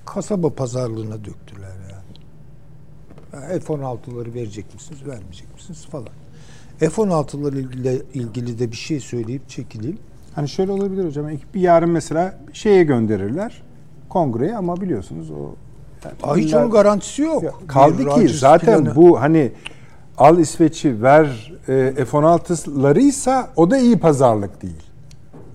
kasaba 0.06 0.54
pazarlığına 0.54 1.24
döktüler 1.24 1.68
yani. 1.68 2.09
yani 3.32 3.61
F-16'ları 3.61 4.34
verecek 4.34 4.74
misiniz, 4.74 5.06
vermeyecek 5.06 5.54
misiniz 5.54 5.86
falan. 5.90 6.09
F-16'ları 6.78 7.74
ile 7.80 8.02
ilgili 8.14 8.59
de 8.59 8.72
bir 8.72 8.76
şey 8.76 9.00
söyleyip 9.00 9.48
çekileyim. 9.48 9.98
Hani 10.34 10.48
şöyle 10.48 10.72
olabilir 10.72 11.04
hocam. 11.04 11.26
Bir 11.54 11.61
yarın 11.61 11.90
mesela 11.90 12.38
şeye 12.52 12.84
gönderirler 12.84 13.62
kongreye 14.09 14.56
ama 14.56 14.80
biliyorsunuz 14.80 15.30
o 15.30 15.54
Aa, 16.22 16.36
hiç 16.36 16.55
onun 16.55 16.70
garantisi 16.70 17.22
yok. 17.22 17.62
Kaldı 17.68 17.99
Bir 17.99 18.11
ki 18.28 18.28
zaten 18.28 18.84
planı- 18.84 18.94
bu 18.96 19.20
hani 19.20 19.53
al 20.18 20.38
İsveç'i 20.38 21.03
ver 21.03 21.53
e, 21.68 22.05
F-16'larıysa 22.05 23.46
o 23.57 23.70
da 23.70 23.78
iyi 23.78 23.99
pazarlık 23.99 24.62
değil. 24.62 24.82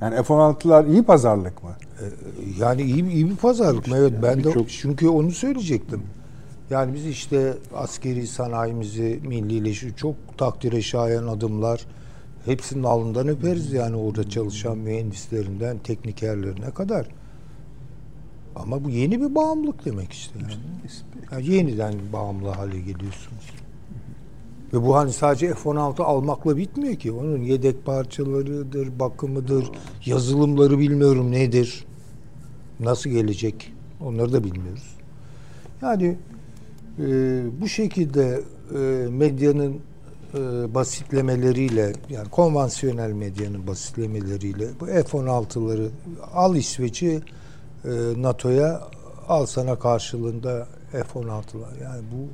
Yani 0.02 0.16
F-16'lar 0.16 0.88
iyi 0.91 1.04
pazarlık 1.04 1.64
mı? 1.64 1.70
Yani 2.60 2.82
iyi, 2.82 3.10
iyi 3.12 3.30
bir 3.30 3.36
pazarlık 3.36 3.88
mı? 3.88 3.98
Evet 3.98 4.14
ben 4.24 4.39
de 4.44 4.48
birçok- 4.48 4.70
çünkü 4.70 5.08
onu 5.08 5.32
söyleyecektim. 5.32 6.02
Yani 6.70 6.94
biz 6.94 7.06
işte 7.06 7.54
askeri 7.76 8.28
sanayimizi 8.28 9.20
millileşi 9.28 9.96
çok 9.96 10.16
takdire 10.38 10.82
şayan 10.82 11.28
adımlar 11.28 11.86
hepsinin 12.46 12.84
alnından 12.84 13.28
öperiz 13.28 13.74
yani 13.74 13.96
orada 13.96 14.30
çalışan 14.30 14.78
mühendislerinden 14.78 15.78
teknikerlerine 15.78 16.70
kadar. 16.72 17.06
Ama 18.56 18.84
bu 18.84 18.89
yeni 18.89 19.22
bir 19.22 19.36
bağımlılık 19.36 19.86
demek 19.86 20.12
işte. 20.14 20.39
Yani. 20.39 20.54
Yani 21.32 21.56
yeniden 21.56 21.93
bağımlı 22.14 22.49
hale 22.49 22.78
geliyorsunuz. 22.80 23.43
Ve 24.74 24.82
bu 24.82 24.95
hani 24.95 25.14
sadece 25.14 25.54
F-16 25.54 26.04
almakla 26.04 26.58
bitmiyor 26.58 26.95
ki. 26.95 27.12
Onun 27.12 27.41
yedek 27.41 27.86
parçalarıdır, 27.86 28.99
bakımıdır, 28.99 29.72
yazılımları 30.06 30.80
bilmiyorum 30.80 31.32
nedir. 31.32 31.86
Nasıl 32.80 33.10
gelecek 33.10 33.74
onları 34.01 34.34
da 34.34 34.43
bilmiyoruz. 34.43 34.97
Yani 35.82 36.18
e, 36.99 37.06
bu 37.62 37.68
şekilde 37.68 38.41
e, 38.76 38.78
medyanın 39.10 39.80
e, 40.34 40.39
basitlemeleriyle 40.74 41.93
yani 42.10 42.30
konvansiyonel 42.30 43.12
medyanın 43.12 43.68
basitlemeleriyle 43.68 44.68
bu 44.80 44.86
F-16'ları 44.86 45.88
al 46.34 46.56
İsveç'i 46.56 47.22
e, 47.86 47.90
NATO'ya 48.18 48.82
al 49.28 49.46
sana 49.46 49.80
karşılığında 49.80 50.68
F-16'lar 50.92 51.84
yani 51.84 52.04
bu 52.12 52.28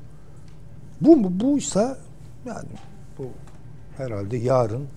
bu 1.01 1.23
bu 1.23 1.45
buysa 1.45 1.97
yani 2.45 2.69
bu 3.17 3.27
herhalde 3.97 4.37
yarın 4.37 4.87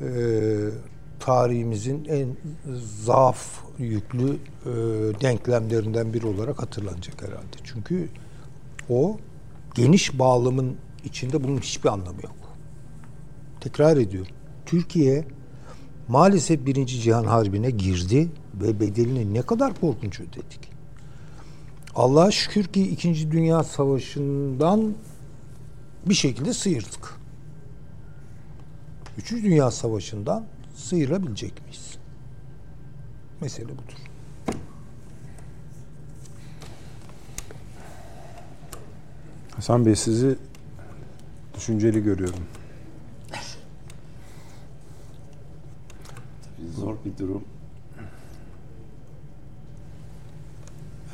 e, 0.00 0.08
tarihimizin 1.20 2.04
en 2.04 2.28
zaaf 3.04 3.64
yüklü 3.78 4.30
e, 4.32 4.70
denklemlerinden 5.20 6.14
biri 6.14 6.26
olarak 6.26 6.62
hatırlanacak 6.62 7.22
herhalde. 7.22 7.56
Çünkü 7.64 8.08
o 8.90 9.18
geniş 9.74 10.18
bağlamın 10.18 10.76
içinde 11.04 11.44
bunun 11.44 11.58
hiçbir 11.58 11.88
anlamı 11.88 12.22
yok. 12.22 12.36
Tekrar 13.60 13.96
ediyorum. 13.96 14.32
Türkiye 14.66 15.24
maalesef 16.08 16.66
Birinci 16.66 17.00
Cihan 17.00 17.24
Harbi'ne 17.24 17.70
girdi 17.70 18.28
ve 18.60 18.80
bedelini 18.80 19.34
ne 19.34 19.42
kadar 19.42 19.80
korkunç 19.80 20.20
ödedik. 20.20 20.70
Allah'a 21.94 22.30
şükür 22.30 22.64
ki 22.64 22.88
İkinci 22.88 23.30
Dünya 23.32 23.64
Savaşı'ndan 23.64 24.94
bir 26.06 26.14
şekilde 26.14 26.52
sıyırdık. 26.52 27.16
Üçüncü 29.18 29.42
Dünya 29.42 29.70
Savaşı'ndan 29.70 30.44
sıyırabilecek 30.74 31.62
miyiz? 31.62 31.98
Mesele 33.40 33.68
budur. 33.68 34.06
Hasan 39.56 39.86
Bey 39.86 39.96
sizi 39.96 40.36
düşünceli 41.54 42.02
görüyorum. 42.02 42.44
Zor 46.76 46.96
bir 47.04 47.18
durum. 47.18 47.44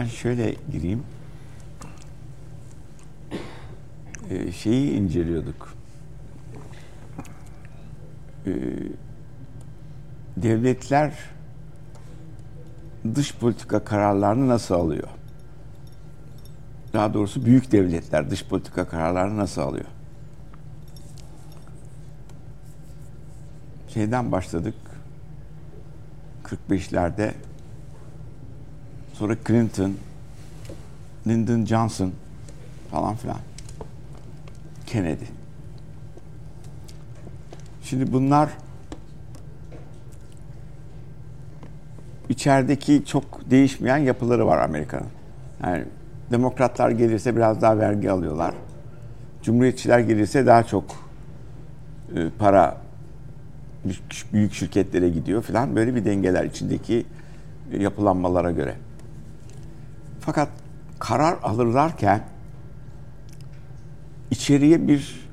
Ben 0.03 0.07
şöyle 0.07 0.55
gireyim. 0.73 1.03
Ee, 4.31 4.53
şeyi 4.53 4.91
inceliyorduk. 4.91 5.75
Ee, 8.47 8.53
devletler 10.37 11.13
dış 13.15 13.35
politika 13.35 13.85
kararlarını 13.85 14.49
nasıl 14.49 14.75
alıyor? 14.75 15.09
Daha 16.93 17.15
doğrusu 17.15 17.45
büyük 17.45 17.73
devletler 17.73 18.31
dış 18.31 18.45
politika 18.45 18.89
kararlarını 18.89 19.39
nasıl 19.39 19.63
alıyor? 19.63 19.87
Şeyden 23.89 24.33
başladık. 24.33 24.75
45'lerde 26.45 27.33
sonra 29.13 29.37
Clinton, 29.47 29.95
Lyndon 31.27 31.65
Johnson 31.65 32.13
falan 32.91 33.17
filan. 33.17 33.39
Kennedy. 34.87 35.25
Şimdi 37.83 38.13
bunlar 38.13 38.51
içerideki 42.29 43.03
çok 43.07 43.51
değişmeyen 43.51 43.97
yapıları 43.97 44.47
var 44.47 44.59
Amerika'nın. 44.59 45.07
Yani 45.63 45.85
demokratlar 46.31 46.91
gelirse 46.91 47.37
biraz 47.37 47.63
daha 47.63 47.79
vergi 47.79 48.11
alıyorlar. 48.11 48.55
Cumhuriyetçiler 49.43 49.99
gelirse 49.99 50.47
daha 50.47 50.63
çok 50.63 50.85
e, 52.17 52.31
para 52.39 52.77
büyük 54.33 54.55
şirketlere 54.55 55.09
gidiyor 55.09 55.43
falan 55.43 55.77
böyle 55.77 55.95
bir 55.95 56.05
dengeler 56.05 56.45
içindeki 56.45 57.07
yapılanmalara 57.79 58.51
göre. 58.51 58.75
Fakat 60.25 60.49
karar 60.99 61.37
alırlarken 61.43 62.25
içeriye 64.31 64.89
bir 64.89 65.29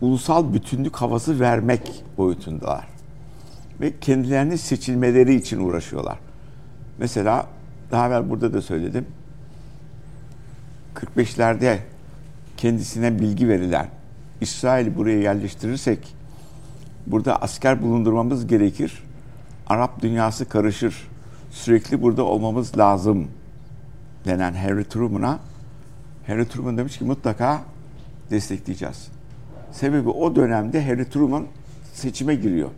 ulusal 0.00 0.54
bütünlük 0.54 0.96
havası 0.96 1.40
vermek 1.40 2.04
boyutundalar. 2.18 2.86
Ve 3.80 3.98
kendilerini 4.00 4.58
seçilmeleri 4.58 5.34
için 5.34 5.60
uğraşıyorlar. 5.60 6.18
Mesela 6.98 7.46
daha 7.90 8.08
evvel 8.08 8.30
burada 8.30 8.52
da 8.52 8.62
söyledim. 8.62 9.06
45'lerde 10.94 11.78
kendisine 12.56 13.18
bilgi 13.18 13.48
verilen 13.48 13.88
İsrail'i 14.40 14.96
buraya 14.96 15.18
yerleştirirsek 15.18 16.14
burada 17.06 17.36
asker 17.36 17.82
bulundurmamız 17.82 18.46
gerekir. 18.46 19.04
Arap 19.66 20.02
dünyası 20.02 20.48
karışır. 20.48 21.08
Sürekli 21.54 22.02
burada 22.02 22.24
olmamız 22.24 22.78
lazım 22.78 23.28
denen 24.24 24.54
Harry 24.54 24.84
Truman'a 24.84 25.38
Harry 26.26 26.48
Truman 26.48 26.78
demiş 26.78 26.98
ki 26.98 27.04
mutlaka 27.04 27.62
destekleyeceğiz. 28.30 29.08
Sebebi 29.72 30.08
o 30.08 30.36
dönemde 30.36 30.86
Harry 30.86 31.10
Truman 31.10 31.46
seçime 31.92 32.34
giriyor. 32.34 32.70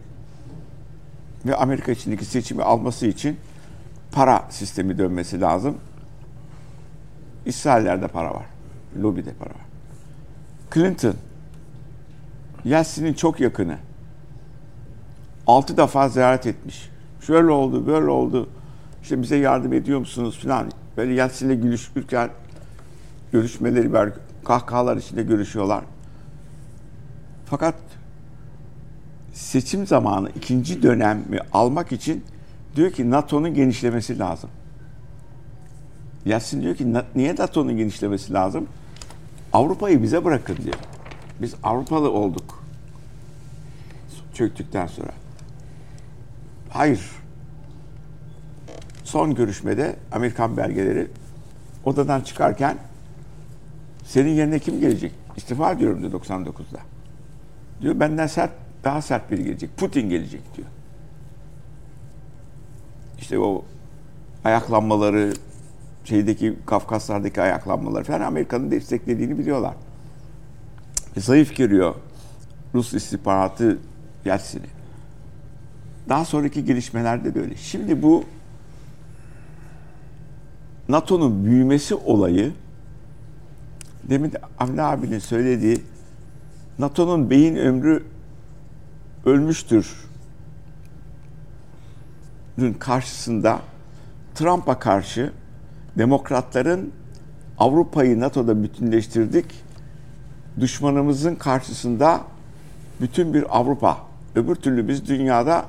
Ve 1.46 1.56
Amerika 1.56 1.92
içindeki 1.92 2.24
seçimi 2.24 2.62
alması 2.62 3.06
için 3.06 3.36
para 4.12 4.46
sistemi 4.50 4.98
dönmesi 4.98 5.40
lazım. 5.40 5.76
İsraillerde 7.46 8.08
para 8.08 8.34
var. 8.34 8.46
Lobide 9.02 9.32
para 9.32 9.50
var. 9.50 9.66
Clinton 10.74 11.14
Yeltsin'in 12.64 13.14
çok 13.14 13.40
yakını. 13.40 13.78
Altı 15.46 15.76
defa 15.76 16.08
ziyaret 16.08 16.46
etmiş. 16.46 16.90
Şöyle 17.20 17.50
oldu, 17.50 17.86
böyle 17.86 18.10
oldu. 18.10 18.48
İşte 19.06 19.22
bize 19.22 19.36
yardım 19.36 19.72
ediyor 19.72 19.98
musunuz 19.98 20.38
falan. 20.38 20.70
Böyle 20.96 21.12
Yeltsin'le 21.12 21.62
görüşürken 21.62 22.30
görüşmeleri 23.32 23.92
var. 23.92 24.10
Kahkahalar 24.44 24.96
içinde 24.96 25.22
görüşüyorlar. 25.22 25.84
Fakat 27.44 27.74
seçim 29.32 29.86
zamanı 29.86 30.30
ikinci 30.36 30.82
dönemi 30.82 31.38
almak 31.52 31.92
için 31.92 32.24
diyor 32.76 32.90
ki 32.90 33.10
NATO'nun 33.10 33.54
genişlemesi 33.54 34.18
lazım. 34.18 34.50
Yeltsin 36.24 36.62
diyor 36.62 36.76
ki 36.76 36.94
niye 37.14 37.34
NATO'nun 37.34 37.76
genişlemesi 37.76 38.32
lazım? 38.32 38.68
Avrupa'yı 39.52 40.02
bize 40.02 40.24
bırakın 40.24 40.56
diyor. 40.56 40.78
Biz 41.40 41.54
Avrupalı 41.62 42.10
olduk. 42.10 42.64
Çöktükten 44.34 44.86
sonra. 44.86 45.12
Hayır. 46.70 47.25
Son 49.16 49.34
görüşmede 49.34 49.96
Amerikan 50.12 50.56
belgeleri 50.56 51.08
odadan 51.84 52.20
çıkarken 52.20 52.78
senin 54.04 54.30
yerine 54.30 54.58
kim 54.58 54.80
gelecek? 54.80 55.12
İstifa 55.36 55.72
ediyorum 55.72 56.00
diyor 56.00 56.12
99'da. 56.12 56.80
Diyor 57.80 58.00
benden 58.00 58.26
sert, 58.26 58.50
daha 58.84 59.02
sert 59.02 59.30
biri 59.30 59.44
gelecek. 59.44 59.76
Putin 59.76 60.08
gelecek 60.10 60.56
diyor. 60.56 60.68
İşte 63.18 63.38
o 63.38 63.64
ayaklanmaları, 64.44 65.32
şeydeki 66.04 66.56
Kafkaslardaki 66.66 67.42
ayaklanmaları 67.42 68.04
falan 68.04 68.20
Amerika'nın 68.20 68.70
desteklediğini 68.70 69.38
biliyorlar. 69.38 69.74
E, 71.16 71.20
zayıf 71.20 71.56
görüyor 71.56 71.94
Rus 72.74 72.94
istihbaratı 72.94 73.78
Yeltsin'i. 74.24 74.66
Daha 76.08 76.24
sonraki 76.24 76.64
gelişmelerde 76.64 77.34
de 77.34 77.40
öyle. 77.40 77.56
Şimdi 77.56 78.02
bu 78.02 78.24
NATO'nun 80.88 81.44
büyümesi 81.44 81.94
olayı 81.94 82.52
demin 84.04 84.32
Avni 84.58 84.82
abinin 84.82 85.18
söylediği 85.18 85.84
NATO'nun 86.78 87.30
beyin 87.30 87.56
ömrü 87.56 88.04
ölmüştür 89.24 90.06
karşısında 92.78 93.60
Trump'a 94.34 94.78
karşı 94.78 95.32
demokratların 95.98 96.92
Avrupa'yı 97.58 98.20
NATO'da 98.20 98.62
bütünleştirdik. 98.62 99.46
Düşmanımızın 100.60 101.34
karşısında 101.34 102.20
bütün 103.00 103.34
bir 103.34 103.58
Avrupa. 103.58 103.98
Öbür 104.34 104.54
türlü 104.54 104.88
biz 104.88 105.08
dünyada 105.08 105.64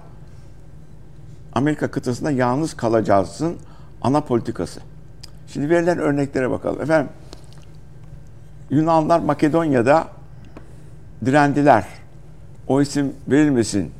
Amerika 1.54 1.92
kıtasında 1.92 2.32
yalnız 2.32 2.74
kalacağızın 2.74 3.58
ana 4.02 4.22
politikası. 4.22 4.82
Şimdi 5.48 5.70
verilen 5.70 5.98
örneklere 5.98 6.52
bakalım. 6.52 6.82
Efendim 6.82 7.10
Yunanlar 8.70 9.20
Makedonya'da 9.20 10.08
direndiler. 11.26 11.86
O 12.68 12.82
isim 12.82 13.14
verilmesin. 13.28 13.92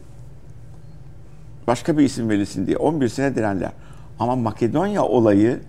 Başka 1.68 1.98
bir 1.98 2.04
isim 2.04 2.30
verilsin 2.30 2.68
diye 2.68 2.78
11 2.78 3.08
sene 3.10 3.36
direndiler. 3.36 3.72
Ama 4.20 4.36
Makedonya 4.36 5.04
olayı 5.04 5.60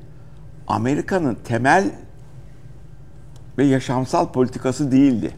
Amerika'nın 0.69 1.35
temel 1.35 1.91
ve 3.59 3.65
yaşamsal 3.65 4.33
politikası 4.33 4.93
değildi. 4.93 5.35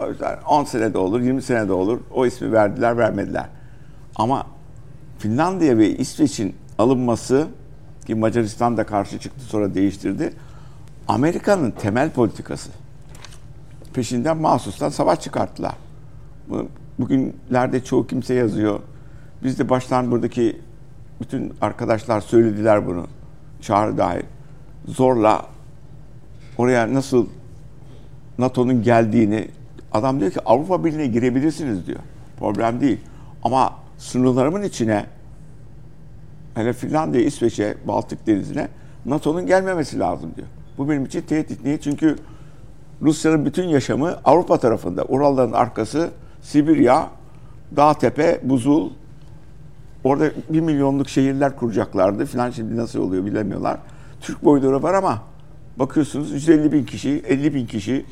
O 0.00 0.08
yüzden 0.08 0.38
10 0.48 0.64
senede 0.64 0.98
olur, 0.98 1.20
20 1.20 1.42
senede 1.42 1.72
olur. 1.72 2.00
O 2.14 2.26
ismi 2.26 2.52
verdiler, 2.52 2.96
vermediler. 2.96 3.46
Ama 4.16 4.46
Finlandiya 5.18 5.78
ve 5.78 5.96
İsveç'in 5.96 6.54
alınması 6.78 7.48
ki 8.08 8.14
Macaristan 8.14 8.76
da 8.76 8.86
karşı 8.86 9.18
çıktı 9.18 9.40
sonra 9.44 9.74
değiştirdi. 9.74 10.32
Amerika'nın 11.08 11.70
temel 11.70 12.10
politikası. 12.10 12.70
Peşinden 13.94 14.36
mahsustan 14.36 14.88
savaş 14.88 15.20
çıkarttılar. 15.20 15.74
Bu- 16.48 16.68
Bugünlerde 16.98 17.84
çoğu 17.84 18.06
kimse 18.06 18.34
yazıyor. 18.34 18.80
Biz 19.42 19.58
de 19.58 19.68
baştan 19.68 20.10
buradaki 20.10 20.60
bütün 21.20 21.54
arkadaşlar 21.60 22.20
söylediler 22.20 22.86
bunu. 22.86 23.06
Çağrı 23.60 23.98
dahil. 23.98 24.22
Zorla 24.86 25.46
oraya 26.58 26.94
nasıl 26.94 27.26
NATO'nun 28.38 28.82
geldiğini 28.82 29.48
adam 29.92 30.20
diyor 30.20 30.30
ki 30.30 30.40
Avrupa 30.44 30.84
Birliği'ne 30.84 31.06
girebilirsiniz 31.06 31.86
diyor. 31.86 32.00
Problem 32.38 32.80
değil. 32.80 33.00
Ama 33.42 33.72
sınırlarımın 33.98 34.62
içine 34.62 35.06
hele 36.58 36.72
Finlandiya, 36.72 37.24
İsveç'e, 37.24 37.74
Baltık 37.86 38.26
Denizi'ne 38.26 38.68
NATO'nun 39.06 39.46
gelmemesi 39.46 39.98
lazım 39.98 40.30
diyor. 40.36 40.46
Bu 40.78 40.90
benim 40.90 41.04
için 41.04 41.20
tehdit. 41.20 41.64
Niye? 41.64 41.80
Çünkü 41.80 42.16
Rusya'nın 43.02 43.44
bütün 43.44 43.68
yaşamı 43.68 44.16
Avrupa 44.24 44.58
tarafında. 44.58 45.04
Uralların 45.04 45.52
arkası, 45.52 46.10
Sibirya, 46.42 47.10
dağ 47.76 47.94
tepe, 47.94 48.40
buzul. 48.42 48.90
Orada 50.04 50.30
bir 50.48 50.60
milyonluk 50.60 51.08
şehirler 51.08 51.56
kuracaklardı 51.56 52.26
filan. 52.26 52.50
Şimdi 52.50 52.76
nasıl 52.76 53.00
oluyor 53.00 53.26
bilemiyorlar. 53.26 53.78
Türk 54.20 54.44
boyları 54.44 54.82
var 54.82 54.94
ama 54.94 55.22
bakıyorsunuz 55.76 56.32
150 56.32 56.72
bin 56.72 56.84
kişi, 56.84 57.22
50 57.28 57.54
bin 57.54 57.66
kişi, 57.66 58.04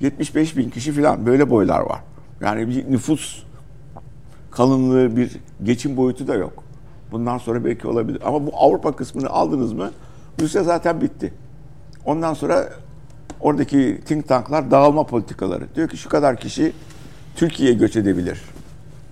75 0.00 0.56
bin 0.56 0.70
kişi 0.70 0.92
filan 0.92 1.26
böyle 1.26 1.50
boylar 1.50 1.80
var. 1.80 2.00
Yani 2.40 2.68
bir 2.68 2.90
nüfus 2.90 3.42
kalınlığı 4.50 5.16
bir 5.16 5.36
geçim 5.62 5.96
boyutu 5.96 6.28
da 6.28 6.34
yok. 6.34 6.69
Bundan 7.12 7.38
sonra 7.38 7.64
belki 7.64 7.88
olabilir. 7.88 8.20
Ama 8.24 8.46
bu 8.46 8.50
Avrupa 8.54 8.96
kısmını 8.96 9.30
aldınız 9.30 9.72
mı 9.72 9.90
Rusya 10.40 10.62
zaten 10.64 11.00
bitti. 11.00 11.32
Ondan 12.04 12.34
sonra 12.34 12.68
oradaki 13.40 14.00
think 14.06 14.28
tanklar 14.28 14.70
dağılma 14.70 15.06
politikaları. 15.06 15.74
Diyor 15.74 15.88
ki 15.88 15.96
şu 15.96 16.08
kadar 16.08 16.36
kişi 16.36 16.72
Türkiye'ye 17.36 17.74
göç 17.74 17.96
edebilir. 17.96 18.42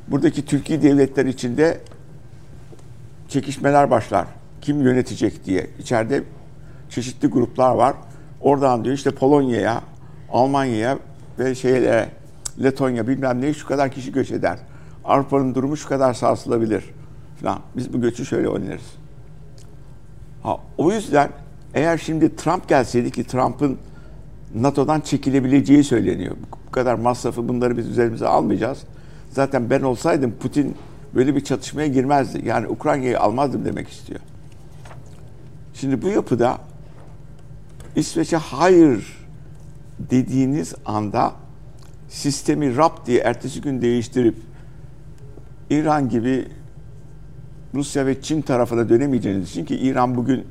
Buradaki 0.08 0.44
Türkiye 0.44 0.82
devletler 0.82 1.26
içinde 1.26 1.80
çekişmeler 3.28 3.90
başlar. 3.90 4.26
Kim 4.60 4.82
yönetecek 4.82 5.44
diye. 5.44 5.70
İçeride 5.78 6.22
çeşitli 6.90 7.28
gruplar 7.28 7.74
var. 7.74 7.94
Oradan 8.40 8.84
diyor 8.84 8.94
işte 8.94 9.10
Polonya'ya, 9.10 9.82
Almanya'ya 10.32 10.98
ve 11.38 11.54
şeylere 11.54 12.08
Letonya 12.62 13.08
bilmem 13.08 13.42
ne 13.42 13.54
şu 13.54 13.66
kadar 13.66 13.90
kişi 13.90 14.12
göç 14.12 14.30
eder. 14.30 14.58
Avrupa'nın 15.04 15.54
durumu 15.54 15.76
şu 15.76 15.88
kadar 15.88 16.14
sarsılabilir 16.14 16.84
falan. 17.40 17.60
Biz 17.76 17.92
bu 17.92 18.00
göçü 18.00 18.26
şöyle 18.26 18.48
oynarız. 18.48 18.94
Ha, 20.42 20.56
o 20.78 20.92
yüzden 20.92 21.30
eğer 21.74 21.98
şimdi 21.98 22.36
Trump 22.36 22.68
gelseydi 22.68 23.10
ki 23.10 23.24
Trump'ın 23.24 23.78
NATO'dan 24.54 25.00
çekilebileceği 25.00 25.84
söyleniyor. 25.84 26.36
Bu 26.66 26.70
kadar 26.70 26.94
masrafı 26.94 27.48
bunları 27.48 27.76
biz 27.76 27.86
üzerimize 27.86 28.26
almayacağız. 28.26 28.78
Zaten 29.30 29.70
ben 29.70 29.82
olsaydım 29.82 30.34
Putin 30.40 30.76
böyle 31.14 31.36
bir 31.36 31.44
çatışmaya 31.44 31.88
girmezdi. 31.88 32.42
Yani 32.44 32.68
Ukrayna'yı 32.68 33.20
almazdım 33.20 33.64
demek 33.64 33.88
istiyor. 33.88 34.20
Şimdi 35.74 36.02
bu 36.02 36.08
yapıda 36.08 36.58
İsveç'e 37.96 38.36
hayır 38.36 39.26
dediğiniz 39.98 40.74
anda 40.86 41.32
sistemi 42.08 42.76
rap 42.76 43.06
diye 43.06 43.20
ertesi 43.20 43.60
gün 43.60 43.82
değiştirip 43.82 44.36
İran 45.70 46.08
gibi 46.08 46.48
Rusya 47.78 48.06
ve 48.06 48.22
Çin 48.22 48.42
tarafına 48.42 48.88
dönemeyeceğiniz 48.88 49.50
için 49.50 49.64
ki 49.64 49.76
İran 49.76 50.16
bugün 50.16 50.44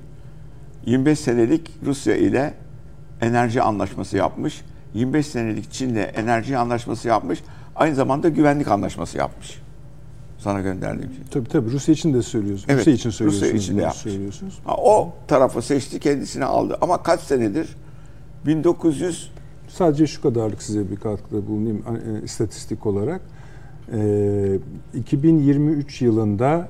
25 0.85 1.19
senelik 1.19 1.71
Rusya 1.85 2.15
ile 2.15 2.53
enerji 3.21 3.61
anlaşması 3.61 4.17
yapmış. 4.17 4.61
25 4.93 5.27
senelik 5.27 5.71
Çin'le 5.71 5.95
enerji 6.15 6.57
anlaşması 6.57 7.07
yapmış. 7.07 7.39
Aynı 7.75 7.95
zamanda 7.95 8.29
güvenlik 8.29 8.67
anlaşması 8.67 9.17
yapmış. 9.17 9.61
Sana 10.37 10.61
gönderdiğim 10.61 11.13
şey. 11.13 11.23
Tabii 11.31 11.49
tabii 11.49 11.71
Rusya 11.71 11.93
için 11.93 12.13
de 12.13 12.21
söylüyorsunuz. 12.21 12.69
Evet, 12.69 12.79
Rusya 12.79 12.93
için 12.93 13.09
Rusya 13.09 13.17
söylüyorsunuz. 13.17 13.63
için 13.63 13.77
de 13.77 13.81
yapmış. 13.81 14.01
söylüyorsunuz. 14.01 14.59
Ha, 14.65 14.75
o 14.77 15.13
tarafı 15.27 15.61
seçti, 15.61 15.99
kendisine 15.99 16.45
aldı. 16.45 16.77
Ama 16.81 17.03
kaç 17.03 17.19
senedir? 17.19 17.75
1900 18.45 19.31
Sadece 19.67 20.07
şu 20.07 20.21
kadarlık 20.21 20.63
size 20.63 20.91
bir 20.91 20.95
katkıda 20.95 21.47
bulunayım 21.47 21.83
e, 21.87 22.23
istatistik 22.23 22.85
olarak. 22.85 23.21
E, 23.93 24.59
2023 24.93 26.01
yılında 26.01 26.69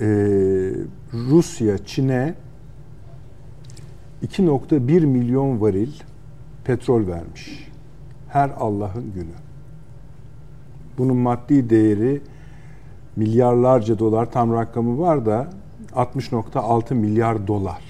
e, 0.00 0.06
Rusya 1.12 1.78
Çin'e 1.78 2.34
2.1 4.26 5.06
milyon 5.06 5.60
varil 5.60 5.92
petrol 6.64 7.06
vermiş. 7.06 7.70
Her 8.28 8.50
Allah'ın 8.50 9.12
günü. 9.12 9.34
Bunun 10.98 11.16
maddi 11.16 11.70
değeri 11.70 12.22
milyarlarca 13.16 13.98
dolar 13.98 14.32
tam 14.32 14.54
rakamı 14.54 14.98
var 14.98 15.26
da 15.26 15.50
60.6 15.92 16.94
milyar 16.94 17.46
dolar. 17.46 17.82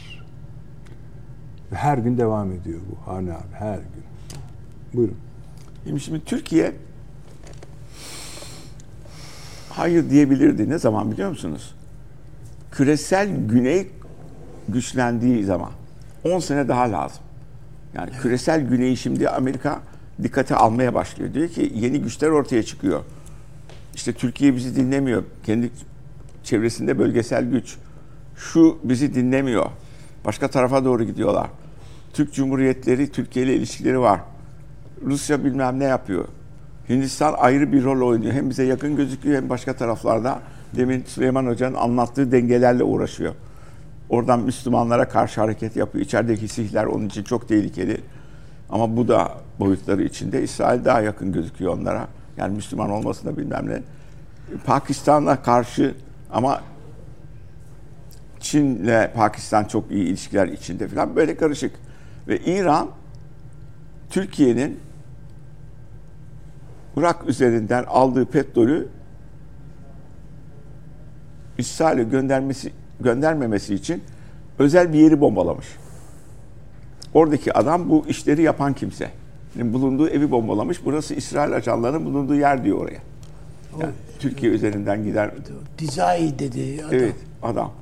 Ve 1.72 1.76
her 1.76 1.98
gün 1.98 2.18
devam 2.18 2.52
ediyor 2.52 2.80
bu 2.90 3.12
Hane 3.12 3.32
abi 3.32 3.52
her 3.52 3.76
gün. 3.76 4.04
Buyurun. 4.94 5.16
Şimdi, 5.84 6.00
şimdi 6.00 6.24
Türkiye 6.24 6.72
hayır 9.68 10.10
diyebilirdi. 10.10 10.68
Ne 10.68 10.78
zaman 10.78 11.12
biliyor 11.12 11.30
musunuz? 11.30 11.74
Küresel 12.70 13.28
güney 13.48 13.88
güçlendiği 14.68 15.44
zaman. 15.44 15.70
10 16.24 16.38
sene 16.38 16.68
daha 16.68 16.92
lazım. 16.92 17.22
Yani 17.94 18.10
küresel 18.22 18.60
güneyi 18.60 18.96
şimdi 18.96 19.28
Amerika 19.28 19.80
dikkate 20.22 20.54
almaya 20.54 20.94
başlıyor. 20.94 21.34
Diyor 21.34 21.48
ki 21.48 21.72
yeni 21.74 22.00
güçler 22.00 22.28
ortaya 22.28 22.62
çıkıyor. 22.62 23.00
İşte 23.94 24.12
Türkiye 24.12 24.56
bizi 24.56 24.76
dinlemiyor. 24.76 25.24
Kendi 25.46 25.70
çevresinde 26.44 26.98
bölgesel 26.98 27.44
güç. 27.44 27.76
Şu 28.36 28.78
bizi 28.84 29.14
dinlemiyor. 29.14 29.66
Başka 30.24 30.48
tarafa 30.48 30.84
doğru 30.84 31.04
gidiyorlar. 31.04 31.50
Türk 32.12 32.34
Cumhuriyetleri, 32.34 33.12
Türkiye 33.12 33.44
ile 33.44 33.54
ilişkileri 33.54 34.00
var. 34.00 34.20
Rusya 35.02 35.44
bilmem 35.44 35.78
ne 35.78 35.84
yapıyor. 35.84 36.24
Hindistan 36.88 37.34
ayrı 37.38 37.72
bir 37.72 37.84
rol 37.84 38.08
oynuyor. 38.08 38.32
Hem 38.32 38.50
bize 38.50 38.64
yakın 38.64 38.96
gözüküyor 38.96 39.36
hem 39.36 39.48
başka 39.48 39.76
taraflarda. 39.76 40.40
Demin 40.76 41.04
Süleyman 41.04 41.46
Hoca'nın 41.46 41.74
anlattığı 41.74 42.32
dengelerle 42.32 42.82
uğraşıyor. 42.82 43.34
Oradan 44.08 44.40
Müslümanlara 44.40 45.08
karşı 45.08 45.40
hareket 45.40 45.76
yapıyor. 45.76 46.04
İçerideki 46.04 46.48
sihler 46.48 46.84
onun 46.84 47.06
için 47.06 47.22
çok 47.22 47.48
tehlikeli. 47.48 48.00
Ama 48.70 48.96
bu 48.96 49.08
da 49.08 49.32
boyutları 49.58 50.02
içinde 50.02 50.42
İsrail 50.42 50.84
daha 50.84 51.00
yakın 51.00 51.32
gözüküyor 51.32 51.78
onlara. 51.78 52.08
Yani 52.36 52.54
Müslüman 52.54 52.90
olmasına 52.90 53.36
bilmem 53.36 53.68
ne. 53.68 53.82
Pakistan'la 54.64 55.42
karşı 55.42 55.94
ama 56.32 56.60
Çin'le 58.40 59.08
Pakistan 59.14 59.64
çok 59.64 59.90
iyi 59.90 60.04
ilişkiler 60.04 60.48
içinde 60.48 60.88
falan 60.88 61.16
böyle 61.16 61.36
karışık. 61.36 61.72
Ve 62.28 62.38
İran 62.38 62.88
Türkiye'nin 64.10 64.80
Irak 66.96 67.28
üzerinden 67.28 67.84
aldığı 67.84 68.26
petrolü 68.26 68.88
İsrail'e 71.60 72.02
göndermesi 72.02 72.72
göndermemesi 73.00 73.74
için 73.74 74.02
özel 74.58 74.92
bir 74.92 74.98
yeri 74.98 75.20
bombalamış. 75.20 75.66
Oradaki 77.14 77.52
adam 77.52 77.90
bu 77.90 78.04
işleri 78.08 78.42
yapan 78.42 78.72
kimse. 78.72 79.10
Yani 79.56 79.72
bulunduğu 79.72 80.08
evi 80.08 80.30
bombalamış. 80.30 80.84
Burası 80.84 81.14
İsrail 81.14 81.52
ajanlarının 81.52 82.04
bulunduğu 82.04 82.34
yer 82.34 82.64
diyor 82.64 82.78
oraya. 82.78 83.00
Yani 83.80 83.92
Türkiye 84.18 84.52
üzerinden 84.52 85.04
gider. 85.04 85.30
Dizai 85.78 86.38
dedi 86.38 86.84
adam. 86.84 86.94
Evet 86.94 87.14
adam. 87.42 87.72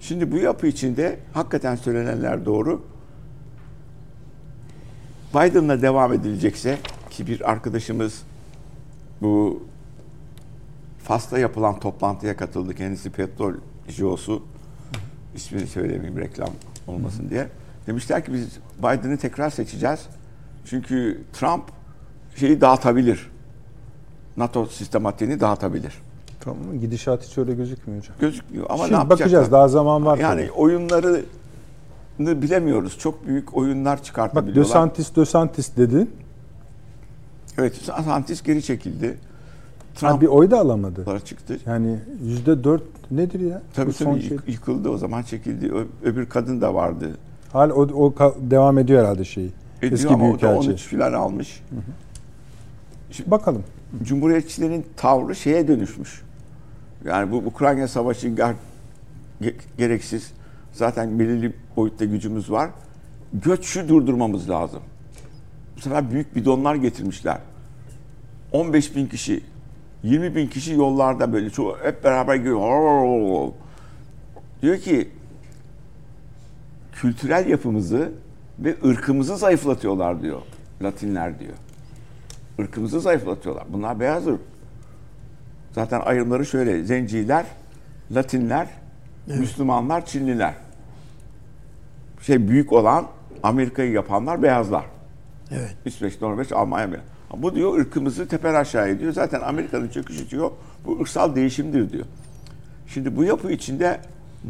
Şimdi 0.00 0.32
bu 0.32 0.36
yapı 0.36 0.66
içinde 0.66 1.18
hakikaten 1.32 1.76
söylenenler 1.76 2.44
doğru. 2.44 2.82
Biden'la 5.34 5.82
devam 5.82 6.12
edilecekse 6.12 6.78
ki 7.10 7.26
bir 7.26 7.50
arkadaşımız 7.50 8.22
bu 9.22 9.62
Fas'ta 11.10 11.38
yapılan 11.38 11.80
toplantıya 11.80 12.36
katıldı. 12.36 12.74
Kendisi 12.74 13.10
petrol 13.10 13.54
CEO'su. 13.88 14.42
İsmini 15.34 15.66
söylemeyeyim 15.66 16.18
reklam 16.18 16.48
olmasın 16.86 17.30
diye. 17.30 17.48
Demişler 17.86 18.24
ki 18.24 18.32
biz 18.32 18.58
Biden'ı 18.78 19.16
tekrar 19.16 19.50
seçeceğiz. 19.50 20.00
Çünkü 20.64 21.20
Trump 21.32 21.64
şeyi 22.36 22.60
dağıtabilir. 22.60 23.30
NATO 24.36 24.66
sistematiğini 24.66 25.40
dağıtabilir. 25.40 25.94
Tamam 26.40 26.80
gidişat 26.80 27.24
hiç 27.26 27.38
öyle 27.38 27.54
gözükmüyor 27.54 28.02
hocam. 28.02 28.16
Gözükmüyor 28.20 28.66
ama 28.68 28.76
Şimdi 28.76 28.92
ne 28.92 28.96
yapacaklar? 28.96 29.18
bakacağız 29.18 29.52
daha 29.52 29.68
zaman 29.68 30.06
var. 30.06 30.18
Yani 30.18 30.40
tabii. 30.40 30.52
oyunları 30.52 31.24
bilemiyoruz. 32.18 32.98
Çok 32.98 33.26
büyük 33.26 33.56
oyunlar 33.56 33.98
Bak 33.98 34.04
çıkartabiliyorlar. 34.04 34.64
Dösantis 34.64 35.16
Dösantis 35.16 35.76
dedin. 35.76 36.10
Evet, 37.58 37.74
Atlantis 37.92 38.42
geri 38.42 38.62
çekildi. 38.62 39.18
Ha, 40.00 40.20
bir 40.20 40.26
oy 40.26 40.50
da 40.50 40.60
alamadı. 40.60 41.04
Trump 41.04 41.26
çıktı. 41.26 41.58
Yani 41.66 41.98
yüzde 42.24 42.64
dört 42.64 42.82
nedir 43.10 43.40
ya? 43.40 43.62
Tabii 43.74 43.88
Bu 43.88 43.92
son 43.92 44.12
tabii 44.12 44.22
şey. 44.22 44.30
yık- 44.36 44.48
yıkıldı 44.48 44.88
o 44.88 44.98
zaman 44.98 45.22
çekildi. 45.22 45.72
Ö- 45.72 45.86
Öbür 46.04 46.26
kadın 46.26 46.60
da 46.60 46.74
vardı. 46.74 47.16
Hala 47.52 47.72
o, 47.74 47.82
o 47.82 48.14
devam 48.50 48.78
ediyor 48.78 49.00
herhalde 49.00 49.24
şeyi. 49.24 49.50
Ediyor 49.78 49.92
Eski 49.92 50.08
ama 50.08 50.16
o 50.16 50.26
da 50.26 50.30
büyükelçi. 50.30 50.70
13 50.70 50.90
falan 50.90 51.12
almış. 51.12 51.62
Bakalım. 53.26 53.64
Cumhuriyetçilerin 54.02 54.86
tavrı 54.96 55.34
şeye 55.36 55.68
dönüşmüş. 55.68 56.22
Yani 57.04 57.32
bu 57.32 57.36
Ukrayna 57.36 57.88
savaşı 57.88 58.28
ger- 58.28 58.54
ge- 59.42 59.54
gereksiz. 59.78 60.32
Zaten 60.72 61.18
belirli 61.18 61.52
boyutta 61.76 62.04
gücümüz 62.04 62.50
var. 62.50 62.70
Göçü 63.32 63.88
durdurmamız 63.88 64.50
lazım. 64.50 64.80
Bu 65.76 65.80
sefer 65.80 66.10
büyük 66.10 66.36
bidonlar 66.36 66.74
getirmişler. 66.74 67.38
15 68.52 68.96
bin 68.96 69.06
kişi, 69.06 69.42
20 70.02 70.34
bin 70.34 70.46
kişi 70.46 70.74
yollarda 70.74 71.32
böyle 71.32 71.50
çoğu 71.50 71.76
hep 71.82 72.04
beraber 72.04 72.34
gidiyor. 72.34 73.52
Diyor 74.62 74.78
ki 74.78 75.10
kültürel 76.92 77.46
yapımızı 77.46 78.12
ve 78.58 78.76
ırkımızı 78.84 79.36
zayıflatıyorlar 79.36 80.22
diyor 80.22 80.40
Latinler 80.82 81.38
diyor. 81.38 81.54
Irkımızı 82.58 83.00
zayıflatıyorlar. 83.00 83.64
Bunlar 83.68 84.00
beyaz 84.00 84.26
ırk. 84.26 84.40
Zaten 85.72 86.00
ayrımları 86.00 86.46
şöyle. 86.46 86.84
Zenciler, 86.84 87.46
Latinler, 88.10 88.68
Müslümanlar, 89.26 90.06
Çinliler. 90.06 90.54
Şey 92.22 92.48
büyük 92.48 92.72
olan 92.72 93.06
Amerika'yı 93.42 93.92
yapanlar 93.92 94.42
beyazlar. 94.42 94.84
Evet. 95.50 95.76
İsveç, 95.84 96.20
Norveç, 96.20 96.52
Almanya. 96.52 96.88
Bu 97.36 97.54
diyor 97.54 97.78
ırkımızı 97.78 98.28
teper 98.28 98.54
aşağı 98.54 98.88
ediyor. 98.88 99.12
Zaten 99.12 99.40
Amerika'nın 99.40 99.88
çöküşü 99.88 100.30
diyor. 100.30 100.50
Bu 100.86 101.00
ırksal 101.00 101.34
değişimdir 101.36 101.92
diyor. 101.92 102.04
Şimdi 102.86 103.16
bu 103.16 103.24
yapı 103.24 103.52
içinde 103.52 104.00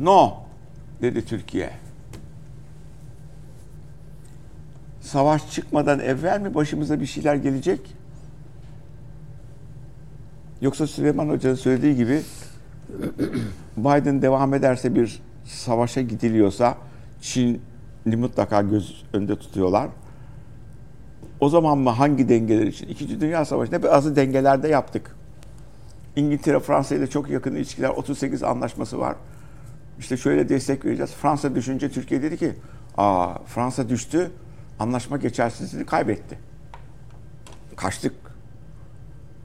no 0.01 0.35
dedi 1.03 1.25
Türkiye. 1.25 1.71
Savaş 5.01 5.51
çıkmadan 5.51 6.01
evvel 6.01 6.41
mi 6.41 6.55
başımıza 6.55 7.01
bir 7.01 7.07
şeyler 7.07 7.35
gelecek? 7.35 7.81
Yoksa 10.61 10.87
Süleyman 10.87 11.29
Hoca'nın 11.29 11.55
söylediği 11.55 11.97
gibi 11.97 12.23
Biden 13.77 14.23
devam 14.23 14.55
ederse 14.55 14.95
bir 14.95 15.23
savaşa 15.45 16.01
gidiliyorsa 16.01 16.79
Çin'i 17.21 18.17
mutlaka 18.17 18.63
göz 18.63 19.05
önünde 19.13 19.37
tutuyorlar. 19.37 19.89
O 21.41 21.49
zaman 21.49 21.79
mı 21.79 21.91
hangi 21.91 22.29
dengeler 22.29 22.67
için? 22.67 22.89
İkinci 22.89 23.21
Dünya 23.21 23.45
Savaşı'nda 23.45 23.83
bazı 23.83 24.17
dengelerde 24.17 24.69
yaptık. 24.69 25.17
İngiltere 26.17 26.61
Fransa 26.61 26.95
ile 26.95 27.07
çok 27.07 27.31
yakın 27.31 27.55
ilişkiler 27.55 27.89
38 27.89 28.43
anlaşması 28.43 28.99
var. 28.99 29.17
İşte 29.99 30.17
şöyle 30.17 30.49
destek 30.49 30.85
vereceğiz. 30.85 31.13
Fransa 31.13 31.55
düşünce 31.55 31.91
Türkiye 31.91 32.23
dedi 32.23 32.37
ki 32.37 32.55
Aa, 32.97 33.35
Fransa 33.47 33.89
düştü 33.89 34.31
anlaşma 34.79 35.17
geçersizliğini 35.17 35.87
kaybetti. 35.87 36.39
Kaçtık. 37.77 38.15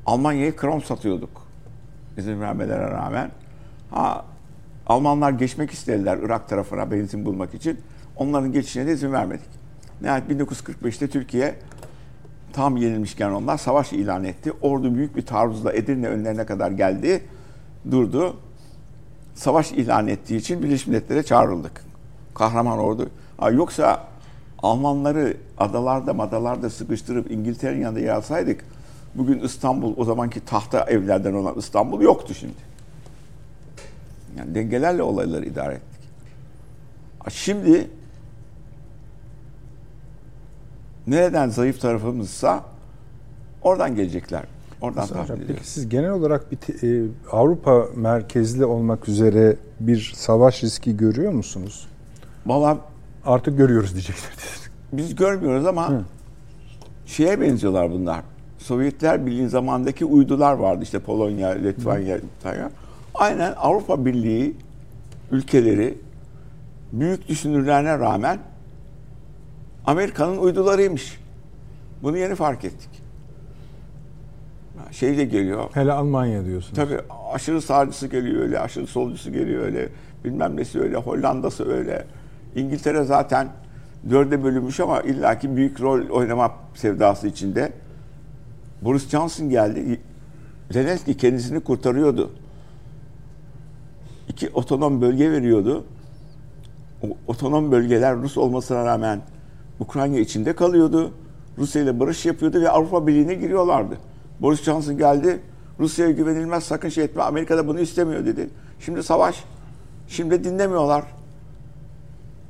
Almanya'ya 0.05 0.55
krom 0.55 0.81
satıyorduk. 0.81 1.47
İzin 2.17 2.41
vermelere 2.41 2.91
rağmen. 2.91 3.31
Ha, 3.91 4.25
Almanlar 4.87 5.31
geçmek 5.31 5.71
istediler 5.71 6.17
Irak 6.17 6.49
tarafına 6.49 6.91
benzin 6.91 7.25
bulmak 7.25 7.53
için. 7.53 7.79
Onların 8.15 8.51
geçişine 8.51 8.87
de 8.87 8.93
izin 8.93 9.11
vermedik. 9.11 9.49
Nihayet 10.01 10.29
1945'te 10.29 11.07
Türkiye 11.07 11.55
tam 12.55 12.77
yenilmişken 12.77 13.29
onlar 13.29 13.57
savaş 13.57 13.93
ilan 13.93 14.23
etti. 14.23 14.53
Ordu 14.61 14.95
büyük 14.95 15.15
bir 15.15 15.25
taarruzla 15.25 15.73
Edirne 15.73 16.07
önlerine 16.07 16.45
kadar 16.45 16.71
geldi. 16.71 17.23
Durdu. 17.91 18.37
Savaş 19.35 19.71
ilan 19.71 20.07
ettiği 20.07 20.35
için 20.35 20.63
Birleşmiş 20.63 20.87
Milletler'e 20.87 21.23
çağrıldık. 21.23 21.81
Kahraman 22.33 22.79
ordu. 22.79 23.09
Ha, 23.37 23.49
yoksa 23.51 24.07
Almanları 24.63 25.37
adalarda 25.57 26.13
madalarda 26.13 26.69
sıkıştırıp 26.69 27.31
İngiltere'nin 27.31 27.81
yanında 27.81 27.99
yer 27.99 28.13
alsaydık 28.13 28.65
bugün 29.15 29.39
İstanbul 29.39 29.93
o 29.97 30.03
zamanki 30.03 30.45
tahta 30.45 30.83
evlerden 30.83 31.33
olan 31.33 31.55
İstanbul 31.57 32.01
yoktu 32.01 32.33
şimdi. 32.33 32.75
Yani 34.37 34.55
dengelerle 34.55 35.03
olayları 35.03 35.45
idare 35.45 35.73
ettik. 35.73 36.09
Şimdi 37.29 37.87
nereden 41.07 41.49
zayıf 41.49 41.81
tarafımızsa 41.81 42.63
oradan 43.61 43.95
gelecekler. 43.95 44.43
Oradan 44.81 45.07
tahmin 45.07 45.43
peki 45.47 45.67
siz 45.67 45.89
genel 45.89 46.11
olarak 46.11 46.51
bir 46.51 46.57
te- 46.57 46.87
e, 46.87 47.03
Avrupa 47.31 47.85
merkezli 47.95 48.65
olmak 48.65 49.09
üzere 49.09 49.55
bir 49.79 50.13
savaş 50.15 50.63
riski 50.63 50.97
görüyor 50.97 51.31
musunuz? 51.31 51.87
Valla 52.45 52.77
Artık 53.25 53.57
görüyoruz 53.57 53.93
diyecekler. 53.93 54.31
biz 54.93 55.15
görmüyoruz 55.15 55.65
ama 55.65 55.91
şeye 57.05 57.41
benziyorlar 57.41 57.91
bunlar. 57.91 58.21
Sovyetler 58.57 59.25
Birliği 59.25 59.49
zamandaki 59.49 60.05
uydular 60.05 60.53
vardı 60.53 60.83
işte 60.83 60.99
Polonya, 60.99 61.49
Litvanya, 61.49 62.15
Litvanya. 62.15 62.71
Aynen 63.15 63.53
Avrupa 63.57 64.05
Birliği 64.05 64.55
ülkeleri 65.31 65.97
büyük 66.93 67.27
düşünürlerine 67.27 67.99
rağmen 67.99 68.39
Amerika'nın 69.87 70.37
uydularıymış. 70.37 71.19
Bunu 72.03 72.17
yeni 72.17 72.35
fark 72.35 72.65
ettik. 72.65 72.89
Şey 74.91 75.17
de 75.17 75.25
geliyor. 75.25 75.69
Hele 75.73 75.91
Almanya 75.91 76.45
diyorsunuz. 76.45 76.75
Tabii 76.75 76.99
aşırı 77.33 77.61
sağcısı 77.61 78.07
geliyor 78.07 78.41
öyle, 78.41 78.59
aşırı 78.59 78.87
solcusu 78.87 79.31
geliyor 79.31 79.63
öyle. 79.63 79.89
Bilmem 80.23 80.57
nesi 80.57 80.79
öyle, 80.81 80.95
Hollanda'sı 80.97 81.71
öyle. 81.71 82.05
İngiltere 82.55 83.03
zaten 83.03 83.47
dörde 84.09 84.43
bölünmüş 84.43 84.79
ama 84.79 85.01
illaki 85.01 85.55
büyük 85.55 85.81
rol 85.81 86.09
oynama 86.09 86.51
sevdası 86.75 87.27
içinde. 87.27 87.71
Boris 88.81 89.09
Johnson 89.09 89.49
geldi. 89.49 89.99
Zelenski 90.71 91.17
kendisini 91.17 91.59
kurtarıyordu. 91.59 92.31
İki 94.29 94.49
otonom 94.49 95.01
bölge 95.01 95.31
veriyordu. 95.31 95.85
O 97.03 97.07
otonom 97.27 97.71
bölgeler 97.71 98.15
Rus 98.15 98.37
olmasına 98.37 98.85
rağmen 98.85 99.21
Ukrayna 99.79 100.17
içinde 100.19 100.55
kalıyordu. 100.55 101.13
Rusya 101.57 101.81
ile 101.81 101.99
barış 101.99 102.25
yapıyordu 102.25 102.61
ve 102.61 102.69
Avrupa 102.69 103.07
Birliği'ne 103.07 103.33
giriyorlardı. 103.33 103.97
Boris 104.41 104.63
Johnson 104.63 104.97
geldi. 104.97 105.39
Rusya'ya 105.79 106.11
güvenilmez 106.11 106.63
sakın 106.63 106.89
şey 106.89 107.03
etme. 107.03 107.23
Amerika 107.23 107.57
da 107.57 107.67
bunu 107.67 107.79
istemiyor 107.79 108.25
dedi. 108.25 108.49
Şimdi 108.79 109.03
savaş. 109.03 109.43
Şimdi 110.07 110.43
dinlemiyorlar. 110.43 111.03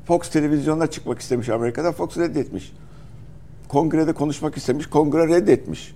Fox 0.05 0.29
televizyonda 0.29 0.87
çıkmak 0.87 1.19
istemiş 1.19 1.49
Amerika'da. 1.49 1.91
Fox 1.91 2.17
reddetmiş. 2.17 2.73
Kongrede 3.67 4.13
konuşmak 4.13 4.57
istemiş. 4.57 4.87
Kongre 4.87 5.27
reddetmiş. 5.27 5.95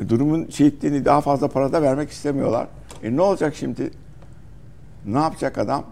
E, 0.00 0.08
durumun 0.08 0.42
ettiğini 0.42 1.04
daha 1.04 1.20
fazla 1.20 1.48
para 1.48 1.72
da 1.72 1.82
vermek 1.82 2.10
istemiyorlar. 2.10 2.68
E 3.02 3.16
ne 3.16 3.22
olacak 3.22 3.54
şimdi? 3.54 3.90
Ne 5.06 5.18
yapacak 5.18 5.58
adam? 5.58 5.84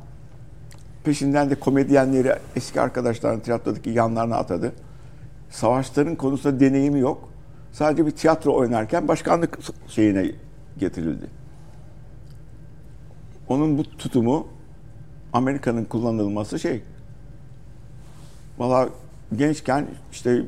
Peşinden 1.05 1.51
de 1.51 1.55
komedyenleri 1.55 2.35
eski 2.57 2.81
arkadaşlarının 2.81 3.41
tiyatrodaki 3.41 3.91
yanlarına 3.91 4.37
atadı. 4.37 4.73
Savaşların 5.51 6.17
konusunda 6.17 6.61
deneyimi 6.61 7.01
yok. 7.01 7.29
Sadece 7.73 8.07
bir 8.07 8.11
tiyatro 8.11 8.55
oynarken 8.55 9.09
başkanlık 9.09 9.59
şeyine 9.89 10.31
getirildi. 10.79 11.27
Onun 13.49 13.79
bu 13.79 13.83
tutumu 13.85 14.47
Amerika'nın 15.33 15.85
kullanılması 15.85 16.59
şey. 16.59 16.83
Valla 18.59 18.89
gençken 19.37 19.87
işte 20.13 20.43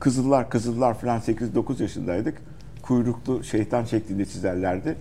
Kızıllar, 0.00 0.50
Kızıllar 0.50 0.94
falan 0.94 1.20
8-9 1.20 1.82
yaşındaydık. 1.82 2.42
Kuyruklu 2.82 3.44
şeytan 3.44 3.84
şeklinde 3.84 4.24
çizerlerdi. 4.24 4.96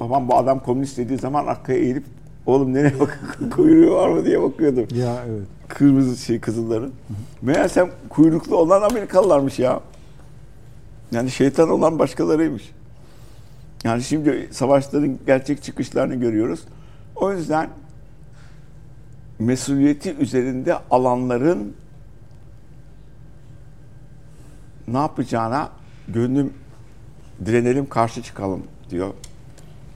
Babam 0.00 0.28
bu 0.28 0.36
adam 0.36 0.60
komünist 0.60 0.98
dediği 0.98 1.18
zaman 1.18 1.46
arkaya 1.46 1.78
eğilip 1.78 2.04
oğlum 2.50 2.74
nereye 2.74 3.00
bak 3.00 3.20
kuyruğu 3.50 3.94
var 3.94 4.08
mı 4.08 4.24
diye 4.24 4.42
bakıyordum. 4.42 4.86
Ya 4.94 5.24
evet. 5.28 5.42
Kırmızı 5.68 6.16
şey 6.16 6.40
Kızılların. 6.40 6.90
Meğersem 7.42 7.90
kuyruklu 8.08 8.56
olan 8.56 8.82
Amerikalılarmış 8.82 9.58
ya. 9.58 9.80
Yani 11.12 11.30
şeytan 11.30 11.68
olan 11.68 11.98
başkalarıymış. 11.98 12.70
Yani 13.84 14.02
şimdi 14.02 14.48
savaşların 14.50 15.18
gerçek 15.26 15.62
çıkışlarını 15.62 16.14
görüyoruz. 16.14 16.60
O 17.16 17.32
yüzden 17.32 17.68
mesuliyeti 19.38 20.14
üzerinde 20.14 20.74
alanların 20.90 21.74
ne 24.88 24.98
yapacağına 24.98 25.70
gönlüm 26.08 26.52
direnelim 27.46 27.88
karşı 27.88 28.22
çıkalım 28.22 28.62
diyor 28.90 29.14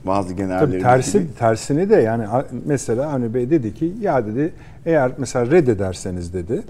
bazı 0.05 0.33
generallerin. 0.33 0.71
Tabii 0.71 0.81
tersi 0.81 1.35
tersini 1.35 1.89
de 1.89 1.95
yani 1.95 2.25
mesela 2.65 3.09
Avni 3.13 3.33
Bey 3.33 3.49
dedi 3.49 3.73
ki 3.73 3.93
ya 4.01 4.25
dedi 4.25 4.53
eğer 4.85 5.11
mesela 5.17 5.51
reddederseniz 5.51 6.33
dedi 6.33 6.63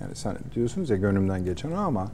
yani 0.00 0.14
sen 0.14 0.34
diyorsunuz 0.54 0.90
ya 0.90 0.96
gönlümden 0.96 1.44
geçen 1.44 1.72
ama 1.72 2.06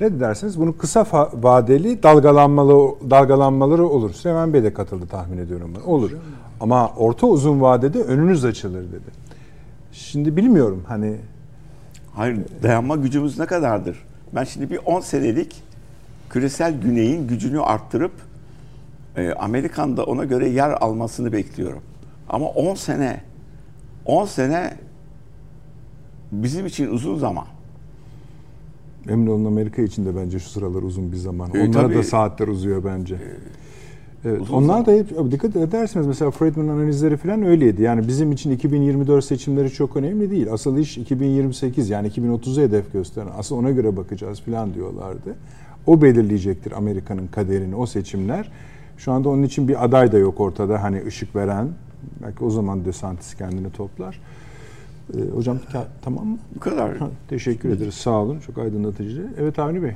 Reddederseniz 0.00 0.60
bunun 0.60 0.72
kısa 0.72 1.30
vadeli 1.34 2.02
dalgalanmalı 2.02 2.94
dalgalanmaları 3.10 3.86
olur. 3.86 4.12
Süleyman 4.12 4.52
Bey 4.52 4.62
de 4.62 4.74
katıldı 4.74 5.06
tahmin 5.06 5.38
ediyorum. 5.38 5.72
buna. 5.74 5.84
Olur. 5.84 6.10
Ama 6.60 6.88
orta 6.88 7.26
uzun 7.26 7.60
vadede 7.60 8.02
önünüz 8.02 8.44
açılır 8.44 8.82
dedi. 8.82 9.26
Şimdi 9.92 10.36
bilmiyorum 10.36 10.82
hani 10.88 11.16
Hayır, 12.14 12.38
dayanma 12.62 12.96
gücümüz 12.96 13.38
ne 13.38 13.46
kadardır? 13.46 14.04
Ben 14.34 14.44
şimdi 14.44 14.70
bir 14.70 14.80
10 14.86 15.00
senelik 15.00 15.62
küresel 16.30 16.80
güneyin 16.80 17.28
gücünü 17.28 17.60
arttırıp 17.60 18.12
e, 19.16 19.32
Amerikan 19.32 19.96
da 19.96 20.04
ona 20.04 20.24
göre 20.24 20.48
yer 20.48 20.70
almasını 20.70 21.32
bekliyorum. 21.32 21.82
Ama 22.28 22.46
10 22.46 22.74
sene 22.74 23.20
10 24.04 24.24
sene 24.24 24.74
bizim 26.32 26.66
için 26.66 26.90
uzun 26.90 27.16
zaman. 27.18 27.44
emin 29.08 29.26
olun 29.26 29.44
Amerika 29.44 29.82
için 29.82 30.06
de 30.06 30.16
bence 30.16 30.38
şu 30.38 30.48
sıralar 30.48 30.82
uzun 30.82 31.12
bir 31.12 31.16
zaman. 31.16 31.50
E, 31.54 31.68
Onlara 31.68 31.94
da 31.94 32.02
saatler 32.02 32.48
uzuyor 32.48 32.84
bence. 32.84 33.16
Evet, 34.24 34.40
uzun 34.40 34.54
onlar 34.54 34.66
zaman. 34.66 34.86
da 34.86 34.92
hep 34.92 35.32
dikkat 35.32 35.56
ederseniz 35.56 36.06
mesela 36.06 36.30
Friedman 36.30 36.68
analizleri 36.68 37.16
falan 37.16 37.42
öyleydi. 37.42 37.82
Yani 37.82 38.08
bizim 38.08 38.32
için 38.32 38.50
2024 38.50 39.24
seçimleri 39.24 39.70
çok 39.70 39.96
önemli 39.96 40.30
değil. 40.30 40.52
Asıl 40.52 40.78
iş 40.78 40.98
2028 40.98 41.90
yani 41.90 42.08
2030'u 42.08 42.62
hedef 42.62 42.92
gösteren. 42.92 43.28
Asıl 43.38 43.56
ona 43.56 43.70
göre 43.70 43.96
bakacağız 43.96 44.40
falan 44.40 44.74
diyorlardı. 44.74 45.36
O 45.86 46.02
belirleyecektir 46.02 46.72
Amerika'nın 46.72 47.26
kaderini 47.26 47.76
o 47.76 47.86
seçimler. 47.86 48.50
Şu 48.98 49.12
anda 49.12 49.28
onun 49.28 49.42
için 49.42 49.68
bir 49.68 49.84
aday 49.84 50.12
da 50.12 50.18
yok 50.18 50.40
ortada 50.40 50.82
hani 50.82 51.04
ışık 51.06 51.36
veren. 51.36 51.68
Belki 52.22 52.44
o 52.44 52.50
zaman 52.50 52.84
DeSantis 52.84 53.34
kendini 53.34 53.72
toplar. 53.72 54.20
Ee, 55.14 55.20
hocam 55.34 55.58
ta- 55.72 55.88
tamam 56.02 56.26
mı? 56.26 56.38
Bu 56.54 56.60
kadar. 56.60 56.96
Ha, 56.96 57.08
teşekkür 57.28 57.68
ederiz. 57.70 57.94
Sağ 57.94 58.10
olun. 58.10 58.40
Çok 58.40 58.58
aydınlatıcı. 58.58 59.30
Evet 59.38 59.58
Avni 59.58 59.82
Bey. 59.82 59.92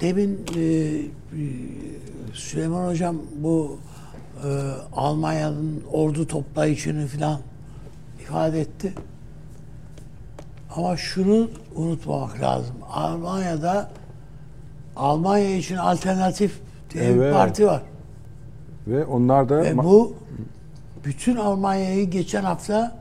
Demin 0.00 0.40
e, 0.56 0.60
e, 0.60 1.02
Süleyman 2.32 2.88
Hocam 2.88 3.16
bu 3.36 3.78
e, 4.44 4.48
Almanya'nın 4.96 5.82
ordu 5.92 6.26
toplayışını 6.26 7.06
falan 7.06 7.40
ifade 8.20 8.60
etti. 8.60 8.92
Ama 10.76 10.96
şunu 10.96 11.50
unutmamak 11.74 12.40
lazım. 12.40 12.74
Almanya'da 12.90 13.90
Almanya 14.96 15.56
için 15.56 15.76
alternatif 15.76 16.60
diye 16.94 17.14
bir 17.14 17.20
Evet. 17.20 17.34
parti 17.34 17.66
var. 17.66 17.82
Ve 18.86 19.04
onlar 19.04 19.48
da 19.48 19.62
Ve 19.62 19.78
bu 19.78 20.14
bütün 21.04 21.36
Almanya'yı 21.36 22.10
geçen 22.10 22.42
hafta 22.44 22.96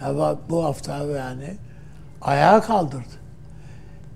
ya 0.00 0.36
bu 0.50 0.64
hafta 0.64 0.96
yani 1.06 1.54
ayağa 2.22 2.60
kaldırdı. 2.60 3.14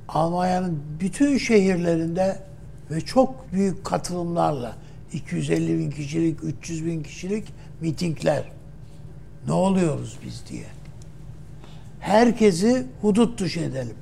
Almanya'nın 0.08 0.82
bütün 1.00 1.38
şehirlerinde 1.38 2.38
ve 2.90 3.00
çok 3.00 3.52
büyük 3.52 3.84
katılımlarla 3.84 4.72
250 5.12 5.78
bin 5.78 5.90
kişilik, 5.90 6.44
300 6.44 6.86
bin 6.86 7.02
kişilik 7.02 7.48
mitingler. 7.80 8.44
Ne 9.46 9.52
oluyoruz 9.52 10.18
biz 10.26 10.44
diye. 10.48 10.64
Herkesi 12.00 12.86
hudut 13.00 13.40
dışı 13.40 13.60
edelim. 13.60 13.96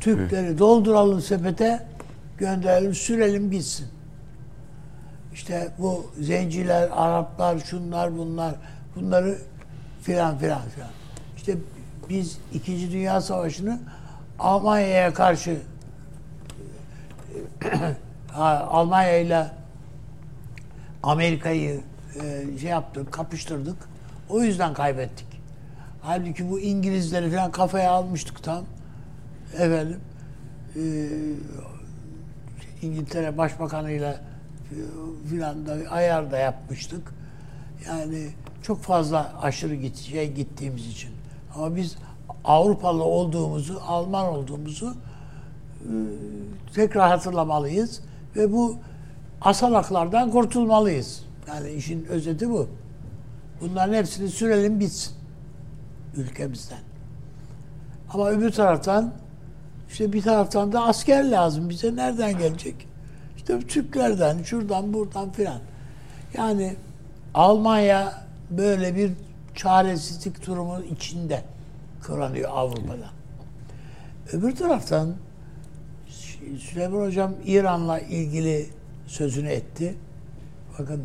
Türkleri 0.00 0.58
dolduralım 0.58 1.20
sepete, 1.20 1.86
gönderelim, 2.38 2.94
sürelim 2.94 3.50
gitsin. 3.50 3.86
İşte 5.36 5.68
bu 5.78 6.10
zenciler, 6.20 6.88
Araplar, 6.92 7.58
şunlar 7.58 8.18
bunlar, 8.18 8.54
bunları 8.96 9.38
filan 10.02 10.38
filan 10.38 10.68
filan. 10.68 10.88
İşte 11.36 11.56
biz 12.08 12.38
İkinci 12.52 12.92
Dünya 12.92 13.20
Savaşı'nı 13.20 13.78
Almanya'ya 14.38 15.14
karşı 15.14 15.60
Ha, 18.32 18.68
Almanya 18.70 19.18
ile 19.18 19.46
Amerika'yı 21.02 21.80
e, 22.22 22.58
şey 22.58 22.70
yaptık, 22.70 23.12
kapıştırdık. 23.12 23.76
O 24.28 24.42
yüzden 24.42 24.74
kaybettik. 24.74 25.26
Halbuki 26.02 26.50
bu 26.50 26.60
İngilizleri 26.60 27.30
falan 27.30 27.50
kafaya 27.50 27.90
almıştık 27.90 28.42
tam. 28.42 28.64
Efendim 29.54 30.00
e, 30.76 30.82
İngiltere 32.82 33.38
Başbakanı'yla 33.38 34.12
e, 34.12 34.25
filan 35.30 35.66
da 35.66 35.76
ayar 35.90 36.30
da 36.30 36.38
yapmıştık. 36.38 37.14
Yani 37.88 38.28
çok 38.62 38.82
fazla 38.82 39.32
aşırı 39.42 39.74
git, 39.74 39.96
şey 39.96 40.32
gittiğimiz 40.32 40.86
için. 40.86 41.10
Ama 41.54 41.76
biz 41.76 41.96
Avrupalı 42.44 43.04
olduğumuzu, 43.04 43.80
Alman 43.86 44.26
olduğumuzu 44.26 44.94
e, 45.80 45.90
tekrar 46.74 47.08
hatırlamalıyız 47.08 48.00
ve 48.36 48.52
bu 48.52 48.76
asalaklardan 49.40 50.30
kurtulmalıyız. 50.30 51.24
Yani 51.48 51.70
işin 51.70 52.04
özeti 52.04 52.50
bu. 52.50 52.68
Bunların 53.60 53.94
hepsini 53.94 54.28
sürelim 54.28 54.80
bitsin 54.80 55.12
ülkemizden. 56.16 56.78
Ama 58.12 58.30
öbür 58.30 58.50
taraftan 58.52 59.12
işte 59.88 60.12
bir 60.12 60.22
taraftan 60.22 60.72
da 60.72 60.84
asker 60.84 61.30
lazım. 61.30 61.68
Bize 61.68 61.96
nereden 61.96 62.38
gelecek? 62.38 62.88
İşte 63.48 63.60
Türklerden, 63.66 64.42
şuradan, 64.42 64.92
buradan 64.94 65.32
filan. 65.32 65.58
Yani 66.36 66.76
Almanya 67.34 68.22
böyle 68.50 68.96
bir 68.96 69.10
çaresizlik 69.54 70.46
durumu 70.46 70.80
içinde 70.90 71.42
kıranıyor 72.02 72.50
Avrupa'da. 72.52 73.10
Öbür 74.32 74.56
taraftan 74.56 75.14
Süleyman 76.58 77.00
Hocam 77.06 77.34
İran'la 77.44 78.00
ilgili 78.00 78.66
sözünü 79.06 79.48
etti. 79.48 79.94
Bakın 80.78 81.04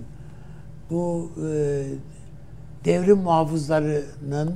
bu 0.89 1.31
e, 1.37 1.83
devrim 2.85 3.17
muhafızlarının 3.17 4.55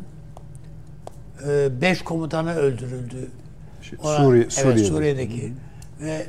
e, 1.48 1.82
beş 1.82 2.02
komutanı 2.02 2.56
öldürüldü. 2.56 3.30
Ona- 4.04 4.18
Suriye, 4.18 4.44
evet, 4.44 4.54
Suriye'de. 4.54 4.84
Suriye'deki. 4.88 5.54
Ve 6.02 6.26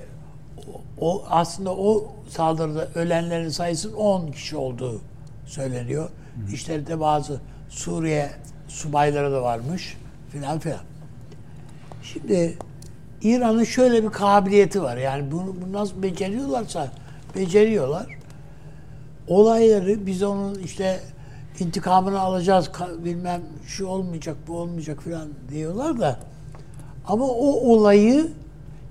o, 1.01 1.25
aslında 1.31 1.75
o 1.77 2.13
saldırıda 2.29 2.89
ölenlerin 2.95 3.49
sayısının 3.49 3.93
10 3.93 4.31
kişi 4.31 4.57
olduğu 4.57 5.01
söyleniyor. 5.47 6.11
İşlerinde 6.53 7.01
bazı 7.01 7.41
Suriye 7.69 8.31
subayları 8.69 9.33
da 9.33 9.43
varmış 9.43 9.97
filan 10.31 10.59
filan. 10.59 10.81
Şimdi 12.03 12.59
İran'ın 13.23 13.65
şöyle 13.65 14.05
bir 14.05 14.09
kabiliyeti 14.09 14.83
var. 14.83 14.97
Yani 14.97 15.33
bunu, 15.33 15.55
bunu 15.63 15.73
nasıl 15.73 16.03
beceriyorlarsa 16.03 16.93
beceriyorlar. 17.37 18.07
Olayları 19.29 20.07
biz 20.07 20.23
onun 20.23 20.55
işte 20.55 21.01
intikamını 21.59 22.21
alacağız 22.21 22.71
bilmem 23.05 23.43
şu 23.67 23.87
olmayacak 23.87 24.37
bu 24.49 24.59
olmayacak 24.59 25.03
filan 25.03 25.29
diyorlar 25.51 26.01
da 26.01 26.19
ama 27.07 27.25
o 27.25 27.47
olayı 27.47 28.33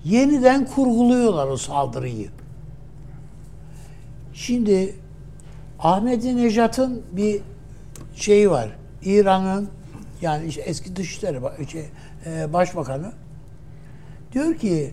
yeniden 0.06 0.66
kurguluyorlar 0.66 1.48
o 1.48 1.58
saldırıyı. 1.58 2.30
Şimdi 4.34 4.96
Ahmedi 5.80 6.38
Nejat'ın 6.38 7.04
bir 7.12 7.42
şeyi 8.16 8.50
var. 8.50 8.70
İran'ın 9.04 9.70
yani 10.22 10.48
işte 10.48 10.62
eski 10.62 10.96
Dışişleri 10.96 11.40
şey, 11.72 11.86
e, 12.26 12.54
Başbakanı 12.54 13.12
diyor 14.34 14.56
ki 14.56 14.92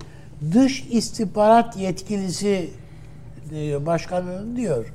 dış 0.53 0.87
istihbarat 0.91 1.77
yetkilisi 1.77 2.71
başkanının 3.87 4.57
diyor 4.57 4.93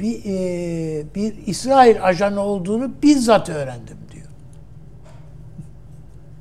bir 0.00 0.24
e, 0.24 1.04
bir 1.14 1.46
İsrail 1.46 2.04
ajanı 2.04 2.40
olduğunu 2.40 2.90
bizzat 3.02 3.48
öğrendim 3.48 3.96
diyor. 4.12 4.26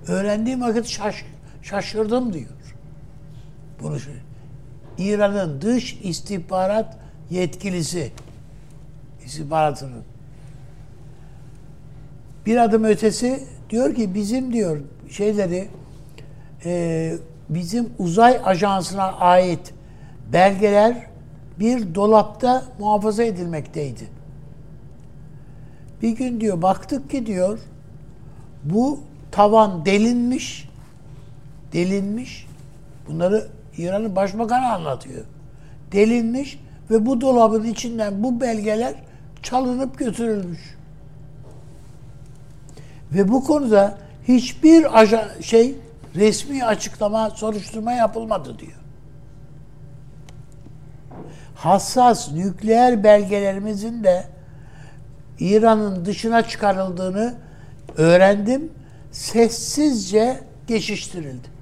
Öğrendiğim 0.07 0.61
vakit 0.61 0.85
şaş, 0.85 1.25
şaşırdım 1.65 2.33
diyor. 2.33 2.75
Bunu. 3.81 3.97
İran'ın 4.97 5.61
dış 5.61 5.99
istihbarat 6.03 6.97
yetkilisi 7.29 8.11
istihbaratının 9.25 10.03
bir 12.45 12.57
adım 12.57 12.83
ötesi 12.83 13.43
diyor 13.69 13.95
ki 13.95 14.13
bizim 14.15 14.53
diyor 14.53 14.81
şeyleri 15.09 15.67
e, 16.65 17.13
bizim 17.49 17.89
uzay 17.99 18.41
ajansına 18.45 19.03
ait 19.03 19.73
belgeler 20.33 21.07
bir 21.59 21.95
dolapta 21.95 22.65
muhafaza 22.79 23.23
edilmekteydi. 23.23 24.07
Bir 26.01 26.09
gün 26.09 26.41
diyor 26.41 26.61
baktık 26.61 27.09
ki 27.09 27.25
diyor 27.25 27.59
bu 28.63 28.99
tavan 29.31 29.85
delinmiş 29.85 30.69
delinmiş 31.75 32.47
bunları 33.07 33.47
İran'ın 33.77 34.15
başbakanı 34.15 34.73
anlatıyor. 34.73 35.25
Delinmiş 35.91 36.59
ve 36.91 37.05
bu 37.05 37.21
dolabın 37.21 37.63
içinden 37.63 38.23
bu 38.23 38.41
belgeler 38.41 38.93
çalınıp 39.43 39.97
götürülmüş. 39.97 40.75
Ve 43.11 43.27
bu 43.27 43.43
konuda 43.43 43.97
hiçbir 44.27 44.99
aja, 45.01 45.29
şey 45.41 45.75
resmi 46.15 46.65
açıklama, 46.65 47.29
soruşturma 47.29 47.93
yapılmadı 47.93 48.59
diyor. 48.59 48.79
Hassas 51.55 52.31
nükleer 52.31 53.03
belgelerimizin 53.03 54.03
de 54.03 54.23
İran'ın 55.39 56.05
dışına 56.05 56.41
çıkarıldığını 56.41 57.35
öğrendim. 57.97 58.71
Sessizce 59.11 60.39
geçiştirildi. 60.67 61.54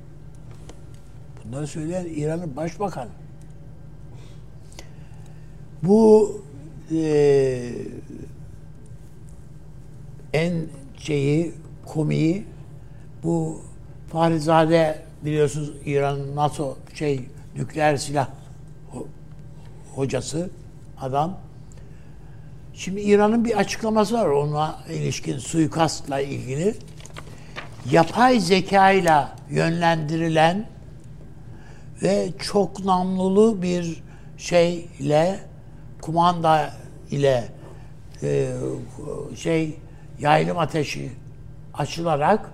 Bunları 1.54 1.68
söyleyen 1.68 2.06
İran'ın 2.06 2.56
başbakanı. 2.56 3.10
Bu 5.84 6.32
e, 6.92 7.72
en 10.34 10.54
şeyi 10.98 11.54
komiği 11.86 12.46
bu 13.24 13.62
Fahrizade 14.12 15.02
biliyorsunuz 15.26 15.72
İran'ın 15.86 16.36
NATO 16.36 16.78
şey 16.94 17.26
nükleer 17.56 17.98
silah 17.98 18.28
ho- 18.94 19.08
hocası 19.96 20.50
adam. 21.02 21.38
Şimdi 22.74 23.02
İran'ın 23.02 23.46
bir 23.46 23.58
açıklaması 23.58 24.14
var 24.16 24.26
ona 24.26 24.80
ilişkin 24.90 25.38
suikastla 25.38 26.20
ilgili. 26.20 26.76
Yapay 27.92 28.40
zeka 28.40 28.92
ile 28.92 29.28
yönlendirilen 29.50 30.73
ve 32.04 32.30
çok 32.40 32.86
namlulu 32.86 33.62
bir 33.62 34.04
şeyle 34.38 35.40
kumanda 36.02 36.74
ile 37.12 37.48
e, 38.24 38.52
şey 39.36 39.80
yaylım 40.20 40.58
ateşi 40.58 41.12
açılarak 41.74 42.52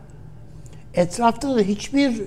etrafta 0.93 1.55
da 1.55 1.59
hiçbir 1.59 2.21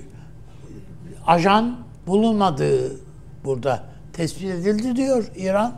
ajan 1.27 1.77
bulunmadığı 2.07 2.99
burada 3.43 3.83
tespit 4.13 4.43
edildi 4.43 4.95
diyor 4.95 5.31
İran. 5.35 5.75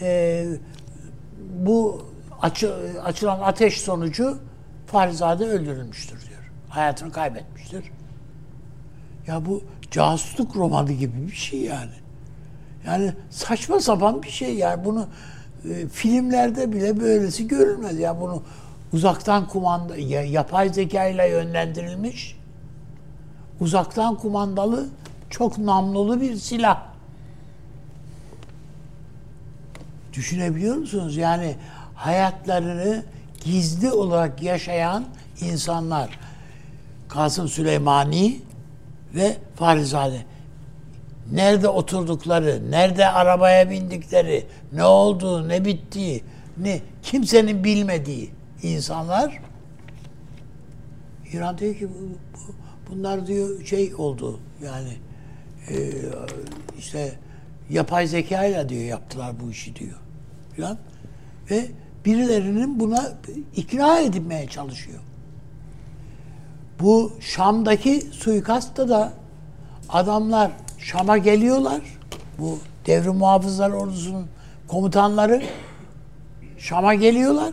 E, 0.00 0.46
bu 1.54 2.02
açı, 2.42 2.74
açılan 3.04 3.40
ateş 3.40 3.80
sonucu 3.80 4.38
Farizade 4.86 5.44
öldürülmüştür 5.44 6.28
diyor. 6.28 6.50
Hayatını 6.68 7.12
kaybetmiştir. 7.12 7.84
Ya 9.26 9.46
bu 9.46 9.62
casusluk 9.90 10.56
romanı 10.56 10.92
gibi 10.92 11.26
bir 11.26 11.36
şey 11.36 11.60
yani. 11.60 11.90
Yani 12.86 13.12
saçma 13.30 13.80
sapan 13.80 14.22
bir 14.22 14.30
şey 14.30 14.54
yani 14.54 14.84
bunu 14.84 15.06
e, 15.70 15.88
filmlerde 15.88 16.72
bile 16.72 17.00
böylesi 17.00 17.48
görülmez 17.48 17.98
ya 17.98 18.20
bunu 18.20 18.42
uzaktan 18.92 19.48
kumanda 19.48 19.96
ya, 19.96 20.22
yapay 20.22 20.68
zeka 20.68 21.06
ile 21.06 21.28
yönlendirilmiş 21.28 22.40
uzaktan 23.60 24.14
kumandalı 24.14 24.88
çok 25.30 25.58
namlulu 25.58 26.20
bir 26.20 26.36
silah. 26.36 26.82
Düşünebiliyor 30.12 30.76
musunuz? 30.76 31.16
Yani 31.16 31.56
hayatlarını 31.94 33.04
gizli 33.44 33.92
olarak 33.92 34.42
yaşayan 34.42 35.04
insanlar 35.40 36.18
Kasım 37.08 37.48
Süleymani 37.48 38.40
ve 39.14 39.36
Farizade 39.56 40.22
nerede 41.32 41.68
oturdukları, 41.68 42.70
nerede 42.70 43.06
arabaya 43.08 43.70
bindikleri, 43.70 44.46
ne 44.72 44.84
olduğu, 44.84 45.48
ne 45.48 45.64
bittiği, 45.64 46.24
ne 46.58 46.80
kimsenin 47.02 47.64
bilmediği 47.64 48.30
insanlar 48.62 49.40
İran 51.32 51.58
diyor 51.58 51.74
ki 51.74 51.88
bu, 51.88 52.08
bu- 52.38 52.54
bunlar 52.92 53.26
diyor 53.26 53.64
şey 53.64 53.94
oldu 53.94 54.40
yani 54.64 54.92
e, 55.70 55.90
işte 56.78 57.12
yapay 57.70 58.06
zekayla 58.06 58.68
diyor 58.68 58.82
yaptılar 58.82 59.32
bu 59.44 59.50
işi 59.50 59.76
diyor 59.76 59.96
filan 60.56 60.78
ve 61.50 61.66
birilerinin 62.04 62.80
buna 62.80 63.12
ikna 63.56 64.00
edilmeye 64.00 64.46
çalışıyor. 64.46 64.98
Bu 66.80 67.12
Şam'daki 67.20 68.00
suikastta 68.00 68.88
da 68.88 69.12
adamlar 69.88 70.50
Şam'a 70.78 71.18
geliyorlar. 71.18 71.80
Bu 72.38 72.58
devrim 72.86 73.16
muhafızlar 73.16 73.70
ordusunun 73.70 74.26
komutanları 74.68 75.42
Şam'a 76.58 76.94
geliyorlar. 76.94 77.52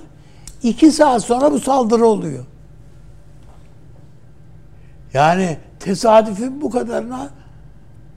İki 0.64 0.92
saat 0.92 1.24
sonra 1.24 1.52
bu 1.52 1.60
saldırı 1.60 2.06
oluyor. 2.06 2.46
Yani 5.14 5.58
tesadüfün 5.80 6.62
bu 6.62 6.70
kadarına 6.70 7.30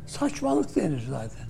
saçmalık 0.07 0.77
denir 0.77 1.07
zaten. 1.11 1.47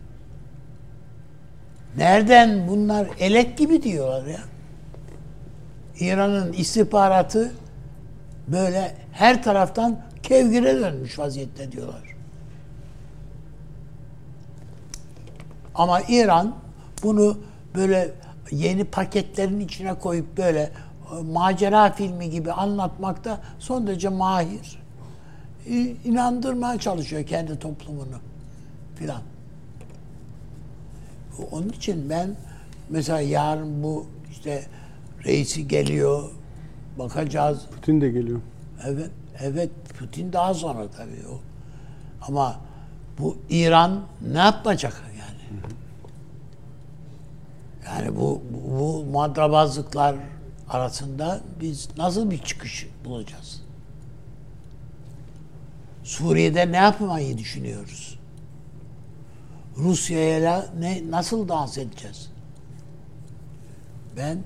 Nereden 1.97 2.69
bunlar 2.69 3.09
elek 3.19 3.59
gibi 3.59 3.83
diyorlar 3.83 4.27
ya. 4.27 4.41
İran'ın 6.01 6.53
istihbaratı 6.53 7.53
böyle 8.53 8.95
her 9.13 9.43
taraftan 9.43 10.01
kevgire 10.23 10.81
dönmüş 10.81 11.19
vaziyette 11.19 11.73
diyorlar. 11.73 12.17
Ama 15.75 16.01
İran 16.01 16.57
bunu 17.03 17.39
böyle 17.75 18.13
yeni 18.51 18.85
paketlerin 18.85 19.61
içine 19.61 19.95
koyup 19.95 20.37
böyle 20.37 20.61
e, 20.61 21.23
macera 21.23 21.93
filmi 21.93 22.31
gibi 22.31 22.53
anlatmakta 22.53 23.41
son 23.59 23.87
derece 23.87 24.09
mahir. 24.09 24.81
İnandırmaya 26.05 26.79
çalışıyor 26.79 27.27
kendi 27.27 27.59
toplumunu 27.59 28.19
filan. 28.97 29.23
Onun 31.51 31.69
için 31.69 32.11
ben 32.11 32.37
mesela 32.89 33.21
yarın 33.21 33.83
bu 33.83 34.07
işte 34.31 34.65
reisi 35.25 35.69
geliyor 35.69 36.31
bakacağız 37.01 37.67
Putin 37.75 38.01
de 38.01 38.09
geliyor. 38.09 38.41
Evet, 38.87 39.11
evet 39.41 39.71
Putin 39.99 40.33
daha 40.33 40.55
sonra 40.55 40.91
tabii 40.91 41.29
o. 41.33 41.41
Ama 42.23 42.61
bu 43.19 43.37
İran 43.51 44.01
ne 44.33 44.39
yapacak 44.39 45.03
yani? 45.19 45.63
Yani 47.87 48.17
bu, 48.17 48.43
bu, 48.51 48.81
bu 48.81 49.05
madrabazlıklar 49.11 50.17
arasında 50.69 51.41
biz 51.61 51.89
nasıl 51.97 52.31
bir 52.31 52.39
çıkış 52.39 52.89
bulacağız? 53.05 53.63
Suriye'de 56.05 56.73
ne 56.73 56.77
yapmayı 56.77 57.39
düşünüyoruz? 57.39 58.19
Rusya'yla 59.77 60.67
ne 60.79 61.11
nasıl 61.11 61.49
dans 61.49 61.79
edeceğiz? 61.79 62.31
Ben 64.17 64.39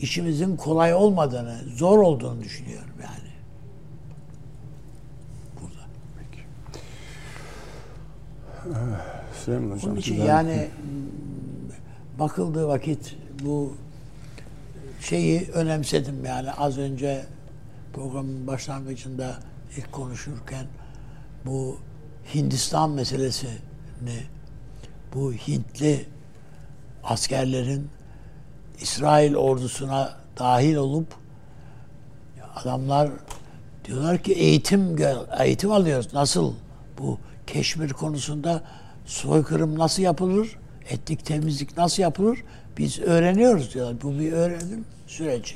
işimizin 0.00 0.56
kolay 0.56 0.94
olmadığını, 0.94 1.58
zor 1.76 1.98
olduğunu 1.98 2.42
düşünüyorum 2.42 2.94
yani. 3.02 3.28
Burada. 5.60 5.86
Süleyman 9.44 9.76
Hocam. 9.76 9.90
Onun 9.90 9.98
için 10.00 10.14
sizden- 10.14 10.26
yani 10.26 10.68
bakıldığı 12.18 12.68
vakit 12.68 13.16
bu 13.44 13.74
şeyi 15.00 15.48
önemsedim 15.50 16.24
yani 16.24 16.52
az 16.52 16.78
önce 16.78 17.26
programın 17.92 18.46
başlangıcında 18.46 19.36
ilk 19.76 19.92
konuşurken 19.92 20.66
bu 21.46 21.76
Hindistan 22.34 22.90
meselesini 22.90 24.22
bu 25.14 25.32
Hintli 25.32 26.06
askerlerin 27.04 27.88
İsrail 28.80 29.34
ordusuna 29.34 30.12
dahil 30.38 30.74
olup 30.76 31.06
adamlar 32.54 33.10
diyorlar 33.84 34.18
ki 34.18 34.32
eğitim 34.32 34.96
eğitim 35.38 35.72
alıyoruz. 35.72 36.14
Nasıl 36.14 36.54
bu 36.98 37.18
Keşmir 37.46 37.92
konusunda 37.92 38.62
soykırım 39.06 39.78
nasıl 39.78 40.02
yapılır? 40.02 40.58
Etnik 40.90 41.26
temizlik 41.26 41.76
nasıl 41.76 42.02
yapılır? 42.02 42.44
Biz 42.78 43.00
öğreniyoruz 43.00 43.74
diyorlar. 43.74 44.02
Bu 44.02 44.18
bir 44.18 44.32
öğrenim 44.32 44.84
süreci. 45.06 45.54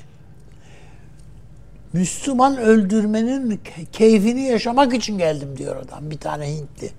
Müslüman 1.93 2.57
öldürmenin 2.57 3.51
ke- 3.51 3.86
keyfini 3.93 4.43
yaşamak 4.43 4.94
için 4.94 5.19
geldim 5.19 5.59
diyor 5.59 5.77
adam. 5.77 6.11
Bir 6.11 6.19
tane 6.19 6.57
Hintli. 6.57 6.90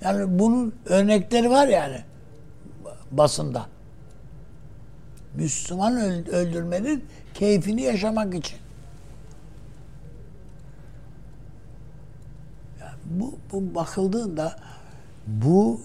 Yani 0.00 0.38
bunun 0.38 0.74
örnekleri 0.86 1.50
var 1.50 1.68
yani 1.68 2.00
basında. 3.10 3.66
Müslüman 5.34 5.96
öl- 5.96 6.28
öldürmenin 6.28 7.04
keyfini 7.34 7.82
yaşamak 7.82 8.34
için. 8.34 8.58
Yani 12.80 12.92
bu, 13.10 13.38
bu 13.52 13.74
bakıldığında 13.74 14.56
bu 15.26 15.80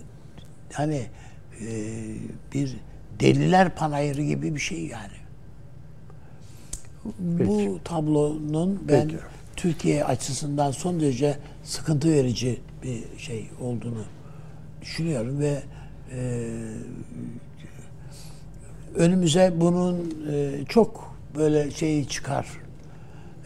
hani 0.74 1.06
e, 1.62 1.68
bir 2.54 2.78
deliler 3.20 3.76
panayırı 3.76 4.24
gibi 4.24 4.56
bir 4.56 4.60
şey 4.60 4.86
yani. 4.86 5.26
Bu 7.20 7.58
Peki. 7.58 7.84
tablonun 7.84 8.84
ben 8.88 9.08
Peki. 9.08 9.20
Türkiye 9.56 10.06
açısından 10.06 10.72
son 10.72 11.00
derece 11.00 11.38
sıkıntı 11.64 12.12
verici 12.14 12.62
bir 12.84 13.04
şey 13.18 13.50
olduğunu 13.62 14.04
düşünüyorum 14.82 15.40
ve 15.40 15.64
e, 16.12 16.50
önümüze 18.96 19.54
bunun 19.56 20.14
e, 20.32 20.66
çok 20.70 21.16
böyle 21.38 21.72
şeyi 21.72 22.08
çıkar. 22.08 22.48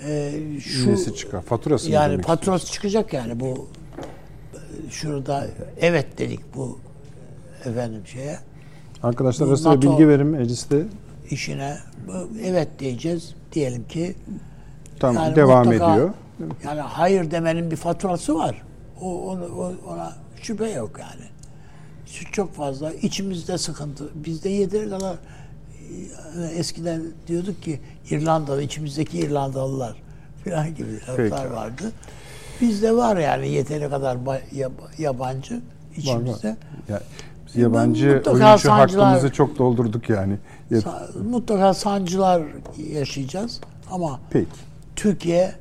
E, 0.06 0.32
şu 0.62 0.92
Nesi 0.92 1.16
çıkar? 1.16 1.42
Faturası 1.42 1.88
mı 1.88 1.94
yani 1.96 2.12
demek 2.14 2.26
faturası 2.26 2.72
çıkacak 2.72 3.14
yani 3.14 3.40
bu 3.40 3.68
şurada 4.90 5.48
evet 5.82 6.18
dedik 6.18 6.40
bu 6.56 6.80
efendim 7.66 8.02
şeye 8.08 8.40
Arkadaşlar 9.04 9.48
Bu 9.48 9.52
arasında 9.52 9.70
NATO- 9.76 9.92
bilgi 9.92 10.08
verin 10.08 10.28
mecliste. 10.28 10.84
işine 11.30 11.78
evet 12.44 12.68
diyeceğiz 12.80 13.36
diyelim 13.54 13.88
ki 13.88 14.16
Tam 15.00 15.16
Yani 15.16 15.36
devam 15.36 15.66
mutlaka- 15.68 15.94
ediyor. 15.94 16.14
Yani 16.66 16.82
hayır 16.82 17.32
demenin 17.32 17.72
bir 17.72 17.76
faturası 17.76 18.36
var. 18.36 18.62
O, 19.02 19.22
onu- 19.30 19.46
o- 19.58 19.92
ona 19.94 20.14
şüphe 20.42 20.70
yok 20.70 20.92
yani. 21.00 21.26
Şu 22.06 22.32
Çok 22.32 22.54
fazla 22.56 22.94
içimizde 22.94 23.58
sıkıntı. 23.58 24.10
Bizde 24.16 24.50
e, 24.50 25.10
eskiden 26.56 27.02
diyorduk 27.28 27.64
ki 27.64 27.80
İrlandalı, 28.10 28.64
içimizdeki 28.64 29.18
İrlandalılar 29.20 29.95
falan 30.44 30.76
gibi 30.76 30.94
laflar 30.99 31.18
Peki. 31.18 31.53
vardı. 31.53 31.91
Bizde 32.61 32.95
var 32.95 33.18
yani 33.18 33.49
yeteri 33.49 33.90
kadar 33.90 34.16
ba- 34.16 34.49
yab- 34.56 35.02
yabancı 35.02 35.61
içimizde. 35.98 36.56
Ya, 36.90 37.02
biz 37.48 37.56
yabancı 37.56 38.07
oyuncu 38.07 38.30
sancılar- 38.40 38.70
hakkımızı 38.70 39.32
çok 39.34 39.57
doldurduk 39.57 40.10
yani. 40.10 40.38
Mutlaka 41.30 41.74
sancılar 41.74 42.44
yaşayacağız 42.94 43.61
ama 43.91 44.20
Peki. 44.30 44.48
Türkiye 44.95 45.52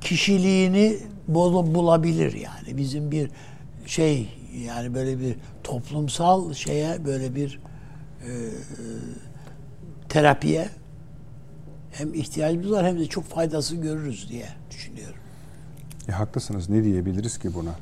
kişiliğini 0.00 0.98
bul- 1.28 1.74
bulabilir 1.74 2.32
yani 2.32 2.76
bizim 2.76 3.10
bir 3.10 3.30
şey 3.86 4.28
yani 4.66 4.94
böyle 4.94 5.20
bir 5.20 5.36
toplumsal 5.64 6.52
şeye 6.54 7.04
böyle 7.04 7.34
bir 7.34 7.60
e, 8.22 8.30
terapiye 10.08 10.68
hem 11.92 12.14
ihtiyacımız 12.14 12.70
var 12.70 12.86
hem 12.86 12.98
de 12.98 13.06
çok 13.06 13.24
faydası 13.24 13.76
görürüz 13.76 14.28
diye 14.28 14.46
düşünüyorum. 14.70 15.16
E, 16.08 16.12
haklısınız. 16.12 16.68
Ne 16.68 16.84
diyebiliriz 16.84 17.38
ki 17.38 17.54
buna? 17.54 17.72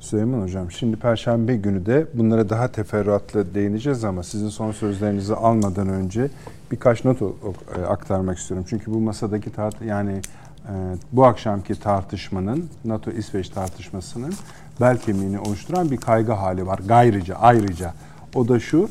Süleyman 0.00 0.40
Hocam 0.40 0.70
şimdi 0.70 0.96
Perşembe 0.96 1.56
günü 1.56 1.86
de 1.86 2.06
bunlara 2.14 2.48
daha 2.48 2.68
teferruatlı 2.68 3.54
değineceğiz 3.54 4.04
ama 4.04 4.22
sizin 4.22 4.48
son 4.48 4.72
sözlerinizi 4.72 5.34
almadan 5.34 5.88
önce 5.88 6.30
birkaç 6.72 7.04
not 7.04 7.22
e, 7.22 7.80
aktarmak 7.80 8.38
istiyorum. 8.38 8.66
Çünkü 8.68 8.90
bu 8.94 9.00
masadaki 9.00 9.52
tart 9.52 9.82
yani 9.82 10.20
e, 10.68 10.72
bu 11.12 11.24
akşamki 11.24 11.74
tartışmanın 11.74 12.68
NATO 12.84 13.10
İsveç 13.10 13.48
tartışmasının 13.48 14.34
bel 14.80 14.98
kemiğini 14.98 15.38
oluşturan 15.38 15.90
bir 15.90 15.96
kaygı 15.96 16.32
hali 16.32 16.66
var. 16.66 16.80
Gayrıca 16.88 17.34
ayrıca 17.34 17.94
o 18.34 18.48
da 18.48 18.60
şu 18.60 18.88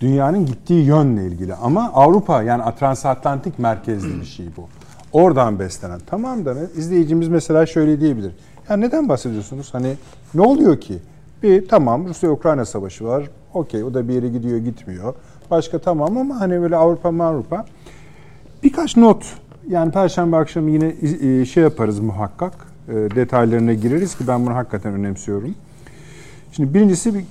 dünyanın 0.00 0.46
gittiği 0.46 0.84
yönle 0.84 1.26
ilgili 1.26 1.54
ama 1.54 1.90
Avrupa 1.94 2.42
yani 2.42 2.62
transatlantik 2.80 3.58
merkezli 3.58 4.20
bir 4.20 4.26
şey 4.26 4.46
bu. 4.56 4.68
Oradan 5.12 5.58
beslenen. 5.58 6.00
Tamam 6.06 6.44
da 6.44 6.54
izleyicimiz 6.76 7.28
mesela 7.28 7.66
şöyle 7.66 8.00
diyebilir. 8.00 8.32
Ya 8.68 8.76
neden 8.76 9.08
bahsediyorsunuz? 9.08 9.74
Hani 9.74 9.94
ne 10.34 10.40
oluyor 10.40 10.80
ki? 10.80 10.98
Bir 11.42 11.68
tamam 11.68 12.08
Rusya-Ukrayna 12.08 12.64
savaşı 12.64 13.04
var. 13.04 13.30
Okey 13.54 13.84
o 13.84 13.94
da 13.94 14.08
bir 14.08 14.14
yere 14.14 14.28
gidiyor 14.28 14.58
gitmiyor. 14.58 15.14
Başka 15.50 15.78
tamam 15.78 16.18
ama 16.18 16.40
hani 16.40 16.60
böyle 16.60 16.76
Avrupa 16.76 17.24
Avrupa. 17.24 17.64
Birkaç 18.62 18.96
not 18.96 19.24
yani 19.68 19.92
Perşembe 19.92 20.36
akşamı 20.36 20.70
yine 20.70 20.94
e, 21.22 21.44
şey 21.44 21.62
yaparız 21.62 22.00
muhakkak. 22.00 22.52
E, 22.88 22.92
Detaylarına 22.92 23.72
gireriz 23.72 24.18
ki 24.18 24.28
ben 24.28 24.46
bunu 24.46 24.54
hakikaten 24.54 24.92
önemsiyorum. 24.92 25.54
Şimdi 26.52 26.74
birincisi 26.74 27.14
bir 27.14 27.24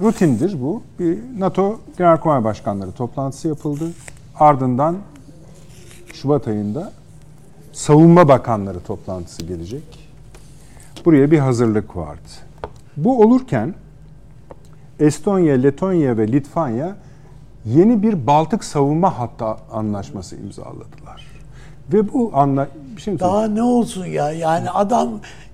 rutindir 0.00 0.62
bu. 0.62 0.82
Bir 0.98 1.18
NATO 1.38 1.80
Genelkurmay 1.98 2.44
Başkanları 2.44 2.92
toplantısı 2.92 3.48
yapıldı. 3.48 3.90
Ardından 4.38 4.96
Şubat 6.12 6.48
ayında 6.48 6.92
Savunma 7.72 8.28
Bakanları 8.28 8.80
toplantısı 8.80 9.42
gelecek. 9.46 10.10
Buraya 11.04 11.30
bir 11.30 11.38
hazırlık 11.38 11.96
vardı. 11.96 12.28
Bu 12.96 13.20
olurken 13.20 13.74
Estonya, 15.00 15.54
Letonya 15.54 16.16
ve 16.18 16.28
Litvanya 16.28 16.96
yeni 17.64 18.02
bir 18.02 18.26
Baltık 18.26 18.64
savunma 18.64 19.18
hattı 19.18 19.44
anlaşması 19.72 20.36
imzaladılar. 20.36 21.26
Ve 21.92 22.12
bu 22.12 22.30
anla 22.34 22.68
şimdi 22.98 23.20
Daha 23.20 23.46
ne 23.46 23.62
olsun 23.62 24.06
ya 24.06 24.32
yani 24.32 24.70
adam 24.70 25.08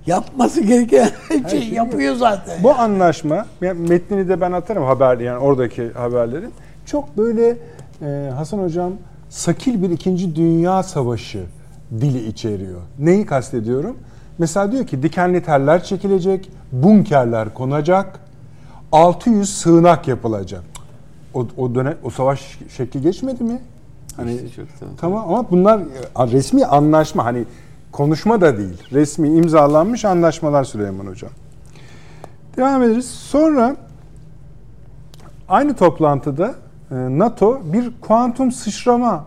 yapması 0.06 0.60
gereken 0.60 1.10
şey 1.50 1.60
şeyi 1.60 1.74
yapıyor 1.74 2.14
zaten. 2.14 2.62
Bu 2.62 2.74
anlaşma, 2.74 3.46
yani 3.60 3.88
metnini 3.88 4.28
de 4.28 4.40
ben 4.40 4.52
atarım 4.52 4.84
haber 4.84 5.18
yani 5.18 5.38
oradaki 5.38 5.92
haberlerin. 5.92 6.52
Çok 6.86 7.16
böyle 7.16 7.56
e, 8.02 8.30
Hasan 8.36 8.58
Hocam 8.58 8.92
sakil 9.28 9.82
bir 9.82 9.90
ikinci 9.90 10.36
dünya 10.36 10.82
savaşı 10.82 11.44
dili 12.00 12.26
içeriyor. 12.26 12.80
Neyi 12.98 13.26
kastediyorum? 13.26 13.96
Mesela 14.38 14.72
diyor 14.72 14.86
ki 14.86 15.02
dikenli 15.02 15.42
teller 15.42 15.84
çekilecek, 15.84 16.50
bunkerler 16.72 17.54
konacak, 17.54 18.20
600 18.92 19.56
sığınak 19.56 20.08
yapılacak. 20.08 20.62
O, 21.34 21.46
o 21.56 21.74
dönem 21.74 21.96
o 22.04 22.10
savaş 22.10 22.58
şekli 22.76 23.02
geçmedi 23.02 23.44
mi? 23.44 23.58
Hani 24.16 24.34
İşte 24.34 24.48
çok 24.56 24.66
tamam. 24.80 24.94
tamam 25.00 25.28
ama 25.28 25.50
bunlar 25.50 25.80
resmi 26.32 26.66
anlaşma 26.66 27.24
hani 27.24 27.44
konuşma 27.96 28.40
da 28.40 28.58
değil. 28.58 28.82
Resmi 28.92 29.28
imzalanmış 29.28 30.04
anlaşmalar 30.04 30.64
Süleyman 30.64 31.06
Hocam. 31.06 31.30
Devam 32.56 32.82
ederiz. 32.82 33.10
Sonra 33.10 33.76
aynı 35.48 35.76
toplantıda 35.76 36.54
e, 36.90 36.94
NATO 36.94 37.60
bir 37.72 37.92
kuantum 38.00 38.52
sıçrama 38.52 39.24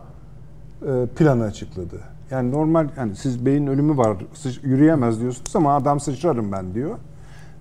e, 0.82 1.06
planı 1.06 1.44
açıkladı. 1.44 1.96
Yani 2.32 2.52
normal 2.52 2.88
yani 2.98 3.16
siz 3.16 3.46
beyin 3.46 3.68
ölümü 3.68 3.98
var 3.98 4.18
yürüyemez 4.64 5.22
diyorsunuz 5.22 5.56
ama 5.56 5.76
adam 5.76 6.00
sıçrarım 6.00 6.52
ben 6.52 6.74
diyor. 6.74 6.98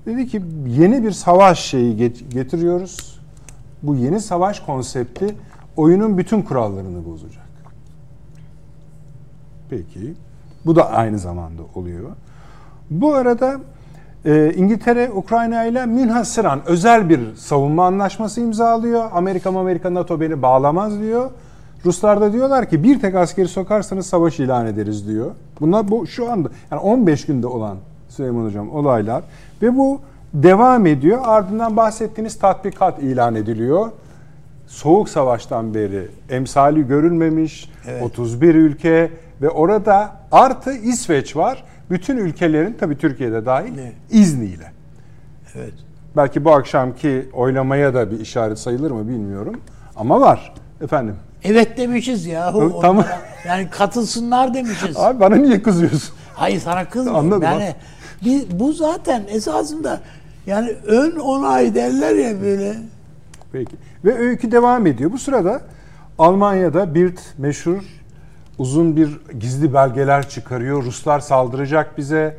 Dedi 0.06 0.26
ki 0.26 0.42
yeni 0.66 1.02
bir 1.02 1.10
savaş 1.10 1.58
şeyi 1.58 1.96
get- 1.96 2.30
getiriyoruz. 2.30 3.20
Bu 3.82 3.96
yeni 3.96 4.20
savaş 4.20 4.60
konsepti 4.60 5.34
oyunun 5.76 6.18
bütün 6.18 6.42
kurallarını 6.42 7.06
bozacak. 7.06 7.48
Peki. 9.70 10.14
Bu 10.68 10.76
da 10.76 10.90
aynı 10.90 11.18
zamanda 11.18 11.62
oluyor. 11.74 12.10
Bu 12.90 13.14
arada 13.14 13.60
e, 14.24 14.52
İngiltere 14.56 15.10
Ukrayna 15.14 15.64
ile 15.64 15.86
münhasıran 15.86 16.60
özel 16.66 17.08
bir 17.08 17.36
savunma 17.36 17.86
anlaşması 17.86 18.40
imzalıyor. 18.40 19.04
Amerika 19.12 19.58
Amerika 19.58 19.94
NATO 19.94 20.20
beni 20.20 20.42
bağlamaz 20.42 21.00
diyor. 21.00 21.30
Ruslar 21.84 22.20
da 22.20 22.32
diyorlar 22.32 22.68
ki 22.68 22.82
bir 22.82 23.00
tek 23.00 23.14
askeri 23.14 23.48
sokarsanız 23.48 24.06
savaş 24.06 24.40
ilan 24.40 24.66
ederiz 24.66 25.08
diyor. 25.08 25.30
Bunlar 25.60 25.90
bu 25.90 26.06
şu 26.06 26.32
anda 26.32 26.48
yani 26.70 26.80
15 26.80 27.26
günde 27.26 27.46
olan 27.46 27.76
Süleyman 28.08 28.44
Hocam 28.44 28.70
olaylar 28.70 29.22
ve 29.62 29.76
bu 29.76 30.00
devam 30.34 30.86
ediyor. 30.86 31.18
Ardından 31.24 31.76
bahsettiğiniz 31.76 32.38
tatbikat 32.38 32.98
ilan 32.98 33.34
ediliyor. 33.34 33.90
Soğuk 34.66 35.08
Savaş'tan 35.08 35.74
beri 35.74 36.08
emsali 36.30 36.86
görülmemiş 36.86 37.70
31 38.02 38.54
ülke 38.54 39.10
ve 39.42 39.50
orada 39.50 40.16
artı 40.32 40.72
İsveç 40.72 41.36
var. 41.36 41.64
Bütün 41.90 42.16
ülkelerin 42.16 42.76
tabii 42.80 42.98
Türkiye'de 42.98 43.46
dahil 43.46 43.78
Evet. 43.78 43.92
izniyle. 44.10 44.72
Evet. 45.54 45.72
Belki 46.16 46.44
bu 46.44 46.52
akşamki 46.52 47.28
oylamaya 47.32 47.94
da 47.94 48.10
bir 48.10 48.20
işaret 48.20 48.58
sayılır 48.58 48.90
mı 48.90 49.08
bilmiyorum 49.08 49.60
ama 49.96 50.20
var 50.20 50.54
efendim. 50.80 51.16
Evet 51.44 51.78
demişiz 51.78 52.26
ya. 52.26 52.52
Tamam. 52.82 53.04
Yani 53.46 53.70
katılsınlar 53.70 54.54
demişiz. 54.54 54.96
Abi 54.96 55.20
bana 55.20 55.36
niye 55.36 55.62
kızıyorsun? 55.62 56.14
Hayır 56.34 56.60
sana 56.60 56.88
kızmıyorum. 56.88 57.24
Anladım, 57.24 57.42
Yani 57.42 57.74
bir, 58.24 58.42
bu 58.60 58.72
zaten 58.72 59.22
esasında 59.28 60.00
yani 60.46 60.70
ön 60.86 61.16
onay 61.16 61.74
derler 61.74 62.14
ya 62.14 62.42
böyle. 62.42 62.74
Peki. 63.52 63.76
Ve 64.04 64.18
öykü 64.18 64.52
devam 64.52 64.86
ediyor. 64.86 65.12
Bu 65.12 65.18
sırada 65.18 65.60
Almanya'da 66.18 66.94
Bild 66.94 67.18
meşhur 67.38 67.82
uzun 68.58 68.96
bir 68.96 69.20
gizli 69.40 69.74
belgeler 69.74 70.28
çıkarıyor. 70.28 70.84
Ruslar 70.84 71.20
saldıracak 71.20 71.98
bize. 71.98 72.36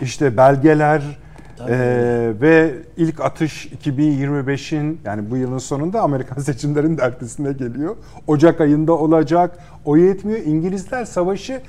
İşte 0.00 0.36
belgeler 0.36 1.02
Tabii. 1.58 1.70
eee, 1.70 2.40
ve 2.40 2.74
ilk 2.96 3.20
atış 3.20 3.66
2025'in 3.66 5.00
yani 5.04 5.30
bu 5.30 5.36
yılın 5.36 5.58
sonunda 5.58 6.00
Amerikan 6.00 6.36
seçimlerinin 6.42 6.98
de 6.98 7.02
ertesine 7.02 7.52
geliyor. 7.52 7.96
Ocak 8.26 8.60
ayında 8.60 8.92
olacak. 8.92 9.58
O 9.84 9.96
yetmiyor. 9.96 10.38
İngilizler 10.38 11.04
savaşı 11.04 11.60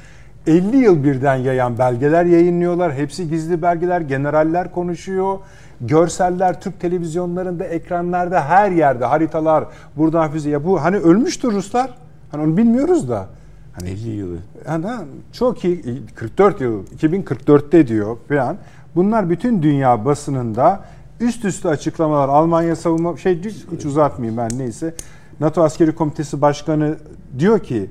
50 0.48 0.78
yıl 0.78 1.04
birden 1.04 1.36
yayan 1.36 1.78
belgeler 1.78 2.26
yayınlıyorlar. 2.26 2.94
Hepsi 2.94 3.30
gizli 3.30 3.62
belgeler. 3.62 4.02
Generaller 4.02 4.72
konuşuyor. 4.72 5.38
Görseller 5.82 6.62
Türk 6.62 6.80
televizyonlarında, 6.80 7.64
ekranlarda, 7.64 8.46
her 8.46 8.72
yerde 8.72 9.06
haritalar, 9.06 9.66
buradan 9.98 10.32
füze. 10.32 10.50
Ya 10.50 10.66
bu 10.66 10.84
hani 10.84 10.98
ölmüştür 10.98 11.52
Ruslar. 11.52 11.98
Hani 12.32 12.44
onu 12.44 12.58
bilmiyoruz 12.58 13.10
da. 13.10 13.28
Hani 13.74 13.90
50 13.90 14.10
yılı. 14.10 14.38
yani 14.68 14.86
çok 15.32 15.66
iyi 15.66 16.06
44 16.16 16.62
yıl 16.62 16.86
2044'te 16.86 17.88
diyor 17.88 18.18
falan. 18.28 18.58
Bunlar 18.96 19.30
bütün 19.30 19.64
dünya 19.64 20.06
basınında 20.06 20.84
üst 21.20 21.46
üste 21.46 21.70
açıklamalar 21.70 22.30
Almanya 22.30 22.76
savunma 22.76 23.18
şey 23.18 23.42
hiç 23.72 23.86
uzatmayayım 23.86 24.38
ben 24.38 24.50
neyse. 24.58 24.94
NATO 25.40 25.64
Askeri 25.64 25.96
Komitesi 25.96 26.42
Başkanı 26.42 26.98
diyor 27.40 27.60
ki 27.60 27.90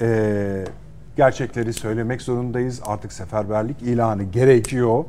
e, 0.00 0.64
gerçekleri 1.16 1.72
söylemek 1.72 2.22
zorundayız. 2.22 2.80
Artık 2.86 3.12
seferberlik 3.12 3.82
ilanı 3.82 4.22
gerekiyor. 4.22 5.04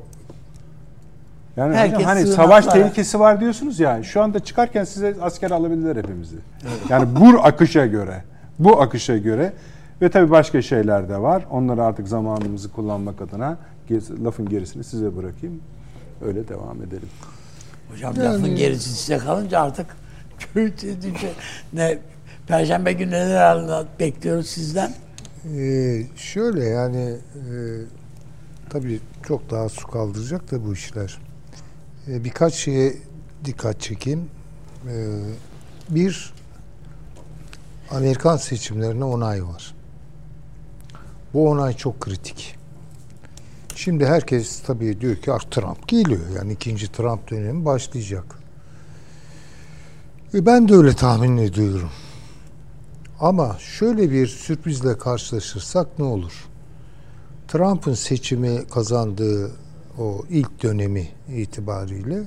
Yani 1.58 1.76
Herkes 1.76 1.98
hocam 1.98 2.10
hani 2.10 2.28
savaş 2.28 2.66
tehlikesi 2.66 3.20
var 3.20 3.42
diyorsunuz 3.42 3.80
ya. 3.80 4.04
Şu 4.04 4.22
anda 4.22 4.40
çıkarken 4.40 4.84
size 4.84 5.16
asker 5.22 5.52
alabilirler 5.52 5.96
hepimizi. 5.96 6.36
Yani 6.90 7.08
bu 7.20 7.40
akışa 7.44 7.86
göre, 7.86 8.24
bu 8.60 8.82
akışa 8.82 9.18
göre 9.18 9.54
ve 10.04 10.10
tabii 10.10 10.32
başka 10.32 10.62
şeyler 10.62 11.10
de 11.10 11.22
var. 11.22 11.46
Onları 11.50 11.84
artık 11.84 12.08
zamanımızı 12.08 12.72
kullanmak 12.72 13.22
adına 13.22 13.58
lafın 14.24 14.50
gerisini 14.50 14.84
size 14.84 15.18
bırakayım. 15.18 15.62
Öyle 16.22 16.48
devam 16.48 16.82
edelim. 16.82 17.10
Hocam 17.92 18.16
lafın 18.18 18.56
gerisi 18.56 18.90
size 18.90 19.18
kalınca 19.18 19.62
artık 19.62 19.96
ne 21.74 22.00
Perşembe 22.48 22.94
günü 22.94 23.12
neler 23.12 23.86
bekliyoruz 24.00 24.48
sizden? 24.48 24.94
Ee, 25.56 26.04
şöyle 26.16 26.66
yani 26.66 27.18
e, 27.36 27.54
tabii 28.70 29.00
çok 29.28 29.50
daha 29.52 29.70
su 29.70 29.88
kaldıracak 29.88 30.52
da 30.52 30.66
bu 30.66 30.74
işler. 30.74 31.18
Ee, 32.08 32.24
birkaç 32.24 32.54
şeye 32.54 32.94
dikkat 33.46 33.82
çekeyim. 33.82 34.30
Ee, 34.90 35.20
bir 35.90 36.34
Amerikan 37.92 38.38
seçimlerine 38.38 39.04
onay 39.04 39.44
var. 39.44 39.73
Bu 41.34 41.50
onay 41.50 41.74
çok 41.78 42.00
kritik. 42.00 42.56
Şimdi 43.76 44.06
herkes 44.06 44.60
tabii 44.60 45.02
diyor 45.02 45.16
ki 45.16 45.32
"Ah, 45.32 45.40
Trump 45.52 45.88
geliyor. 45.88 46.22
Yani 46.36 46.54
ikinci 46.54 46.92
Trump 46.92 47.32
dönemi 47.32 47.66
başlayacak. 47.66 48.26
E 50.34 50.46
ben 50.46 50.68
de 50.70 50.74
öyle 50.76 50.94
tahmin 50.94 51.38
ediyorum. 51.38 51.90
Ama 53.20 53.58
şöyle 53.60 54.12
bir 54.12 54.28
sürprizle 54.28 54.98
karşılaşırsak 54.98 56.00
ne 56.00 56.06
olur? 56.06 56.46
Trump'ın 57.48 57.94
seçimi 57.94 58.68
kazandığı 58.68 59.52
o 60.00 60.22
ilk 60.30 60.64
dönemi 60.64 61.08
itibariyle 61.36 62.24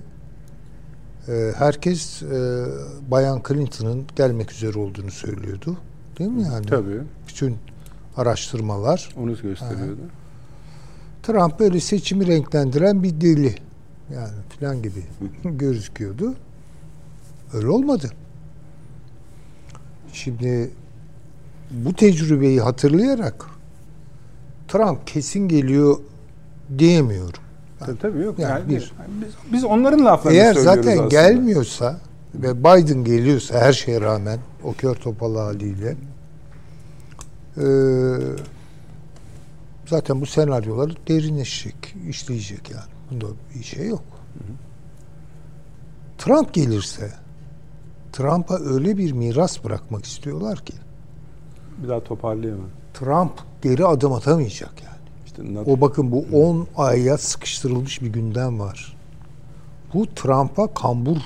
e, 1.28 1.52
herkes 1.58 2.22
e, 2.22 2.64
Bayan 3.10 3.42
Clinton'ın 3.48 4.04
gelmek 4.16 4.52
üzere 4.52 4.78
olduğunu 4.78 5.10
söylüyordu. 5.10 5.76
Değil 6.18 6.30
mi 6.30 6.42
yani? 6.42 6.66
Tabii. 6.66 7.00
Bütün 7.28 7.56
araştırmalar. 8.16 9.08
Onu 9.16 9.36
gösteriyordu. 9.42 10.00
Trump 11.22 11.60
böyle 11.60 11.80
seçimi 11.80 12.26
renklendiren 12.26 13.02
bir 13.02 13.20
deli. 13.20 13.54
Yani 14.14 14.32
filan 14.58 14.82
gibi 14.82 15.02
gözüküyordu. 15.44 16.34
Öyle 17.54 17.68
olmadı. 17.68 18.10
Şimdi 20.12 20.70
bu 21.70 21.92
tecrübeyi 21.94 22.60
hatırlayarak 22.60 23.46
Trump 24.68 25.06
kesin 25.06 25.48
geliyor 25.48 25.96
diyemiyorum. 26.78 27.40
Tabii 27.78 27.98
tabii 27.98 28.18
yok. 28.18 28.38
Yani 28.38 28.50
Yani 28.50 28.68
bir- 28.68 28.74
bir, 28.76 28.92
biz, 29.26 29.34
biz 29.52 29.64
onların 29.64 30.04
laflarını 30.04 30.38
Eğer 30.38 30.54
söylüyoruz 30.54 30.84
zaten 30.84 30.92
aslında. 30.92 31.08
gelmiyorsa 31.08 32.00
ve 32.34 32.58
Biden 32.60 33.04
geliyorsa 33.04 33.60
her 33.60 33.72
şeye 33.72 34.00
rağmen 34.00 34.38
o 34.64 34.72
kör 34.72 34.94
topal 34.94 35.36
haliyle 35.36 35.96
eee, 37.56 37.64
zaten 39.86 40.20
bu 40.20 40.26
senaryolar 40.26 40.96
derinleşecek, 41.08 41.94
işleyecek 42.08 42.70
yani. 42.70 42.82
Bunda 43.10 43.26
bir 43.54 43.62
şey 43.64 43.86
yok. 43.88 44.02
Trump 46.18 46.54
gelirse 46.54 47.10
Trump'a 48.12 48.58
öyle 48.58 48.96
bir 48.96 49.12
miras 49.12 49.64
bırakmak 49.64 50.04
istiyorlar 50.04 50.58
ki 50.58 50.72
Bir 51.82 51.88
daha 51.88 52.04
toparlayamam. 52.04 52.66
Trump 52.94 53.32
geri 53.62 53.86
adım 53.86 54.12
atamayacak 54.12 54.72
yani. 54.84 54.96
İşte 55.26 55.54
NATO- 55.54 55.70
O 55.72 55.80
bakın 55.80 56.12
bu 56.12 56.24
10 56.32 56.66
aya 56.76 57.18
sıkıştırılmış 57.18 58.02
bir 58.02 58.06
gündem 58.06 58.58
var. 58.60 58.96
Bu 59.94 60.06
Trump'a 60.14 60.74
kambur 60.74 61.16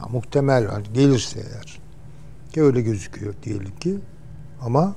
ya 0.00 0.06
muhtemel 0.12 0.66
hani 0.66 0.84
gelirse 0.94 1.40
eğer 1.40 1.78
ki 2.52 2.62
öyle 2.62 2.80
gözüküyor 2.82 3.34
diyelim 3.42 3.76
ki 3.80 3.98
ama 4.62 4.94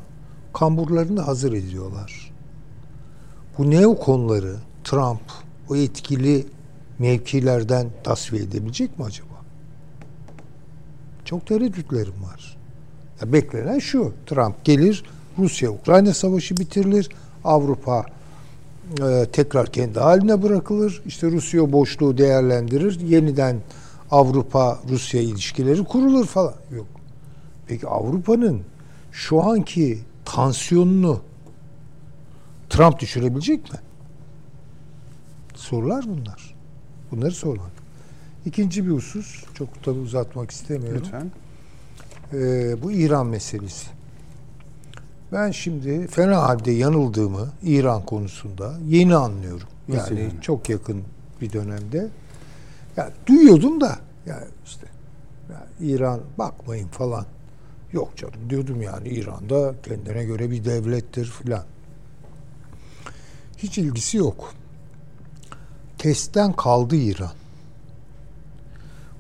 kamburlarını 0.54 1.22
hazır 1.22 1.54
ediyorlar. 1.54 2.32
Bu 3.58 3.72
neo 3.72 4.00
konuları 4.00 4.56
Trump 4.84 5.22
o 5.70 5.76
etkili 5.76 6.46
mevkilerden 7.00 7.88
tasfiye 8.04 8.44
edebilecek 8.44 9.00
mi 9.00 9.06
acaba? 9.06 9.28
Çok 11.26 11.48
tereddütlerim 11.48 12.24
var. 12.24 12.58
Ya 13.22 13.34
beklenen 13.34 13.80
şu. 13.80 14.14
Trump 14.26 14.66
gelir, 14.66 15.04
Rusya-Ukrayna 15.38 16.14
savaşı 16.14 16.58
bitirilir, 16.58 17.10
Avrupa 17.44 18.06
e, 19.02 19.26
tekrar 19.32 19.72
kendi 19.72 20.00
haline 20.00 20.44
bırakılır. 20.44 21.02
İşte 21.06 21.32
Rusya 21.32 21.72
boşluğu 21.72 22.18
değerlendirir. 22.18 23.00
Yeniden 23.00 23.58
Avrupa-Rusya 24.12 25.22
ilişkileri 25.22 25.84
kurulur 25.84 26.26
falan. 26.26 26.54
Yok. 26.76 26.88
Peki 27.68 27.88
Avrupa'nın 27.88 28.62
şu 29.12 29.44
anki 29.44 30.00
tansiyonunu 30.36 31.22
Trump 32.70 33.00
düşürebilecek 33.00 33.74
mi? 33.74 33.80
Sorular 35.56 36.06
bunlar. 36.08 36.56
Bunları 37.12 37.32
sormak. 37.32 37.72
İkinci 38.46 38.86
bir 38.86 38.92
husus, 38.92 39.44
çok 39.54 39.84
tabii 39.84 40.00
uzatmak 40.00 40.52
istemiyorum. 40.52 41.02
Lütfen. 41.04 41.32
Ee, 42.34 42.84
bu 42.84 42.92
İran 42.92 43.28
meselesi. 43.28 43.88
Ben 45.32 45.52
şimdi 45.52 46.08
fena 46.08 46.42
halde 46.42 46.72
yanıldığımı 46.72 47.50
İran 47.64 48.06
konusunda 48.06 48.74
yeni 48.88 49.16
anlıyorum. 49.16 49.68
Nasıl 49.88 50.12
Yani 50.16 50.22
yani? 50.22 50.42
çok 50.42 50.70
yakın 50.70 51.04
bir 51.42 51.54
dönemde. 51.54 52.08
Ya 52.98 53.12
duyuyordum 53.28 53.82
da 53.82 54.00
ya 54.26 54.44
işte 54.66 54.88
ya 55.50 55.68
İran 55.80 56.20
bakmayın 56.38 56.88
falan. 56.88 57.26
Yok 57.94 58.18
canım 58.18 58.50
diyordum 58.50 58.82
yani 58.82 59.08
İran'da 59.08 59.74
kendine 59.84 60.24
göre 60.24 60.52
bir 60.52 60.66
devlettir 60.66 61.26
filan. 61.26 61.64
Hiç 63.58 63.78
ilgisi 63.78 64.18
yok. 64.18 64.54
Testten 65.98 66.54
kaldı 66.54 66.96
İran. 66.96 67.32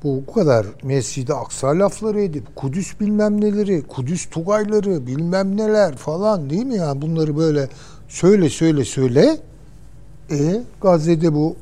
Bu 0.03 0.23
bu 0.27 0.33
kadar 0.33 0.65
Mescid-i 0.83 1.33
Aksa 1.33 1.79
lafları 1.79 2.21
edip 2.21 2.55
Kudüs 2.55 2.99
bilmem 2.99 3.41
neleri, 3.41 3.81
Kudüs 3.87 4.25
Tugayları 4.25 5.07
bilmem 5.07 5.57
neler 5.57 5.95
falan 5.95 6.49
değil 6.49 6.65
mi 6.65 6.75
ya? 6.75 7.01
Bunları 7.01 7.37
böyle 7.37 7.67
söyle 8.07 8.49
söyle 8.49 8.85
söyle. 8.85 9.37
E 10.31 10.61
Gazze'de 10.81 11.33
bu 11.33 11.55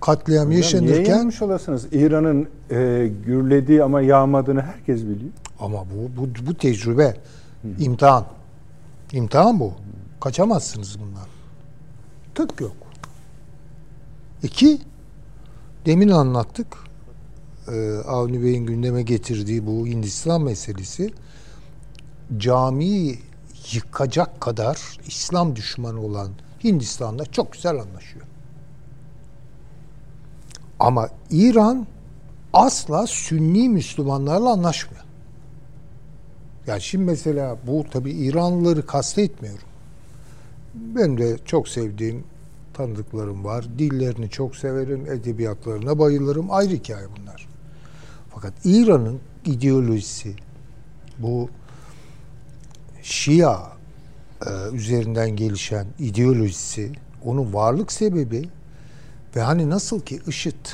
katliam 0.00 0.38
Hocam 0.38 0.50
Niye 0.50 0.60
yaşanırken 0.60 1.16
yanlış 1.16 1.42
olasınız? 1.42 1.86
İran'ın 1.92 2.48
e, 2.70 3.10
gürlediği 3.26 3.82
ama 3.82 4.00
yağmadığını 4.02 4.62
herkes 4.62 5.02
biliyor. 5.02 5.32
Ama 5.62 5.84
bu 5.90 6.16
bu, 6.16 6.46
bu 6.46 6.54
tecrübe 6.54 7.16
imtihan. 7.78 8.26
İmtihan 9.12 9.60
bu. 9.60 9.72
Kaçamazsınız 10.20 11.00
bundan. 11.00 11.26
Tık 12.34 12.60
yok. 12.60 12.76
İki, 14.42 14.80
demin 15.86 16.08
anlattık. 16.08 16.76
Ee, 17.68 17.96
Avni 17.96 18.42
Bey'in 18.42 18.66
gündeme 18.66 19.02
getirdiği 19.02 19.66
bu 19.66 19.86
Hindistan 19.86 20.42
meselesi 20.42 21.14
camiyi 22.36 23.18
yıkacak 23.72 24.40
kadar 24.40 24.98
İslam 25.06 25.56
düşmanı 25.56 26.00
olan 26.00 26.30
Hindistan'la 26.64 27.24
çok 27.24 27.52
güzel 27.52 27.80
anlaşıyor. 27.80 28.26
Ama 30.80 31.08
İran 31.30 31.86
asla 32.52 33.06
Sünni 33.06 33.68
Müslümanlarla 33.68 34.50
anlaşmıyor. 34.50 35.04
Yani 36.66 36.80
şimdi 36.80 37.04
mesela 37.04 37.58
bu 37.66 37.84
tabii 37.90 38.10
İranlıları 38.10 38.86
kastetmiyorum. 38.86 39.68
Benim 40.74 41.18
de 41.18 41.36
çok 41.44 41.68
sevdiğim 41.68 42.24
tanıdıklarım 42.74 43.44
var. 43.44 43.66
Dillerini 43.78 44.30
çok 44.30 44.56
severim, 44.56 45.06
edebiyatlarına 45.06 45.98
bayılırım. 45.98 46.50
Ayrı 46.50 46.74
hikaye 46.74 47.06
bunlar. 47.18 47.48
Fakat 48.34 48.52
İran'ın 48.64 49.20
ideolojisi 49.44 50.34
bu 51.18 51.50
Şia 53.02 53.72
e, 54.46 54.50
üzerinden 54.72 55.30
gelişen 55.36 55.86
ideolojisi, 55.98 56.92
onun 57.24 57.54
varlık 57.54 57.92
sebebi 57.92 58.48
ve 59.36 59.40
hani 59.40 59.70
nasıl 59.70 60.00
ki 60.00 60.20
IŞİD 60.26 60.66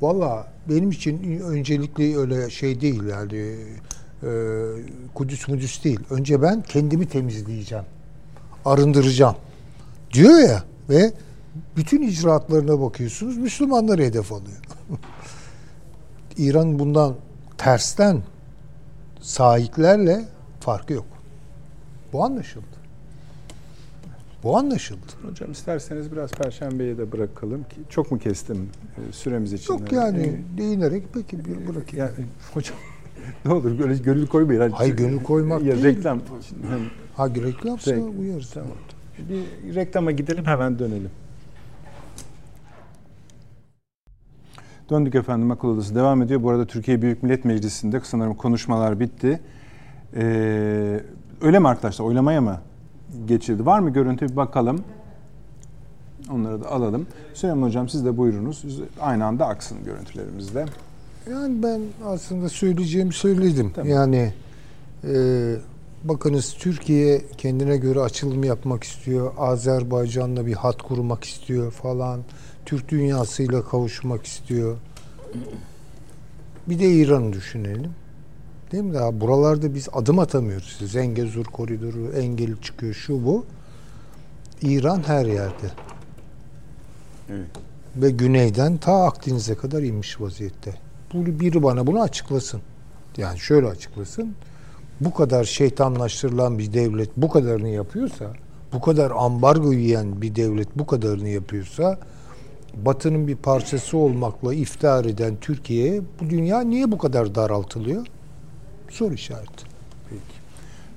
Valla 0.00 0.52
benim 0.68 0.90
için 0.90 1.40
öncelikli 1.40 2.18
öyle 2.18 2.50
şey 2.50 2.80
değil 2.80 3.04
yani 3.04 3.56
Kudüs 5.14 5.48
Mudüs 5.48 5.84
değil. 5.84 6.00
Önce 6.10 6.42
ben 6.42 6.62
kendimi 6.62 7.08
temizleyeceğim. 7.08 7.84
Arındıracağım. 8.64 9.36
Diyor 10.12 10.38
ya 10.38 10.64
ve 10.88 11.12
bütün 11.76 12.02
icraatlarına 12.02 12.80
bakıyorsunuz 12.80 13.36
Müslümanları 13.36 14.02
hedef 14.02 14.32
alıyor. 14.32 14.58
İran 16.36 16.78
bundan 16.78 17.14
tersten 17.58 18.22
sahiplerle 19.20 20.24
farkı 20.60 20.92
yok. 20.92 21.06
Bu 22.12 22.24
anlaşıldı. 22.24 22.76
Bu 24.42 24.56
anlaşıldı. 24.56 25.12
Hocam 25.28 25.52
isterseniz 25.52 26.12
biraz 26.12 26.30
Perşembe'ye 26.30 26.98
de 26.98 27.12
bırakalım 27.12 27.62
ki 27.62 27.76
çok 27.88 28.12
mu 28.12 28.18
kestim 28.18 28.70
e, 28.96 29.12
süremiz 29.12 29.52
için? 29.52 29.74
Yok 29.74 29.92
yani 29.92 30.40
değinerek 30.58 31.04
peki 31.14 31.38
bırakayım. 31.68 32.06
Ya, 32.06 32.10
hocam 32.54 32.76
ne 33.44 33.52
olur 33.52 33.78
böyle 33.78 33.96
gönül 33.96 34.26
koymayın. 34.26 34.60
Hani- 34.60 34.72
Hayır, 34.72 34.96
gönül 34.96 35.22
koymak 35.22 35.62
ya, 35.62 35.72
değil. 35.72 35.84
Reklam. 35.84 36.20
Ha 37.14 37.28
reklamsa 37.28 37.92
Renk. 37.92 38.18
uyarız. 38.20 38.50
Tamam. 38.54 38.68
Bir 39.28 39.74
reklama 39.74 40.10
gidelim 40.10 40.44
hemen 40.44 40.78
dönelim. 40.78 41.10
Döndük 44.90 45.14
efendim 45.14 45.50
akıl 45.50 45.68
odası 45.68 45.94
devam 45.94 46.22
ediyor. 46.22 46.42
Bu 46.42 46.50
arada 46.50 46.66
Türkiye 46.66 47.02
Büyük 47.02 47.22
Millet 47.22 47.44
Meclisi'nde 47.44 48.00
sanırım 48.04 48.34
konuşmalar 48.34 49.00
bitti. 49.00 49.40
Ee, 50.16 51.00
öyle 51.40 51.58
mi 51.58 51.68
arkadaşlar 51.68 52.04
oylamaya 52.04 52.40
mı 52.40 52.60
geçildi? 53.26 53.66
Var 53.66 53.78
mı 53.78 53.90
görüntü 53.92 54.28
bir 54.28 54.36
bakalım. 54.36 54.84
Onları 56.32 56.64
da 56.64 56.70
alalım. 56.70 57.06
Süleyman 57.34 57.66
Hocam 57.68 57.88
siz 57.88 58.04
de 58.04 58.16
buyurunuz. 58.16 58.80
Aynı 59.00 59.24
anda 59.24 59.46
aksın 59.46 59.78
görüntülerimizde. 59.84 60.66
Yani 61.30 61.62
ben 61.62 61.80
aslında 62.04 62.48
söyleyeceğimi 62.48 63.12
söyledim. 63.12 63.72
Tamam. 63.74 63.90
Yani 63.90 64.32
e, 65.04 65.56
bakınız 66.04 66.54
Türkiye 66.58 67.22
kendine 67.38 67.76
göre 67.76 68.00
açılım 68.00 68.44
yapmak 68.44 68.84
istiyor. 68.84 69.32
Azerbaycan'la 69.38 70.46
bir 70.46 70.54
hat 70.54 70.82
kurmak 70.82 71.24
istiyor 71.24 71.70
falan. 71.70 72.20
Türk 72.66 72.88
dünyasıyla 72.88 73.64
kavuşmak 73.64 74.26
istiyor. 74.26 74.76
Bir 76.66 76.78
de 76.78 76.90
İran'ı 76.90 77.32
düşünelim. 77.32 77.90
Değil 78.72 78.84
mi? 78.84 78.94
Daha 78.94 79.20
buralarda 79.20 79.74
biz 79.74 79.88
adım 79.92 80.18
atamıyoruz. 80.18 80.78
Zengezur 80.86 81.44
koridoru, 81.44 82.12
engel 82.12 82.56
çıkıyor 82.62 82.94
şu 82.94 83.26
bu. 83.26 83.44
İran 84.62 85.02
her 85.06 85.26
yerde. 85.26 85.70
Evet. 87.30 87.46
Ve 87.96 88.10
güneyden 88.10 88.76
ta 88.76 89.04
Akdeniz'e 89.04 89.54
kadar 89.54 89.82
inmiş 89.82 90.20
vaziyette. 90.20 90.85
Bu 91.14 91.26
biri 91.26 91.62
bana 91.62 91.86
bunu 91.86 92.02
açıklasın. 92.02 92.60
Yani 93.16 93.38
şöyle 93.38 93.66
açıklasın. 93.66 94.34
Bu 95.00 95.14
kadar 95.14 95.44
şeytanlaştırılan 95.44 96.58
bir 96.58 96.72
devlet 96.72 97.10
bu 97.16 97.28
kadarını 97.28 97.68
yapıyorsa, 97.68 98.24
bu 98.72 98.80
kadar 98.80 99.12
ambargo 99.16 99.72
yiyen 99.72 100.22
bir 100.22 100.34
devlet 100.34 100.78
bu 100.78 100.86
kadarını 100.86 101.28
yapıyorsa, 101.28 101.98
Batı'nın 102.74 103.26
bir 103.26 103.36
parçası 103.36 103.98
olmakla 103.98 104.54
iftihar 104.54 105.04
eden 105.04 105.36
Türkiye'ye 105.40 106.02
bu 106.20 106.30
dünya 106.30 106.60
niye 106.60 106.92
bu 106.92 106.98
kadar 106.98 107.34
daraltılıyor? 107.34 108.06
Soru 108.90 109.14
işareti. 109.14 109.64
Peki. 110.10 110.22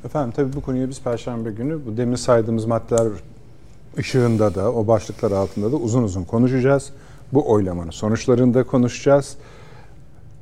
Efendim 0.05 0.33
tabii 0.35 0.53
bu 0.55 0.61
konuya 0.61 0.89
biz 0.89 1.01
Perşembe 1.01 1.51
günü 1.51 1.85
bu 1.85 1.97
demin 1.97 2.15
saydığımız 2.15 2.65
maddeler 2.65 3.11
ışığında 3.97 4.55
da 4.55 4.73
o 4.73 4.87
başlıklar 4.87 5.31
altında 5.31 5.71
da 5.71 5.75
uzun 5.75 6.03
uzun 6.03 6.23
konuşacağız. 6.23 6.89
Bu 7.33 7.51
oylamanın 7.51 7.91
sonuçlarını 7.91 8.53
da 8.53 8.63
konuşacağız. 8.63 9.37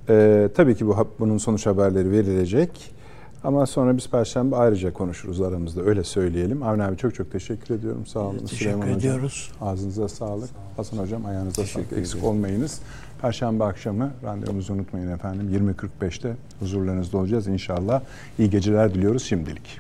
Ee, 0.09 0.49
tabii 0.55 0.75
ki 0.75 0.87
bu 0.87 1.07
bunun 1.19 1.37
sonuç 1.37 1.65
haberleri 1.65 2.11
verilecek. 2.11 2.97
Ama 3.43 3.65
sonra 3.65 3.97
biz 3.97 4.09
Perşembe 4.09 4.55
ayrıca 4.55 4.93
konuşuruz 4.93 5.41
aramızda 5.41 5.81
öyle 5.81 6.03
söyleyelim. 6.03 6.63
Avni 6.63 6.83
abi 6.83 6.97
çok 6.97 7.15
çok 7.15 7.31
teşekkür 7.31 7.75
ediyorum. 7.75 8.05
Sağ 8.05 8.19
olun. 8.19 8.37
Teşekkür 8.37 8.57
Süleyman 8.57 8.89
ediyoruz. 8.89 9.51
Hocam, 9.59 9.73
ağzınıza 9.73 10.07
sağlık. 10.07 10.49
Sağ. 10.49 10.77
Hasan 10.77 10.97
hocam 10.97 11.25
ayağınıza 11.25 11.63
sağlık. 11.65 11.87
Ediyoruz. 11.87 12.13
Eksik 12.13 12.23
olmayınız. 12.23 12.79
Perşembe 13.21 13.63
akşamı 13.63 14.11
randevumuzu 14.23 14.73
unutmayın 14.73 15.11
efendim. 15.11 15.75
20.45'te 16.01 16.35
huzurlarınızda 16.59 17.17
olacağız 17.17 17.47
inşallah. 17.47 18.01
İyi 18.39 18.49
geceler 18.49 18.93
diliyoruz 18.93 19.23
şimdilik. 19.23 19.79